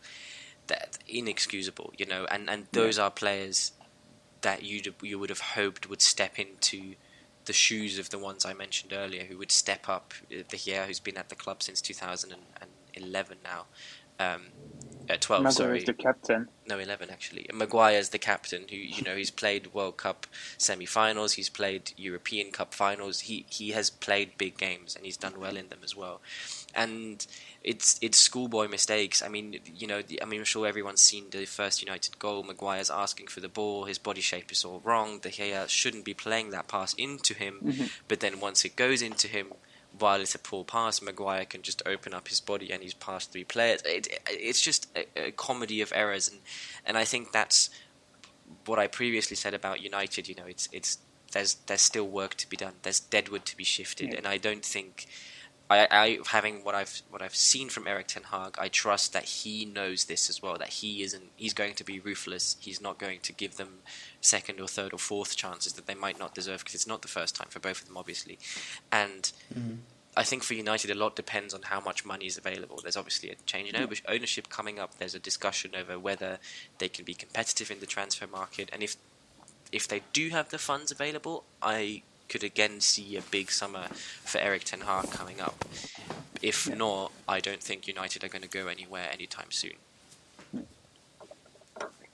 that 0.68 0.98
inexcusable. 1.06 1.92
You 1.98 2.06
know, 2.06 2.26
and 2.30 2.48
and 2.48 2.66
those 2.72 2.98
are 2.98 3.10
players 3.10 3.72
that 4.42 4.62
you 4.62 4.80
you 5.02 5.18
would 5.18 5.30
have 5.30 5.40
hoped 5.40 5.88
would 5.90 6.02
step 6.02 6.38
into 6.38 6.94
the 7.46 7.52
shoes 7.52 7.98
of 7.98 8.10
the 8.10 8.18
ones 8.18 8.44
I 8.44 8.54
mentioned 8.54 8.92
earlier, 8.92 9.24
who 9.24 9.36
would 9.38 9.52
step 9.52 9.88
up. 9.88 10.14
The 10.28 10.42
De 10.42 10.56
Gea, 10.56 10.86
who's 10.86 11.00
been 11.00 11.16
at 11.16 11.28
the 11.28 11.36
club 11.36 11.62
since 11.62 11.80
2011 11.80 13.38
now. 13.44 13.66
Um, 14.18 14.46
uh, 15.08 15.16
12, 15.20 15.42
Maguire 15.42 15.52
sorry 15.52 15.78
is 15.78 15.84
the 15.84 15.92
captain. 15.92 16.48
no, 16.68 16.78
eleven 16.78 17.10
actually. 17.10 17.46
And 17.48 17.58
Maguire's 17.58 18.10
the 18.10 18.18
captain, 18.18 18.66
who 18.70 18.76
you 18.76 19.02
know 19.02 19.16
he's 19.16 19.30
played 19.30 19.72
World 19.74 19.96
Cup 19.96 20.26
semi-finals, 20.58 21.34
he's 21.34 21.48
played 21.48 21.92
European 21.96 22.50
Cup 22.52 22.74
finals. 22.74 23.20
He 23.20 23.46
he 23.48 23.70
has 23.70 23.90
played 23.90 24.36
big 24.38 24.56
games 24.58 24.96
and 24.96 25.04
he's 25.04 25.16
done 25.16 25.38
well 25.40 25.56
in 25.56 25.68
them 25.68 25.80
as 25.84 25.94
well. 25.96 26.20
And 26.74 27.26
it's 27.62 27.98
it's 28.02 28.18
schoolboy 28.18 28.68
mistakes. 28.68 29.22
I 29.22 29.28
mean, 29.28 29.60
you 29.74 29.86
know, 29.86 30.02
the- 30.02 30.22
I 30.22 30.26
mean, 30.26 30.40
I'm 30.40 30.44
sure 30.44 30.66
everyone's 30.66 31.00
seen 31.02 31.24
the 31.30 31.44
first 31.46 31.82
United 31.82 32.18
goal. 32.18 32.42
Maguire's 32.42 32.90
asking 32.90 33.28
for 33.28 33.40
the 33.40 33.48
ball, 33.48 33.84
his 33.84 33.98
body 33.98 34.20
shape 34.20 34.52
is 34.52 34.64
all 34.64 34.80
wrong. 34.84 35.18
De 35.20 35.30
Gea 35.30 35.68
shouldn't 35.68 36.04
be 36.04 36.14
playing 36.14 36.50
that 36.50 36.68
pass 36.68 36.94
into 36.94 37.34
him, 37.34 37.60
Mhm. 37.64 37.90
but 38.08 38.20
then 38.20 38.40
once 38.40 38.64
it 38.64 38.76
goes 38.76 39.02
into 39.02 39.26
him, 39.28 39.52
while 39.98 40.20
it's 40.20 40.34
a 40.34 40.38
poor 40.38 40.64
pass, 40.64 41.00
Maguire 41.02 41.44
can 41.44 41.62
just 41.62 41.82
open 41.86 42.12
up 42.14 42.28
his 42.28 42.40
body 42.40 42.70
and 42.72 42.82
he's 42.82 42.94
past 42.94 43.32
three 43.32 43.44
players. 43.44 43.82
It, 43.82 44.06
it, 44.08 44.20
it's 44.28 44.60
just 44.60 44.88
a, 44.96 45.06
a 45.28 45.30
comedy 45.32 45.80
of 45.80 45.92
errors, 45.94 46.28
and 46.28 46.40
and 46.84 46.96
I 46.98 47.04
think 47.04 47.32
that's 47.32 47.70
what 48.64 48.78
I 48.78 48.86
previously 48.86 49.36
said 49.36 49.54
about 49.54 49.80
United. 49.82 50.28
You 50.28 50.34
know, 50.34 50.46
it's 50.46 50.68
it's 50.72 50.98
there's 51.32 51.54
there's 51.66 51.82
still 51.82 52.06
work 52.06 52.34
to 52.36 52.48
be 52.48 52.56
done. 52.56 52.74
There's 52.82 53.00
deadwood 53.00 53.44
to 53.46 53.56
be 53.56 53.64
shifted, 53.64 54.10
Yeah. 54.12 54.18
and 54.18 54.26
I 54.26 54.38
don't 54.38 54.64
think. 54.64 55.06
I, 55.68 55.88
I 55.90 56.18
having 56.28 56.62
what 56.62 56.76
I've 56.76 57.02
what 57.10 57.20
I've 57.22 57.34
seen 57.34 57.68
from 57.70 57.88
Eric 57.88 58.06
Ten 58.06 58.22
Hag, 58.22 58.54
I 58.56 58.68
trust 58.68 59.12
that 59.14 59.24
he 59.24 59.64
knows 59.64 60.04
this 60.04 60.30
as 60.30 60.40
well. 60.40 60.56
That 60.56 60.68
he 60.68 61.02
isn't. 61.02 61.24
He's 61.34 61.54
going 61.54 61.74
to 61.74 61.82
be 61.84 61.98
ruthless. 61.98 62.56
He's 62.60 62.80
not 62.80 62.98
going 62.98 63.18
to 63.22 63.32
give 63.32 63.56
them 63.56 63.78
second 64.26 64.60
or 64.60 64.68
third 64.68 64.92
or 64.92 64.98
fourth 64.98 65.36
chances 65.36 65.72
that 65.74 65.86
they 65.86 65.94
might 65.94 66.18
not 66.18 66.34
deserve 66.34 66.60
because 66.60 66.74
it's 66.74 66.86
not 66.86 67.02
the 67.02 67.08
first 67.08 67.34
time 67.34 67.48
for 67.50 67.60
both 67.60 67.80
of 67.80 67.86
them, 67.88 67.96
obviously. 67.96 68.38
And 68.90 69.30
Mhm. 69.54 69.78
I 70.18 70.22
think 70.24 70.42
for 70.44 70.54
United, 70.54 70.90
a 70.90 70.94
lot 70.94 71.14
depends 71.14 71.52
on 71.52 71.62
how 71.62 71.78
much 71.80 72.04
money 72.04 72.26
is 72.26 72.38
available. 72.38 72.78
There's 72.80 72.96
obviously 72.96 73.28
a 73.30 73.34
change 73.46 73.68
in 73.68 73.76
ownership- 73.76 74.06
ownership 74.08 74.48
coming 74.48 74.78
up. 74.78 74.96
There's 74.98 75.14
a 75.14 75.18
discussion 75.18 75.74
over 75.76 75.98
whether 75.98 76.38
they 76.78 76.88
can 76.88 77.04
be 77.04 77.14
competitive 77.14 77.70
in 77.70 77.80
the 77.80 77.86
transfer 77.86 78.26
market, 78.26 78.68
and 78.72 78.82
if 78.82 78.96
if 79.72 79.88
they 79.88 80.00
do 80.12 80.28
have 80.30 80.48
the 80.50 80.58
funds 80.58 80.92
available, 80.92 81.44
I 81.60 82.02
could 82.28 82.44
again 82.44 82.80
see 82.80 83.16
a 83.16 83.20
big 83.20 83.50
summer 83.50 83.88
for 84.24 84.38
Eric 84.38 84.62
Ten 84.64 84.82
Hag 84.82 85.10
coming 85.10 85.40
up. 85.40 85.64
If 86.40 86.66
Yeah. 86.66 86.76
not, 86.76 87.12
I 87.28 87.40
don't 87.40 87.62
think 87.62 87.86
United 87.88 88.22
are 88.22 88.28
going 88.28 88.42
to 88.42 88.48
go 88.48 88.68
anywhere 88.68 89.10
anytime 89.10 89.50
soon. 89.50 89.76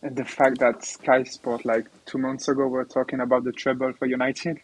And 0.03 0.17
the 0.17 0.25
fact 0.25 0.59
that 0.59 0.85
Sky 0.85 1.23
Sport, 1.23 1.65
like 1.65 1.87
two 2.07 2.19
months 2.19 2.49
ago, 2.49 2.67
were 2.67 2.85
talking 2.85 3.21
about 3.21 3.45
the 3.45 3.53
treble 3.53 3.93
for 3.93 4.07
United. 4.07 4.61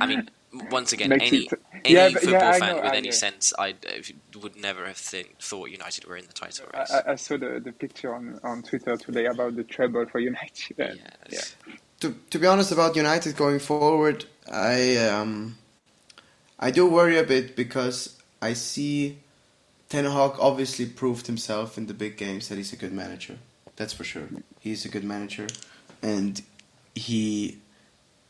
I 0.00 0.06
mean, 0.06 0.28
once 0.70 0.92
again, 0.92 1.10
Makes 1.10 1.28
any 1.28 1.38
it- 1.44 1.60
any 1.84 1.94
Yeah, 1.94 2.08
football 2.10 2.32
yeah, 2.32 2.52
fan 2.58 2.76
know, 2.76 2.82
with 2.82 2.92
I- 2.92 2.96
any 2.96 3.08
yeah. 3.08 3.12
sense, 3.14 3.52
I 3.58 3.74
would 4.40 4.56
never 4.56 4.86
have 4.86 4.96
think, 4.96 5.38
thought 5.40 5.70
United 5.70 6.04
were 6.06 6.16
in 6.16 6.26
the 6.26 6.32
title 6.32 6.66
I, 6.74 6.78
race. 6.80 6.90
I- 6.90 7.12
I 7.12 7.14
saw 7.16 7.36
the, 7.36 7.60
the 7.60 7.72
picture 7.72 8.14
on, 8.14 8.40
on 8.42 8.62
Twitter 8.62 8.96
today 8.96 9.26
about 9.26 9.54
the 9.56 9.64
treble 9.64 10.06
for 10.06 10.18
United. 10.18 10.74
yeah, 10.78 10.86
and- 10.86 10.98
yeah. 11.30 11.40
to 12.00 12.16
to 12.30 12.38
be 12.38 12.46
honest 12.46 12.72
about 12.72 12.96
United 12.96 13.36
going 13.36 13.60
forward, 13.60 14.24
I 14.50 14.96
um, 14.96 15.56
I 16.58 16.70
do 16.72 16.86
worry 16.88 17.16
a 17.18 17.22
bit 17.24 17.54
because 17.54 18.16
I 18.40 18.54
see 18.54 19.18
Ten 19.88 20.04
Hag 20.04 20.32
obviously 20.40 20.86
proved 20.86 21.26
himself 21.28 21.78
in 21.78 21.86
the 21.86 21.94
big 21.94 22.16
games 22.16 22.48
that 22.48 22.56
he's 22.58 22.72
a 22.72 22.76
good 22.76 22.92
manager. 22.92 23.38
That's 23.76 23.92
for 23.92 24.04
sure. 24.04 24.28
He's 24.60 24.84
a 24.84 24.88
good 24.88 25.04
manager, 25.04 25.48
and 26.02 26.40
he 26.94 27.58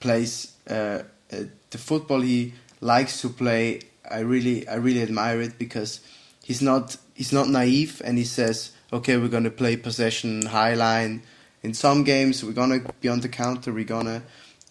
plays 0.00 0.52
uh, 0.68 1.02
uh, 1.32 1.44
the 1.70 1.78
football 1.78 2.20
he 2.20 2.54
likes 2.80 3.20
to 3.22 3.28
play. 3.28 3.80
I 4.08 4.20
really 4.20 4.68
I 4.68 4.74
really 4.74 5.02
admire 5.02 5.40
it 5.40 5.58
because 5.58 6.00
he's 6.44 6.62
not 6.62 6.96
he's 7.14 7.32
not 7.32 7.48
naive 7.48 8.02
and 8.04 8.18
he 8.18 8.24
says, 8.24 8.72
okay, 8.92 9.16
we're 9.16 9.28
gonna 9.28 9.50
play 9.50 9.76
possession, 9.76 10.46
high 10.46 10.74
line. 10.74 11.22
In 11.62 11.74
some 11.74 12.02
games, 12.04 12.44
we're 12.44 12.52
gonna 12.52 12.80
be 13.00 13.08
on 13.08 13.20
the 13.20 13.28
counter. 13.28 13.72
We're 13.72 13.84
gonna 13.84 14.22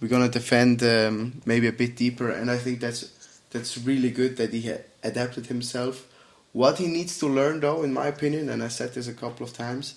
we're 0.02 0.10
gonna 0.10 0.30
defend 0.30 0.84
um, 0.84 1.42
maybe 1.46 1.68
a 1.68 1.72
bit 1.72 1.96
deeper, 1.96 2.30
and 2.30 2.52
I 2.52 2.58
think 2.58 2.80
that's 2.80 3.06
that's 3.52 3.78
really 3.78 4.12
good 4.12 4.38
that 4.38 4.54
he 4.54 4.74
adapted 5.04 5.48
himself. 5.48 6.08
What 6.54 6.80
he 6.80 6.88
needs 6.88 7.18
to 7.20 7.28
learn, 7.28 7.62
though, 7.62 7.84
in 7.84 7.94
my 7.94 8.08
opinion, 8.08 8.50
and 8.50 8.62
I 8.62 8.68
said 8.68 8.94
this 8.94 9.08
a 9.08 9.14
couple 9.14 9.46
of 9.46 9.54
times, 9.54 9.96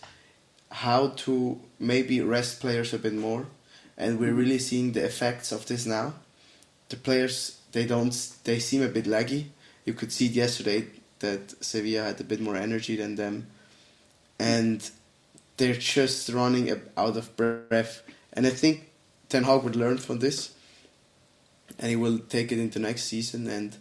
how 0.75 1.07
to 1.09 1.61
maybe 1.79 2.21
rest 2.21 2.61
players 2.61 2.93
a 2.93 2.99
bit 2.99 3.15
more, 3.15 3.47
and 3.97 4.19
we're 4.19 4.31
mm-hmm. 4.31 4.39
really 4.39 4.59
seeing 4.59 4.91
the 4.91 5.05
effects 5.05 5.53
of 5.53 5.67
this 5.67 5.87
now. 5.87 6.15
The 6.89 6.97
players 6.97 7.61
they 7.71 7.87
don't 7.87 8.13
they 8.43 8.59
seem 8.59 8.83
a 8.83 8.89
bit 8.89 9.05
laggy. 9.05 9.47
You 9.85 9.95
could 9.95 10.11
see 10.11 10.27
it 10.27 10.33
yesterday 10.33 10.87
that 11.21 11.65
Sevilla 11.65 12.03
had 12.07 12.21
a 12.21 12.25
bit 12.25 12.41
more 12.41 12.57
energy 12.57 12.97
than 12.97 13.15
them, 13.15 13.47
and 14.41 14.91
they're 15.59 15.75
just 15.75 16.29
running 16.29 16.69
out 16.97 17.17
of 17.17 17.37
breath. 17.37 18.03
And 18.33 18.45
I 18.45 18.51
think 18.51 18.91
Ten 19.29 19.45
Hag 19.45 19.63
would 19.63 19.77
learn 19.77 19.99
from 19.99 20.19
this, 20.19 20.55
and 21.79 21.89
he 21.89 21.95
will 21.95 22.19
take 22.19 22.51
it 22.51 22.59
into 22.59 22.81
next 22.81 23.05
season. 23.05 23.47
And 23.47 23.77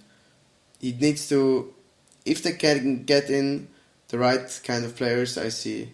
he 0.80 0.92
needs 0.92 1.28
to, 1.30 1.74
if 2.24 2.44
they 2.44 2.54
can 2.54 3.04
get 3.04 3.32
in 3.32 3.68
the 4.10 4.20
right 4.20 4.62
kind 4.64 4.86
of 4.86 4.96
players, 4.96 5.40
I 5.40 5.50
see 5.50 5.90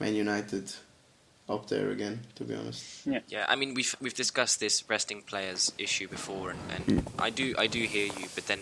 Man 0.00 0.14
United 0.14 0.72
up 1.48 1.66
there 1.68 1.90
again. 1.90 2.20
To 2.36 2.44
be 2.44 2.54
honest, 2.54 3.06
Yeah, 3.06 3.20
yeah. 3.28 3.46
I 3.48 3.56
mean 3.56 3.74
we've 3.74 3.94
we've 4.00 4.14
discussed 4.14 4.60
this 4.60 4.88
resting 4.88 5.22
players 5.22 5.72
issue 5.78 6.08
before, 6.08 6.50
and, 6.50 6.60
and 6.74 7.00
hmm. 7.00 7.20
I 7.20 7.30
do 7.30 7.54
I 7.58 7.66
do 7.66 7.80
hear 7.80 8.06
you, 8.06 8.26
but 8.34 8.46
then 8.46 8.60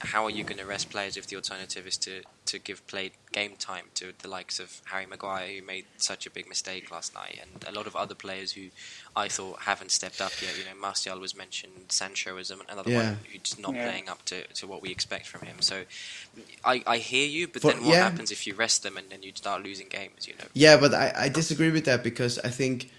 how 0.00 0.24
are 0.24 0.30
you 0.30 0.42
going 0.44 0.58
to 0.58 0.64
rest 0.64 0.88
players 0.90 1.16
if 1.16 1.26
the 1.26 1.36
alternative 1.36 1.86
is 1.86 1.96
to, 1.98 2.22
to 2.46 2.58
give 2.58 2.86
play 2.86 3.12
game 3.32 3.52
time 3.58 3.84
to 3.94 4.12
the 4.22 4.28
likes 4.28 4.58
of 4.58 4.80
Harry 4.86 5.04
Maguire 5.06 5.46
who 5.48 5.66
made 5.66 5.84
such 5.98 6.26
a 6.26 6.30
big 6.30 6.48
mistake 6.48 6.90
last 6.90 7.14
night, 7.14 7.38
and 7.40 7.64
a 7.68 7.72
lot 7.76 7.86
of 7.86 7.94
other 7.94 8.14
players 8.14 8.52
who 8.52 8.68
I 9.14 9.28
thought 9.28 9.60
haven't 9.62 9.90
stepped 9.90 10.20
up 10.20 10.32
yet. 10.40 10.56
You 10.58 10.64
know, 10.64 10.80
Martial 10.80 11.18
was 11.20 11.36
mentioned, 11.36 11.72
Sancho 11.90 12.34
was 12.34 12.50
another 12.50 12.90
Yeah. 12.90 12.96
one 12.96 13.18
who's 13.30 13.58
not 13.58 13.74
Yeah. 13.74 13.88
playing 13.88 14.08
up 14.08 14.24
to, 14.26 14.46
to 14.46 14.66
what 14.66 14.80
we 14.82 14.90
expect 14.90 15.26
from 15.26 15.42
him. 15.42 15.60
So 15.60 15.84
I, 16.64 16.82
I 16.86 16.96
hear 16.98 17.26
you, 17.26 17.46
but 17.48 17.62
For- 17.62 17.72
then 17.72 17.84
what 17.84 17.94
yeah. 17.94 18.04
happens 18.08 18.30
if 18.30 18.46
you 18.46 18.54
rest 18.54 18.82
them 18.82 18.96
and 18.96 19.10
then 19.10 19.22
you 19.22 19.32
start 19.34 19.62
losing 19.62 19.88
games? 19.88 20.26
You 20.26 20.34
know. 20.38 20.44
yeah, 20.54 20.76
but 20.78 20.94
I, 20.94 21.12
I 21.16 21.28
disagree 21.28 21.70
with 21.70 21.84
that 21.84 22.02
because 22.02 22.38
I 22.38 22.48
think 22.48 22.90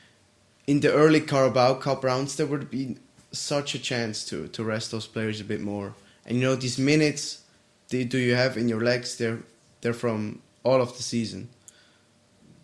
in 0.68 0.82
the 0.82 0.94
early 0.94 1.20
Carabao 1.22 1.76
Cup 1.76 2.04
rounds 2.04 2.36
there 2.36 2.46
would 2.46 2.70
be 2.70 2.98
such 3.32 3.74
a 3.74 3.80
chance 3.80 4.24
to 4.26 4.48
to 4.50 4.64
rest 4.64 4.92
those 4.92 5.08
players 5.08 5.42
a 5.42 5.44
bit 5.44 5.62
more. 5.62 5.96
And 6.26 6.38
you 6.38 6.44
know 6.44 6.56
these 6.56 6.78
minutes 6.78 7.42
they, 7.90 8.06
do 8.06 8.18
you 8.18 8.36
have 8.36 8.58
in 8.58 8.70
your 8.70 8.82
legs? 8.82 9.18
They're 9.18 9.40
they're 9.82 9.94
from 9.94 10.42
all 10.64 10.82
of 10.82 10.96
the 10.98 11.04
season. 11.04 11.50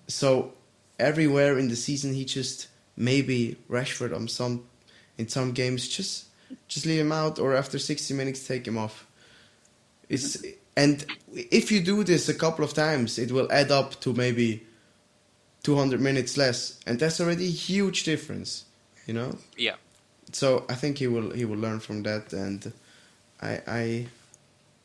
So 0.07 0.53
everywhere 0.99 1.57
in 1.59 1.67
the 1.67 1.75
season 1.75 2.13
he 2.13 2.25
just 2.25 2.67
maybe 2.95 3.57
Rashford 3.69 4.15
on 4.15 4.27
some 4.27 4.65
in 5.17 5.27
some 5.27 5.51
games 5.51 5.87
just 5.87 6.25
just 6.67 6.85
leave 6.85 7.01
him 7.01 7.11
out 7.11 7.39
or 7.39 7.55
after 7.55 7.77
60 7.77 8.13
minutes 8.13 8.47
take 8.47 8.67
him 8.67 8.77
off. 8.77 9.05
It's 10.09 10.37
and 10.75 11.05
if 11.33 11.71
you 11.71 11.81
do 11.81 12.03
this 12.03 12.29
a 12.29 12.33
couple 12.33 12.63
of 12.63 12.73
times 12.73 13.19
it 13.19 13.31
will 13.31 13.51
add 13.51 13.71
up 13.71 13.99
to 14.01 14.13
maybe 14.13 14.65
200 15.63 15.99
minutes 15.99 16.37
less 16.37 16.79
and 16.87 16.99
that's 16.99 17.19
already 17.19 17.47
a 17.47 17.51
huge 17.51 18.03
difference, 18.03 18.65
you 19.05 19.13
know? 19.13 19.37
Yeah. 19.57 19.75
so 20.31 20.65
I 20.69 20.75
think 20.75 20.99
he 20.99 21.07
will 21.07 21.31
he 21.31 21.45
will 21.45 21.57
learn 21.57 21.79
from 21.79 22.03
that, 22.03 22.33
and 22.33 22.71
I 23.41 23.61
I 23.67 24.07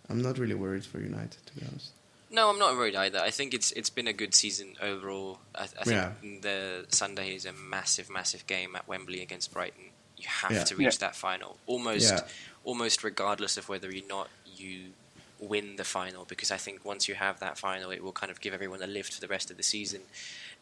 I'm 0.08 0.20
not 0.22 0.38
really 0.38 0.54
worried 0.54 0.84
for 0.84 0.98
United 1.00 1.38
to 1.46 1.54
be 1.54 1.66
honest. 1.68 1.90
No, 2.30 2.48
I'm 2.48 2.58
not 2.58 2.74
worried 2.76 2.94
either. 2.96 3.18
I 3.20 3.30
think 3.30 3.52
it's 3.54 3.72
it's 3.72 3.90
been 3.90 4.06
a 4.08 4.12
good 4.12 4.34
season 4.34 4.76
overall. 4.80 5.38
I, 5.54 5.64
I 5.64 5.66
think 5.66 5.86
Yeah. 5.88 6.12
the 6.40 6.86
Sunday 6.88 7.34
is 7.34 7.44
a 7.44 7.52
massive, 7.52 8.08
massive 8.10 8.46
game 8.46 8.74
at 8.76 8.88
Wembley 8.88 9.20
against 9.22 9.52
Brighton. 9.52 9.84
You 10.16 10.26
have 10.28 10.52
Yeah. 10.52 10.64
to 10.64 10.76
reach 10.76 10.94
Yeah. 10.94 11.06
that 11.08 11.16
final, 11.16 11.58
almost, 11.66 12.10
Yeah. 12.12 12.26
almost 12.64 13.02
regardless 13.04 13.56
of 13.56 13.68
whether 13.68 13.88
or 13.90 13.92
not 14.08 14.30
you 14.46 14.92
win 15.40 15.76
the 15.76 15.84
final. 15.84 16.24
Because 16.24 16.50
I 16.50 16.56
think 16.56 16.84
once 16.84 17.06
you 17.08 17.16
have 17.16 17.38
that 17.40 17.58
final, 17.58 17.90
it 17.90 18.02
will 18.02 18.12
kind 18.12 18.30
of 18.30 18.40
give 18.40 18.54
everyone 18.54 18.82
a 18.82 18.86
lift 18.86 19.12
for 19.14 19.20
the 19.20 19.28
rest 19.28 19.50
of 19.50 19.56
the 19.56 19.62
season. 19.62 20.02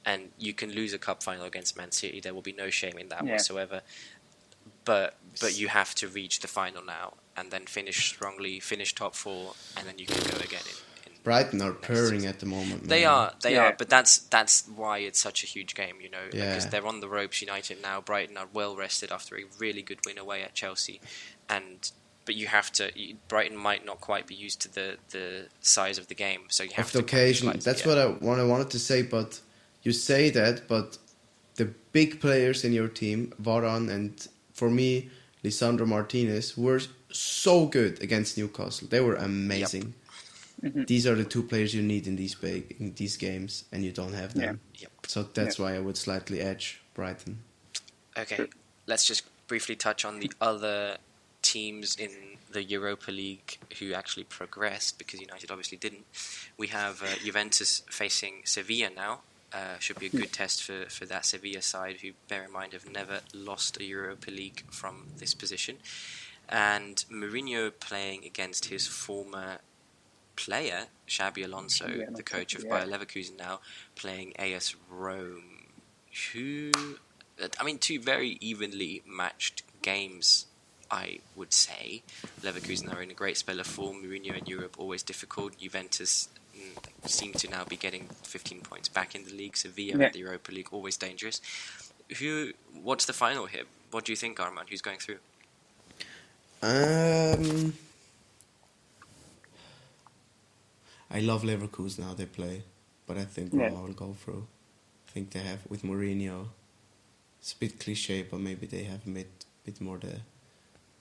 And 0.05 0.33
you 0.39 0.55
can 0.55 0.73
lose 0.73 0.93
a 0.95 0.99
cup 0.99 1.23
final 1.23 1.45
against 1.45 1.77
Man 1.77 1.93
City. 1.93 2.19
There 2.21 2.33
will 2.35 2.43
be 2.43 2.53
no 2.53 2.71
shame 2.71 2.99
in 2.99 3.09
that 3.11 3.25
Yeah. 3.25 3.33
whatsoever. 3.33 3.83
But 4.85 5.15
but 5.41 5.55
you 5.57 5.69
have 5.69 5.95
to 5.97 6.09
reach 6.09 6.41
the 6.41 6.49
final 6.49 6.83
now, 6.83 7.15
and 7.41 7.51
then 7.51 7.65
finish 7.67 8.07
strongly, 8.07 8.61
finish 8.61 8.95
top 8.95 9.15
four, 9.15 9.55
and 9.77 9.87
then 9.89 9.99
you 9.99 10.07
can 10.07 10.23
go 10.31 10.37
again. 10.45 10.61
In, 11.07 11.13
in 11.13 11.19
Brighton 11.25 11.63
are 11.63 11.73
purring 11.73 12.21
season. 12.21 12.29
at 12.29 12.39
the 12.41 12.47
moment. 12.47 12.89
They 12.89 13.05
man. 13.05 13.11
are, 13.13 13.33
they 13.43 13.55
Yeah. 13.55 13.65
are, 13.69 13.75
but 13.79 13.89
that's 13.89 14.19
that's 14.19 14.69
why 14.69 14.99
it's 14.99 15.21
such 15.21 15.43
a 15.43 15.47
huge 15.47 15.75
game, 15.75 15.97
you 16.01 16.11
know, 16.11 16.27
Yeah. 16.33 16.49
because 16.49 16.67
they're 16.69 16.87
on 16.87 17.01
the 17.01 17.09
ropes. 17.09 17.41
United 17.41 17.81
now, 17.83 18.01
Brighton 18.01 18.37
are 18.37 18.49
well 18.53 18.77
rested 18.77 19.11
after 19.11 19.37
a 19.37 19.45
really 19.59 19.83
good 19.83 20.01
win 20.07 20.19
away 20.19 20.43
at 20.43 20.55
Chelsea, 20.55 21.01
and 21.49 21.91
but 22.27 22.35
you 22.35 22.47
have 22.49 22.71
to. 22.73 22.85
You, 22.95 23.17
Brighton 23.29 23.57
might 23.57 23.85
not 23.85 24.01
quite 24.01 24.27
be 24.27 24.35
used 24.35 24.61
to 24.63 24.69
the 24.79 24.89
the 25.11 25.47
size 25.61 25.99
of 25.99 26.07
the 26.09 26.15
game, 26.15 26.43
so 26.49 26.63
you 26.63 26.75
have 26.75 26.87
Of 26.87 26.93
the 26.93 26.99
to 27.01 27.05
occasion, 27.05 27.45
that's 27.69 27.85
what 27.87 27.99
I 27.99 28.07
what 28.29 28.39
I 28.39 28.45
wanted 28.45 28.71
to 28.71 28.79
say. 28.79 29.03
But 29.03 29.41
you 29.83 29.93
say 29.93 30.31
that, 30.31 30.69
but 30.69 30.99
the 31.57 31.67
big 31.93 32.21
players 32.21 32.65
in 32.65 32.73
your 32.73 32.89
team, 32.89 33.33
Varane 33.43 33.91
and 33.91 34.29
for 34.53 34.71
me, 34.71 35.09
Lisandro 35.43 35.87
Martinez, 35.87 36.57
were 36.57 36.81
so 37.13 37.67
good 37.67 38.03
against 38.03 38.39
Newcastle. 38.39 38.89
They 38.89 39.01
were 39.01 39.17
amazing. 39.17 39.95
These 40.63 41.07
are 41.07 41.15
the 41.15 41.25
two 41.25 41.43
players 41.43 41.75
you 41.75 41.83
need 41.83 42.07
in 42.07 42.17
these 42.17 42.35
big 42.35 42.77
in 42.79 42.93
these 42.95 43.17
games, 43.17 43.65
and 43.73 43.83
you 43.83 43.93
don't 43.93 44.13
have 44.13 44.35
them. 44.35 44.61
Yep. 44.75 44.91
So 45.07 45.23
that's 45.23 45.59
why 45.59 45.75
I 45.75 45.79
would 45.79 45.97
slightly 45.97 46.41
edge 46.41 46.83
Brighton. 46.95 47.39
Okay, 48.19 48.37
Sure. 48.37 48.49
let's 48.87 49.07
just 49.07 49.23
briefly 49.47 49.75
touch 49.77 50.05
on 50.05 50.21
the 50.21 50.31
other 50.41 50.99
teams 51.43 51.97
in 51.97 52.11
the 52.53 52.63
Europa 52.63 53.11
League 53.11 53.59
who 53.79 53.95
actually 53.95 54.25
progressed 54.25 54.99
because 54.99 55.21
United 55.21 55.51
obviously 55.51 55.79
didn't. 55.79 56.05
We 56.59 56.67
have 56.69 57.03
uh, 57.03 57.07
Juventus 57.25 57.83
facing 57.89 58.43
Sevilla 58.45 58.91
now. 58.95 59.21
Uh, 59.53 59.79
should 59.81 59.99
be 59.99 60.07
a 60.07 60.11
good 60.11 60.33
test 60.33 60.63
for, 60.63 60.85
for 60.89 61.07
that 61.07 61.25
Sevilla 61.27 61.61
side, 61.63 61.97
who, 62.03 62.11
bear 62.29 62.45
in 62.45 62.53
mind, 62.53 62.73
have 62.73 62.89
never 62.89 63.21
lost 63.35 63.81
a 63.81 63.85
Europa 63.85 64.31
League 64.31 64.63
from 64.71 65.07
this 65.19 65.35
position. 65.35 65.79
And 66.51 66.97
Mourinho 67.11 67.71
playing 67.79 68.25
against 68.25 68.67
his 68.67 68.87
former 68.87 69.59
player, 70.37 70.87
Xabi 71.09 71.45
Alonso, 71.45 71.87
Yeah, 71.89 72.07
the 72.11 72.23
coach 72.25 72.55
of 72.57 72.65
yeah. 72.65 72.71
Bayer 72.85 72.87
Leverkusen 72.99 73.39
now, 73.39 73.61
playing 73.95 74.37
AS 74.37 74.75
Rome, 74.91 75.69
who 76.33 76.73
I 77.59 77.63
mean, 77.65 77.79
two 77.79 78.01
very 78.01 78.37
evenly 78.41 79.03
matched 79.07 79.63
games, 79.81 80.47
I 80.91 81.21
would 81.37 81.53
say. 81.53 82.03
Leverkusen 82.43 82.93
are 82.95 83.01
in 83.01 83.11
a 83.11 83.15
great 83.15 83.37
spell 83.39 83.61
of 83.61 83.67
form. 83.67 84.03
Mourinho 84.03 84.37
in 84.37 84.47
Europe 84.47 84.75
always 84.79 85.03
difficult. 85.03 85.57
Juventus 85.59 86.29
mm, 86.55 87.09
seem 87.09 87.33
to 87.35 87.49
now 87.49 87.65
be 87.65 87.77
getting 87.77 88.09
15 88.25 88.61
points 88.63 88.89
back 88.89 89.15
in 89.15 89.25
the 89.25 89.33
league. 89.33 89.57
Sevilla 89.57 89.99
Yeah. 89.99 90.07
in 90.09 90.13
the 90.13 90.19
Europa 90.19 90.53
League 90.53 90.69
always 90.73 90.97
dangerous. 90.97 91.41
Who? 92.19 92.53
What's 92.83 93.05
the 93.07 93.13
final 93.13 93.47
here? 93.47 93.65
What 93.91 94.05
do 94.05 94.13
you 94.13 94.17
think, 94.17 94.39
Armand? 94.41 94.69
Who's 94.69 94.83
going 94.83 94.99
through? 94.99 95.19
Um, 96.63 97.73
I 101.11 101.21
love 101.21 101.43
Leverkusen 101.43 102.05
how 102.05 102.15
they 102.15 102.27
play, 102.27 102.63
but 103.07 103.17
I 103.17 103.25
think 103.25 103.53
Yeah. 103.53 103.65
Roma 103.69 103.83
will 103.83 103.95
go 103.95 104.13
through. 104.15 104.47
I 105.09 105.11
think 105.13 105.31
they 105.31 105.41
have 105.41 105.61
with 105.69 105.83
Mourinho. 105.83 106.49
It's 107.41 107.53
a 107.53 107.57
bit 107.59 107.79
cliche, 107.81 108.23
but 108.23 108.41
maybe 108.41 108.67
they 108.67 108.85
have 108.85 109.07
a 109.07 109.11
bit, 109.11 109.45
bit 109.65 109.81
more 109.81 109.99
the 109.99 110.21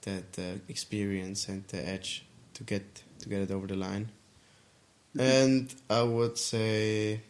that 0.02 0.38
uh, 0.38 0.58
experience 0.68 1.48
and 1.48 1.66
the 1.68 1.86
edge 1.86 2.24
to 2.54 2.64
get 2.64 3.02
to 3.20 3.28
get 3.28 3.42
it 3.42 3.50
over 3.50 3.66
the 3.66 3.76
line. 3.76 4.10
And 5.18 5.74
I 5.90 6.02
would 6.02 6.38
say, 6.38 7.20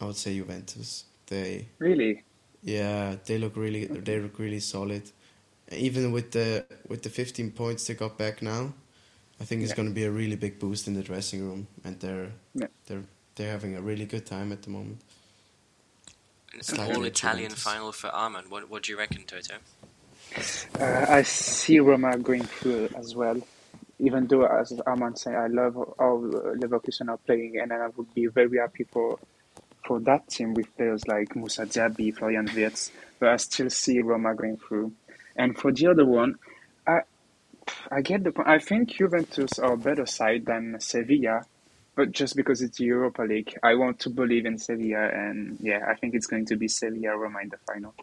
I 0.00 0.04
would 0.06 0.16
say 0.16 0.36
Juventus. 0.36 1.04
They 1.26 1.66
Really? 1.78 2.22
yeah, 2.62 3.16
they 3.24 3.38
look 3.38 3.56
really 3.56 3.86
they 3.86 4.18
look 4.20 4.38
really 4.38 4.60
solid. 4.60 5.10
Even 5.72 6.12
with 6.12 6.32
the 6.32 6.64
with 6.88 7.02
the 7.02 7.10
15 7.10 7.52
points 7.52 7.86
they 7.86 7.94
got 7.94 8.18
back 8.18 8.42
now, 8.42 8.74
I 9.40 9.44
think 9.44 9.62
it's 9.62 9.72
Yeah. 9.72 9.74
going 9.74 9.88
to 9.88 9.94
be 9.94 10.04
a 10.04 10.10
really 10.10 10.36
big 10.36 10.58
boost 10.60 10.88
in 10.88 10.94
the 10.94 11.02
dressing 11.02 11.42
room, 11.42 11.68
and 11.84 12.00
they're 12.00 12.32
Yeah. 12.54 12.68
they're 12.86 13.04
they're 13.36 13.52
having 13.52 13.76
a 13.76 13.82
really 13.82 14.06
good 14.06 14.26
time 14.26 14.52
at 14.52 14.62
the 14.62 14.70
moment. 14.70 15.00
An 16.54 16.60
It's 16.60 16.78
like 16.78 16.98
all 16.98 17.04
Italian 17.04 17.54
final 17.56 17.92
for 17.92 18.08
Arman. 18.10 18.50
What 18.50 18.70
what 18.70 18.84
do 18.84 18.92
you 18.92 18.98
reckon, 18.98 19.24
Toto? 19.26 19.56
Uh, 20.80 21.06
I 21.08 21.22
see 21.22 21.80
Roma 21.80 22.18
going 22.18 22.48
through 22.48 22.90
as 22.96 23.14
well. 23.16 23.40
Even 24.00 24.26
though, 24.26 24.46
as 24.46 24.72
Armand 24.86 25.18
said, 25.18 25.36
I 25.36 25.48
love 25.48 25.74
how 25.98 26.18
Leverkusen 26.56 27.08
are 27.08 27.18
playing, 27.26 27.58
and 27.60 27.72
I 27.72 27.88
would 27.96 28.14
be 28.14 28.26
very 28.28 28.58
happy 28.58 28.84
for 28.92 29.18
for 29.86 30.00
that 30.00 30.28
team 30.28 30.54
with 30.54 30.74
players 30.76 31.06
like 31.08 31.36
Moussa 31.36 31.66
Diaby, 31.66 32.16
Florian 32.16 32.50
Wirtz. 32.54 32.92
But 33.20 33.30
I 33.30 33.36
still 33.38 33.70
see 33.70 34.00
Roma 34.02 34.34
going 34.34 34.58
through. 34.58 34.94
And 35.36 35.56
for 35.56 35.72
the 35.72 35.88
other 35.88 36.04
one, 36.04 36.36
I 36.86 37.00
I 37.90 38.00
get 38.00 38.24
the 38.24 38.32
point. 38.32 38.48
I 38.48 38.58
think 38.58 38.90
Juventus 38.90 39.58
are 39.58 39.72
a 39.72 39.76
better 39.76 40.06
side 40.06 40.46
than 40.46 40.76
Sevilla, 40.80 41.42
but 41.94 42.12
just 42.12 42.36
because 42.36 42.62
it's 42.62 42.78
Europa 42.78 43.22
League, 43.22 43.54
I 43.62 43.74
want 43.74 44.00
to 44.00 44.10
believe 44.10 44.46
in 44.46 44.58
Sevilla, 44.58 45.08
and 45.08 45.58
yeah, 45.60 45.84
I 45.88 45.94
think 45.94 46.14
it's 46.14 46.26
going 46.26 46.46
to 46.46 46.56
be 46.56 46.68
Sevilla 46.68 47.16
Roma 47.16 47.40
in 47.42 47.48
the 47.48 47.58
final. 47.66 47.94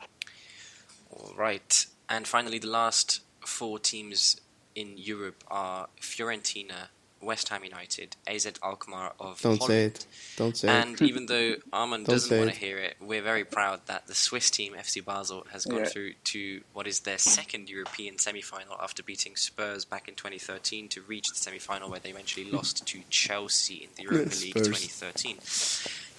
All 1.11 1.33
right. 1.37 1.85
And 2.09 2.27
finally, 2.27 2.59
the 2.59 2.67
last 2.67 3.21
four 3.39 3.79
teams 3.79 4.39
in 4.75 4.97
Europe 4.97 5.43
are 5.49 5.87
Fiorentina, 6.01 6.89
West 7.23 7.49
Ham 7.49 7.63
United, 7.63 8.15
AZ 8.27 8.51
Alkmaar 8.61 9.13
of 9.19 9.41
Don't 9.41 9.57
Holland. 9.59 9.67
say 9.67 9.85
it. 9.85 10.05
Don't 10.35 10.57
say 10.57 10.67
And 10.67 10.93
it. 11.01 11.01
even 11.09 11.25
though 11.27 11.55
Armand 11.71 12.05
doesn't 12.05 12.37
want 12.37 12.51
to 12.51 12.55
hear 12.57 12.77
it, 12.77 12.95
we're 12.99 13.21
very 13.21 13.43
proud 13.45 13.81
that 13.87 14.07
the 14.07 14.15
Swiss 14.15 14.49
team 14.51 14.73
FC 14.73 15.03
Basel 15.03 15.45
has 15.51 15.65
gone 15.65 15.79
Yeah. 15.79 15.85
through 15.85 16.13
to 16.25 16.61
what 16.73 16.87
is 16.87 17.01
their 17.01 17.17
second 17.17 17.69
European 17.69 18.19
semi-final 18.19 18.75
after 18.81 19.01
beating 19.03 19.35
Spurs 19.35 19.85
back 19.85 20.07
in 20.07 20.15
2013 20.15 20.87
to 20.89 21.01
reach 21.01 21.29
the 21.29 21.35
semi-final 21.35 21.89
where 21.89 21.99
they 21.99 22.09
eventually 22.09 22.49
lost 22.49 22.85
to 22.87 22.99
Chelsea 23.09 23.75
in 23.83 23.89
the 23.95 24.03
Europa 24.03 24.35
League 24.41 24.57
Spurs. 24.57 24.67
2013. 24.67 25.37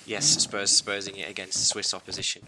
Yes, 0.07 0.27
Spurs 0.27 0.71
Spursing 0.83 1.17
it 1.17 1.29
against 1.31 1.67
Swiss 1.69 1.95
opposition. 1.95 2.43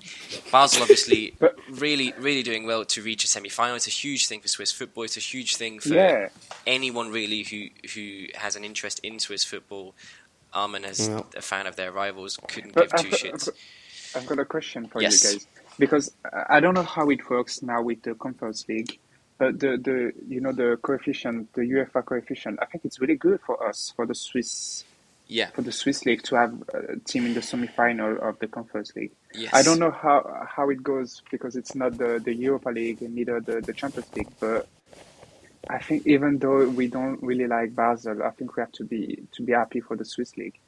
Basel 0.53 0.83
obviously 0.83 1.35
But- 1.39 1.57
really 1.71 2.13
really 2.19 2.43
doing 2.43 2.67
well 2.67 2.85
to 2.85 3.03
reach 3.03 3.25
a 3.25 3.27
semi-final. 3.27 3.77
It's 3.77 3.87
a 3.87 3.91
huge 3.91 4.27
thing 4.27 4.41
for 4.41 4.49
Swiss 4.49 4.73
football. 4.73 5.05
It's 5.05 5.17
a 5.17 5.21
huge 5.21 5.57
thing 5.57 5.81
for 5.81 5.95
Yeah. 5.95 6.29
anyone 6.67 7.11
really 7.11 7.43
who 7.45 7.69
who 7.95 8.27
has 8.35 8.57
an 8.57 8.65
interest 8.65 9.01
in 9.03 9.19
Swiss 9.19 9.45
football. 9.45 9.95
Armin, 10.53 10.85
as 10.87 11.07
Yeah. 11.09 11.21
a 11.37 11.43
fan 11.43 11.67
of 11.67 11.77
their 11.77 11.93
rivals, 11.93 12.39
couldn't 12.49 12.73
But 12.73 12.91
give 12.91 13.01
two 13.03 13.09
I've, 13.09 13.21
shits. 13.35 13.49
I've, 14.15 14.23
I've 14.23 14.27
got 14.29 14.39
a 14.39 14.45
question 14.47 14.87
for 14.89 15.03
Yes. 15.03 15.23
you 15.23 15.31
guys 15.39 15.47
because 15.79 16.13
I 16.25 16.57
I 16.57 16.61
don't 16.61 16.73
know 16.75 16.83
how 16.97 17.11
it 17.11 17.29
works 17.29 17.63
now 17.63 17.83
with 17.83 18.01
the 18.03 18.15
Conference 18.15 18.67
League, 18.69 18.99
but 19.39 19.59
the, 19.61 19.77
the 19.77 20.13
you 20.29 20.41
know 20.41 20.53
the 20.53 20.79
coefficient, 20.83 21.53
the 21.55 21.63
UEFA 21.63 22.05
coefficient, 22.05 22.59
I 22.63 22.67
think 22.67 22.85
it's 22.87 23.01
really 23.01 23.17
good 23.17 23.41
for 23.47 23.67
us 23.69 23.93
for 23.97 24.07
the 24.07 24.15
Swiss 24.15 24.85
Yeah, 25.29 25.51
for 25.51 25.62
the 25.62 25.72
Swiss 25.72 26.07
league 26.07 26.22
to 26.24 26.37
have 26.37 26.55
a 26.72 26.97
team 27.01 27.27
in 27.27 27.35
the 27.35 27.43
semi-final 27.43 28.18
of 28.22 28.39
the 28.39 28.47
Conference 28.47 28.95
League. 28.95 29.11
yes. 29.35 29.53
I 29.53 29.62
don't 29.62 29.79
know 29.81 29.91
how 29.91 30.47
how 30.49 30.70
it 30.70 30.83
goes 30.83 31.22
because 31.31 31.57
it's 31.57 31.74
not 31.74 31.99
the, 31.99 32.20
the 32.24 32.33
Europa 32.35 32.68
League 32.70 33.03
and 33.03 33.14
neither 33.14 33.41
the, 33.41 33.61
the 33.61 33.72
Champions 33.72 34.09
League, 34.14 34.29
but 34.39 34.68
I 35.68 35.79
think 35.79 36.07
even 36.07 36.39
though 36.39 36.68
we 36.68 36.87
don't 36.87 37.20
really 37.22 37.49
like 37.49 37.74
Basel, 37.74 38.22
I 38.22 38.31
think 38.31 38.57
we 38.57 38.61
have 38.61 38.70
to 38.72 38.85
be 38.85 39.22
to 39.33 39.43
be 39.43 39.53
happy 39.53 39.81
for 39.81 39.97
the 39.97 40.05
Swiss 40.05 40.37
league. 40.37 40.59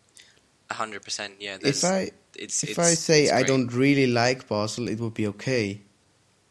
hundred 0.70 1.02
percent. 1.04 1.34
Yeah, 1.38 1.58
If 1.62 1.84
I 1.84 2.10
it's, 2.34 2.64
if 2.64 2.70
it's, 2.70 2.78
I 2.80 2.94
say 2.94 3.30
I 3.30 3.44
don't 3.44 3.72
really 3.72 4.08
like 4.08 4.48
Basel, 4.48 4.88
it 4.88 4.98
would 4.98 5.14
be 5.14 5.28
okay. 5.28 5.80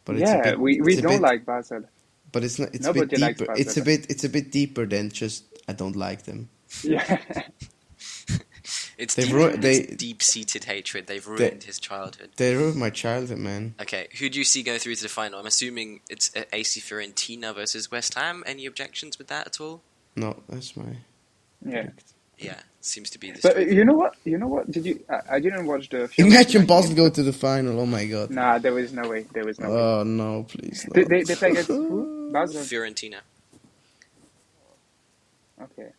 But 0.06 0.16
yeah, 0.18 0.36
a 0.36 0.44
bit, 0.44 0.60
we, 0.62 0.80
we 0.80 0.94
it's 0.94 1.02
don't 1.02 1.12
bit- 1.14 1.22
like 1.22 1.46
Basel. 1.46 1.84
But 2.32 2.44
it's 2.46 2.58
not. 2.58 2.70
It's 2.74 2.86
a 2.86 2.94
Nobody 2.94 3.06
bit 3.08 3.20
likes 3.20 3.40
deeper. 3.40 3.52
Basel. 3.52 3.62
It's 3.68 3.78
a 3.78 3.82
bit. 3.82 4.06
It's 4.10 4.24
a 4.24 4.30
bit 4.30 4.52
deeper 4.52 4.86
than 4.86 5.10
just 5.10 5.44
I 5.68 5.74
don't 5.74 5.96
like 5.98 6.24
them. 6.24 6.48
Yeah. 6.84 7.20
It's 8.98 9.14
They've 9.14 9.26
deep, 9.28 9.36
ru- 9.36 9.46
it's 9.50 9.60
they- 9.60 9.84
deep-seated 9.96 10.64
hatred. 10.64 11.06
They've 11.06 11.26
ruined 11.28 11.64
his 11.64 11.80
childhood. 11.80 12.30
They 12.38 12.56
ruined 12.56 12.78
my 12.78 12.90
childhood, 12.90 13.38
man. 13.38 13.76
Okay, 13.80 14.08
who 14.20 14.28
do 14.30 14.40
you 14.40 14.46
see 14.46 14.64
going 14.64 14.80
through 14.80 14.96
to 14.96 15.04
the 15.04 15.10
final? 15.10 15.40
I'm 15.40 15.46
assuming 15.46 16.00
it's 16.10 16.36
uh, 16.36 16.44
AC 16.52 16.80
Fiorentina 16.82 17.54
versus 17.54 17.92
West 17.92 18.16
Ham. 18.16 18.44
Any 18.48 18.66
objections 18.66 19.20
with 19.20 19.28
that 19.28 19.46
at 19.46 19.62
all? 19.62 19.84
No, 20.16 20.42
that's 20.50 20.76
my. 20.76 20.86
yeah. 21.64 21.84
predict. 21.84 22.14
Yeah, 22.40 22.60
seems 22.82 23.10
to 23.12 23.20
be 23.20 23.32
the 23.32 23.40
But 23.42 23.52
uh, 23.58 23.62
straight- 23.62 23.72
you 23.74 23.84
know 23.86 23.94
what? 23.94 24.16
You 24.24 24.38
know 24.40 24.48
what? 24.48 24.70
Did 24.72 24.86
you? 24.86 25.04
I, 25.10 25.36
I 25.36 25.40
didn't 25.40 25.66
watch 25.68 25.90
the. 25.90 26.10
Imagine 26.18 26.64
Fiorentina 26.64 26.68
Basel 26.68 26.88
game. 26.90 26.96
go 26.96 27.10
to 27.10 27.24
the 27.24 27.34
final. 27.34 27.80
Oh 27.80 27.86
my 27.86 28.06
god. 28.06 28.30
Nah, 28.32 28.58
there 28.60 28.74
was 28.74 28.94
no 28.94 29.08
way. 29.10 29.26
There 29.34 29.46
was 29.46 29.60
no 29.60 29.70
way. 29.70 29.76
Oh 29.76 30.04
no, 30.04 30.44
please. 30.44 30.86
No. 30.88 30.94
They, 30.94 31.04
they, 31.04 31.24
they 31.24 31.36
play 31.36 31.50
against 31.52 31.68
who? 31.70 32.30
Basel. 32.34 32.62
Fiorentina. 32.62 33.18
Okay. 35.62 35.90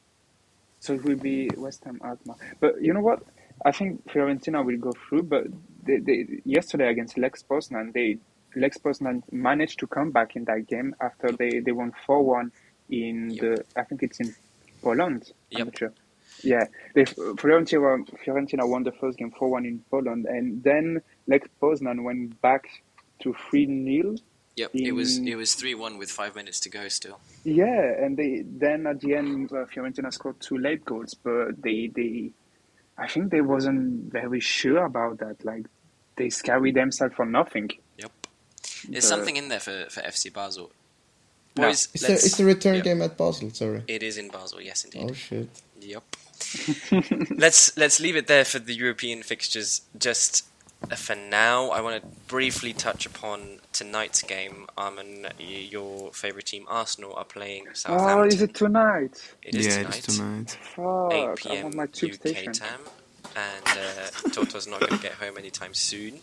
So 0.81 0.95
it 0.95 1.05
will 1.05 1.17
be 1.17 1.51
West 1.57 1.85
Ham 1.85 2.01
Alkmaar. 2.05 2.37
But 2.61 2.81
you 2.83 2.93
know 2.95 3.01
what? 3.01 3.23
I 3.65 3.73
think 3.73 4.07
Fiorentina 4.09 4.65
will 4.65 4.79
go 4.79 4.93
through. 4.93 5.25
But 5.25 5.47
they, 5.85 5.99
they, 5.99 6.41
yesterday 6.45 6.89
against 6.89 7.19
Lech 7.19 7.35
Poznan, 7.49 7.93
they 7.93 8.19
Lech 8.57 8.75
Poznan 8.83 9.23
managed 9.33 9.79
to 9.81 9.87
come 9.87 10.11
back 10.11 10.37
in 10.37 10.45
that 10.45 10.67
game 10.67 10.95
after 11.01 11.33
they, 11.33 11.61
they 11.61 11.73
won 11.73 11.93
four 12.07 12.23
one 12.23 12.53
in 12.91 13.31
Yep. 13.31 13.41
the. 13.41 13.65
I 13.77 13.85
think 13.85 14.03
it's 14.03 14.21
in 14.21 14.35
Poland. 14.83 15.33
I'm 15.57 15.67
not 15.67 15.79
sure. 15.79 15.93
Yeah, 16.43 16.67
they 16.95 17.05
Fiorentina 17.05 18.07
Fiorentina 18.25 18.69
won 18.69 18.85
the 18.85 18.93
first 18.93 19.19
game 19.19 19.33
four 19.33 19.51
one 19.51 19.67
in 19.67 19.83
Poland, 19.91 20.27
and 20.27 20.63
then 20.63 21.03
Lech 21.27 21.49
Poznan 21.61 22.05
went 22.05 22.41
back 22.41 22.69
to 23.23 23.35
three 23.51 23.67
0 23.67 24.17
Yep, 24.59 24.71
it 24.75 24.93
was 24.93 25.19
it 25.19 25.37
was 25.37 25.55
three 25.55 25.77
one 25.77 25.99
with 25.99 26.11
five 26.11 26.35
minutes 26.35 26.59
to 26.61 26.69
go 26.69 26.89
still. 26.89 27.21
Yeah, 27.45 27.81
and 28.03 28.17
they 28.17 28.43
then 28.45 28.87
at 28.89 29.01
the 29.01 29.15
end 29.15 29.53
uh, 29.53 29.67
Fiorentina 29.67 30.13
scored 30.13 30.41
two 30.41 30.59
late 30.59 30.85
goals, 30.85 31.15
but 31.15 31.63
they 31.63 31.91
they 31.95 32.33
I 32.99 33.07
think 33.07 33.31
they 33.31 33.41
wasn't 33.41 34.11
very 34.13 34.41
sure 34.41 34.85
about 34.85 35.19
that. 35.19 35.45
Like 35.45 35.67
they 36.17 36.31
scary 36.31 36.73
themselves 36.73 37.15
for 37.15 37.25
nothing. 37.25 37.71
Yep. 37.99 38.13
There's 38.89 39.05
The- 39.05 39.09
something 39.09 39.37
in 39.37 39.49
there 39.49 39.61
for, 39.61 39.87
for 39.91 40.01
FC 40.01 40.33
Basel. 40.33 40.73
No. 41.57 41.69
It's 41.69 42.09
a, 42.09 42.13
it's 42.13 42.37
the 42.37 42.45
return 42.45 42.77
yep. 42.77 42.85
game 42.85 43.03
at 43.03 43.17
Basel. 43.17 43.51
Sorry. 43.51 43.83
It 43.89 44.03
is 44.03 44.17
in 44.17 44.29
Basel, 44.29 44.61
yes 44.61 44.85
indeed. 44.85 45.11
Oh 45.11 45.15
shit. 45.15 45.49
Yep. 45.81 46.05
let's 47.37 47.77
let's 47.77 47.99
leave 48.01 48.17
it 48.17 48.27
there 48.27 48.45
for 48.45 48.59
the 48.59 48.75
European 48.75 49.23
fixtures. 49.23 49.83
Just 49.99 50.45
for 50.97 51.15
now, 51.17 51.71
I 51.71 51.81
want 51.81 52.03
to 52.03 52.09
briefly 52.29 52.73
touch 52.73 53.05
upon 53.07 53.61
tonight's 53.73 54.23
game. 54.23 54.67
Armin, 54.77 55.27
y- 55.39 55.45
your 55.71 56.13
favourite 56.13 56.47
team, 56.47 56.65
Arsenal, 56.69 57.15
are 57.15 57.25
playing 57.25 57.67
Southampton. 57.75 58.19
Oh, 58.19 58.23
is 58.23 58.41
it 58.43 58.55
tonight? 58.55 59.35
It 59.43 59.55
is 59.57 59.67
yeah, 59.67 59.77
tonight. 59.83 59.99
it's 59.99 60.17
tonight. 60.17 60.59
Fuck! 60.75 61.13
8 61.13 61.25
I'm 61.29 61.35
p.m. 61.37 61.67
on 61.67 61.77
my 61.77 61.87
tube 61.87 62.13
UK 62.13 62.29
station. 62.29 62.53
time, 62.53 62.81
and 63.37 63.67
uh, 63.67 64.29
Toto's 64.31 64.67
not 64.67 64.81
going 64.81 64.93
to 64.93 65.03
get 65.03 65.13
home 65.15 65.37
anytime 65.37 65.75
soon. 65.75 66.21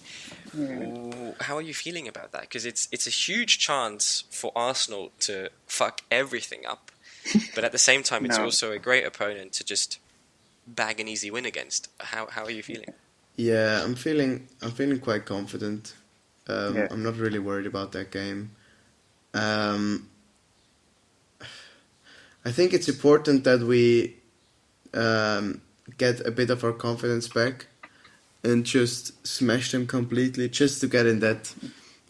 Yeah. 0.57 1.33
How 1.41 1.57
are 1.57 1.61
you 1.61 1.73
feeling 1.73 2.07
about 2.07 2.31
that? 2.31 2.41
Because 2.41 2.65
it's 2.65 2.87
it's 2.91 3.05
a 3.07 3.11
huge 3.11 3.59
chance 3.59 4.23
for 4.31 4.51
Arsenal 4.55 5.11
to 5.21 5.49
fuck 5.67 6.01
everything 6.09 6.65
up, 6.65 6.91
but 7.53 7.63
at 7.65 7.71
the 7.73 7.77
same 7.77 8.03
time, 8.03 8.25
it's 8.25 8.37
No. 8.39 8.45
also 8.45 8.71
a 8.71 8.79
great 8.79 9.05
opponent 9.05 9.51
to 9.53 9.63
just 9.65 9.99
bag 10.65 10.99
an 10.99 11.07
easy 11.07 11.29
win 11.29 11.45
against. 11.45 11.89
How 11.99 12.27
how 12.27 12.45
are 12.45 12.51
you 12.51 12.63
feeling? 12.63 12.85
Yeah, 12.87 12.93
I'm 13.83 13.95
feeling. 13.95 14.47
I'm 14.61 14.71
feeling 14.71 14.99
quite 14.99 15.25
confident. 15.25 15.93
Um, 16.47 16.75
Yeah. 16.75 16.87
I'm 16.91 17.03
not 17.03 17.17
really 17.17 17.39
worried 17.39 17.65
about 17.65 17.91
that 17.93 18.11
game. 18.11 18.51
Um, 19.33 20.07
I 22.45 22.51
think 22.51 22.73
it's 22.73 22.87
important 22.87 23.43
that 23.43 23.61
we 23.61 24.15
um, 24.93 25.61
get 25.97 26.25
a 26.25 26.31
bit 26.31 26.49
of 26.49 26.63
our 26.63 26.71
confidence 26.71 27.27
back 27.27 27.65
and 28.43 28.63
just 28.63 29.25
smash 29.25 29.71
them 29.71 29.87
completely, 29.87 30.47
just 30.47 30.79
to 30.81 30.87
get 30.87 31.05
in 31.05 31.19
that 31.19 31.53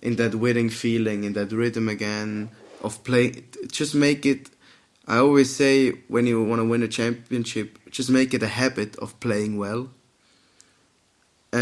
in 0.01 0.17
that 0.17 0.35
winning 0.35 0.69
feeling, 0.69 1.23
in 1.23 1.33
that 1.33 1.51
rhythm 1.51 1.89
again 1.89 2.49
of 2.83 3.03
play. 3.03 3.45
Just 3.71 3.95
make 3.95 4.25
it. 4.25 4.49
I 5.07 5.17
always 5.17 5.55
say 5.55 5.91
when 6.07 6.27
you 6.27 6.43
want 6.43 6.59
to 6.59 6.67
win 6.67 6.83
a 6.83 6.87
championship, 6.87 7.79
just 7.89 8.09
make 8.09 8.33
it 8.33 8.43
a 8.43 8.47
habit 8.47 8.95
of 8.97 9.19
playing 9.19 9.57
well 9.57 9.89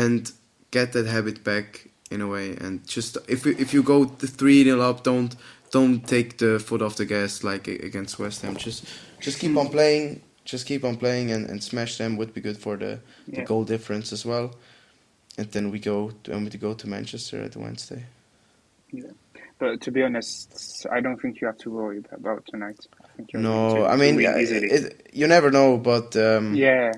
and 0.02 0.32
get 0.72 0.94
that 0.94 1.06
habit 1.06 1.44
back 1.44 1.88
in 2.10 2.22
a 2.22 2.28
way. 2.28 2.56
And 2.64 2.86
just 2.96 3.18
if 3.28 3.46
you, 3.46 3.56
if 3.60 3.74
you 3.74 3.84
go 3.84 4.06
three 4.06 4.64
0 4.64 4.82
up, 4.82 5.04
don't 5.04 5.36
don't 5.72 6.02
take 6.08 6.38
the 6.38 6.60
foot 6.60 6.82
off 6.82 6.96
the 6.96 7.06
gas 7.06 7.44
like 7.44 7.68
against 7.68 8.20
West 8.20 8.42
Ham. 8.44 8.56
Just 8.56 8.86
just 9.26 9.40
keep 9.40 9.56
on 9.58 9.70
playing. 9.70 10.22
Just 10.46 10.66
keep 10.68 10.84
on 10.84 10.98
playing 10.98 11.32
and, 11.32 11.50
and 11.50 11.64
smash 11.64 11.98
them 11.98 12.18
would 12.18 12.34
be 12.34 12.42
good 12.42 12.58
for 12.58 12.76
the, 12.78 13.00
the 13.28 13.38
Yeah. 13.38 13.44
goal 13.46 13.64
difference 13.64 14.12
as 14.14 14.26
well. 14.26 14.48
And 15.38 15.48
then 15.52 15.72
we 15.72 15.80
go 15.80 16.12
and 16.32 16.44
we 16.44 16.50
go 16.60 16.74
to 16.74 16.88
Manchester 16.88 17.42
at 17.42 17.56
Wednesday. 17.56 18.04
Yeah. 18.92 19.12
But 19.60 19.80
to 19.82 19.92
be 19.92 20.04
honest, 20.04 20.86
I 20.92 21.00
don't 21.00 21.20
think 21.22 21.40
you 21.40 21.48
have 21.48 21.58
to 21.60 21.70
worry 21.72 22.04
about 22.12 22.44
tonight. 22.52 22.86
I 23.18 23.24
No, 23.38 23.76
to- 23.76 23.86
I 23.94 23.96
mean, 23.96 24.16
win 24.18 24.26
uh, 24.28 24.34
it, 24.38 25.10
you 25.14 25.28
never 25.28 25.50
know, 25.50 25.78
but 25.78 26.16
um, 26.18 26.54
yeah, 26.56 26.92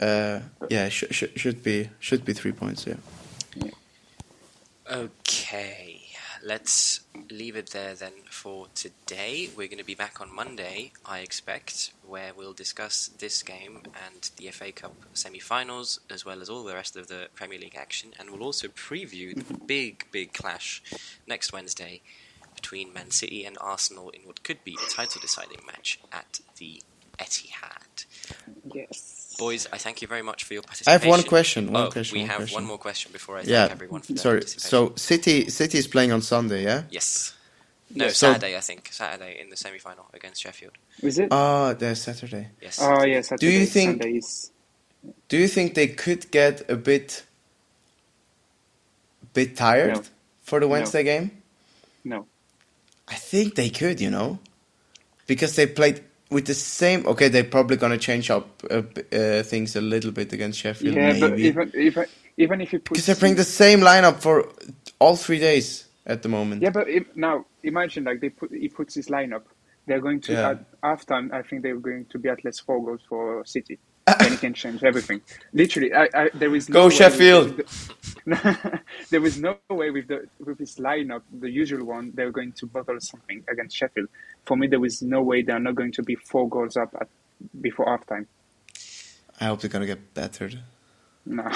uh, 0.00 0.40
yeah, 0.68 0.88
sh- 0.88 1.04
sh- 1.10 1.24
should 1.36 1.62
be 1.62 1.90
should 1.98 2.24
be 2.24 2.32
three 2.32 2.52
points. 2.52 2.86
Yeah. 2.86 2.96
Okay, 4.90 6.00
let's 6.42 7.00
leave 7.30 7.54
it 7.54 7.70
there 7.70 7.94
then 7.94 8.12
for 8.28 8.66
today. 8.74 9.48
We're 9.56 9.68
going 9.68 9.78
to 9.78 9.84
be 9.84 9.94
back 9.94 10.20
on 10.20 10.34
Monday, 10.34 10.90
I 11.06 11.20
expect, 11.20 11.92
where 12.04 12.32
we'll 12.36 12.52
discuss 12.54 13.08
this 13.18 13.42
game 13.44 13.82
and 13.84 14.30
the 14.36 14.48
FA 14.48 14.72
Cup 14.72 14.96
semi-finals, 15.14 16.00
as 16.10 16.24
well 16.24 16.40
as 16.40 16.48
all 16.48 16.64
the 16.64 16.74
rest 16.74 16.96
of 16.96 17.06
the 17.06 17.28
Premier 17.36 17.60
League 17.60 17.76
action, 17.76 18.10
and 18.18 18.30
we'll 18.30 18.42
also 18.42 18.66
preview 18.66 19.34
the 19.34 19.54
big, 19.54 20.06
big 20.10 20.32
clash 20.32 20.82
next 21.26 21.52
Wednesday 21.52 22.00
between 22.56 22.92
Man 22.92 23.10
City 23.12 23.44
and 23.44 23.56
Arsenal 23.60 24.10
in 24.10 24.22
what 24.22 24.42
could 24.42 24.64
be 24.64 24.76
a 24.84 24.90
title-deciding 24.90 25.60
match 25.66 26.00
at 26.12 26.40
the 26.56 26.82
Etihad. 27.18 28.06
yes. 28.74 29.19
Boys, 29.40 29.66
I 29.72 29.78
thank 29.78 30.02
you 30.02 30.08
very 30.08 30.20
much 30.20 30.44
for 30.44 30.52
your 30.52 30.62
participation. 30.62 30.90
I 30.90 31.02
have 31.02 31.08
one 31.16 31.22
question. 31.22 31.72
One 31.72 31.86
oh, 31.86 31.90
question. 31.90 32.14
we 32.16 32.20
one 32.20 32.28
have 32.28 32.36
question. 32.40 32.54
one 32.60 32.66
more 32.66 32.78
question 32.78 33.10
before 33.10 33.36
I 33.36 33.40
thank 33.40 33.50
Yeah. 33.50 33.68
everyone 33.70 34.02
for 34.02 34.12
their 34.12 34.22
Sorry. 34.22 34.40
participation. 34.40 34.70
So 34.70 34.92
City 34.96 35.48
City 35.48 35.78
is 35.78 35.86
playing 35.86 36.12
on 36.12 36.20
Sunday. 36.20 36.62
Yeah. 36.64 36.82
Yes. 36.90 37.32
No, 37.94 38.04
Yes. 38.04 38.18
So- 38.18 38.32
Saturday, 38.32 38.54
I 38.54 38.60
think. 38.60 38.90
Saturday 38.92 39.40
in 39.40 39.48
the 39.48 39.56
semi 39.56 39.78
final 39.78 40.06
against 40.12 40.42
Sheffield. 40.42 40.76
Is 41.02 41.18
it? 41.18 41.28
Ah, 41.30 41.72
there's 41.72 42.02
Saturday. 42.02 42.48
Yes. 42.60 42.78
oh 42.82 43.02
yes. 43.04 43.32
Do 43.38 43.48
you 43.48 43.64
think- 43.64 44.02
Sunday 44.02 44.20
Do 45.30 45.38
you 45.38 45.48
think 45.48 45.74
they 45.74 45.88
could 45.88 46.30
get 46.30 46.70
a 46.70 46.76
bit 46.76 47.24
bit 49.32 49.56
tired 49.56 49.94
No. 49.94 50.02
for 50.42 50.60
the 50.60 50.66
No. 50.66 50.72
Wednesday 50.72 51.02
game? 51.02 51.30
No. 52.04 52.26
I 53.08 53.14
think 53.14 53.54
they 53.54 53.70
could, 53.70 54.00
you 54.00 54.10
know, 54.10 54.38
because 55.26 55.56
they 55.56 55.66
played 55.66 56.04
with 56.30 56.46
the 56.46 56.54
same. 56.54 57.06
Okay, 57.06 57.28
they're 57.28 57.44
probably 57.44 57.76
gonna 57.76 57.98
change 57.98 58.30
up 58.30 58.62
uh, 58.70 58.82
uh, 59.12 59.42
things 59.42 59.76
a 59.76 59.80
little 59.80 60.12
bit 60.12 60.32
against 60.32 60.58
Sheffield, 60.60 60.96
Yeah, 60.96 61.12
but 61.20 61.38
even 61.38 61.70
even 61.76 62.06
even 62.36 62.60
if 62.60 62.72
you 62.72 62.80
because 62.80 63.06
they're 63.06 63.16
playing 63.16 63.36
the 63.36 63.44
same 63.44 63.80
lineup 63.80 64.20
for 64.20 64.48
all 64.98 65.16
three 65.16 65.38
days 65.38 65.86
at 66.06 66.22
the 66.22 66.28
moment. 66.28 66.62
Yeah, 66.62 66.70
but 66.70 66.88
if, 66.88 67.04
now 67.16 67.46
imagine 67.62 68.04
like 68.04 68.20
they 68.20 68.30
put 68.30 68.50
he 68.52 68.68
puts 68.68 68.94
his 68.94 69.08
lineup. 69.08 69.42
They're 69.86 70.00
going 70.00 70.20
to 70.22 70.32
Yeah. 70.34 70.50
at 70.50 70.80
halftime. 70.82 71.32
I 71.32 71.42
think 71.42 71.62
they're 71.62 71.78
going 71.78 72.06
to 72.10 72.18
be 72.18 72.28
at 72.28 72.44
least 72.44 72.64
four 72.64 72.84
goals 72.84 73.00
for 73.08 73.44
City. 73.44 73.78
And 74.18 74.30
he 74.32 74.36
can 74.36 74.54
change 74.54 74.82
everything. 74.84 75.20
Literally, 75.52 75.92
I, 75.94 76.08
I, 76.14 76.30
there 76.34 76.54
is 76.54 76.68
Go 76.68 76.88
no 76.88 76.88
way 76.88 76.94
Sheffield! 76.96 77.56
with 77.56 77.66
the- 78.26 78.80
there 79.10 79.20
was 79.20 79.40
no 79.40 79.56
way 79.70 79.90
with 79.90 80.08
the 80.08 80.28
with 80.44 80.58
his 80.58 80.76
lineup, 80.76 81.22
the 81.32 81.50
usual 81.50 81.84
one, 81.84 82.12
they're 82.14 82.30
going 82.30 82.52
to 82.52 82.66
bottle 82.66 82.98
something 83.00 83.42
against 83.50 83.76
Sheffield. 83.76 84.08
For 84.44 84.56
me, 84.56 84.66
there 84.66 84.80
was 84.80 85.02
no 85.02 85.22
way 85.22 85.42
they're 85.42 85.58
not 85.58 85.74
going 85.74 85.92
to 85.92 86.02
be 86.02 86.14
four 86.16 86.48
goals 86.48 86.76
up 86.76 86.94
at 87.00 87.08
before 87.60 87.86
halftime. 87.86 88.26
I 89.40 89.46
hope 89.46 89.60
they're 89.60 89.70
gonna 89.70 89.86
get 89.86 90.12
battered. 90.14 90.60
No, 91.24 91.48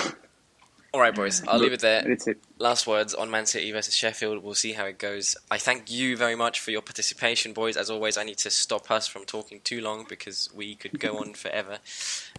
All 0.95 1.01
right, 1.01 1.13
boys. 1.13 1.43
I'll 1.49 1.59
leave 1.59 1.73
it 1.73 1.81
there. 1.81 2.05
that's 2.07 2.29
it. 2.29 2.39
Last 2.61 2.87
words 2.87 3.15
on 3.15 3.29
Man 3.29 3.47
City 3.47 3.73
versus 3.73 3.97
Sheffield. 3.97 4.45
We'll 4.45 4.55
see 4.55 4.75
how 4.75 4.85
it 4.85 4.97
goes. 4.97 5.37
I 5.51 5.59
thank 5.59 5.91
you 5.91 6.17
very 6.17 6.37
much 6.37 6.61
for 6.61 6.71
your 6.71 6.83
participation, 6.83 7.53
boys. 7.53 7.77
As 7.77 7.91
always, 7.91 8.17
I 8.17 8.23
need 8.23 8.39
to 8.39 8.51
stop 8.51 8.93
us 8.93 9.09
from 9.09 9.25
talking 9.25 9.61
too 9.65 9.81
long 9.81 10.07
because 10.09 10.51
we 10.55 10.77
could 10.77 11.01
go 11.01 11.19
on 11.19 11.35
forever. 11.35 11.79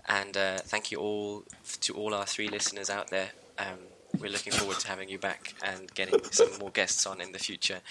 And 0.08 0.38
uh, 0.38 0.60
thank 0.60 0.90
you 0.90 1.00
all 1.00 1.44
to 1.82 1.94
all 1.96 2.14
our 2.14 2.26
three 2.26 2.48
listeners 2.48 2.90
out 2.90 3.10
there. 3.10 3.32
Um, 3.60 3.80
we're 4.22 4.32
looking 4.32 4.54
forward 4.54 4.80
to 4.80 4.88
having 4.88 5.10
you 5.10 5.20
back 5.20 5.54
and 5.62 5.94
getting 5.94 6.24
some 6.32 6.58
more 6.58 6.70
guests 6.70 7.06
on 7.06 7.20
in 7.20 7.34
the 7.34 7.40
future. 7.40 7.82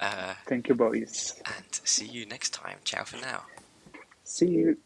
Uh, 0.00 0.34
Thank 0.48 0.66
you, 0.68 0.74
boys. 0.74 1.40
and 1.46 1.66
see 1.84 2.06
you 2.06 2.26
next 2.26 2.50
time. 2.52 2.78
Ciao 2.82 3.04
for 3.04 3.18
now. 3.18 3.42
See 4.24 4.48
you. 4.48 4.76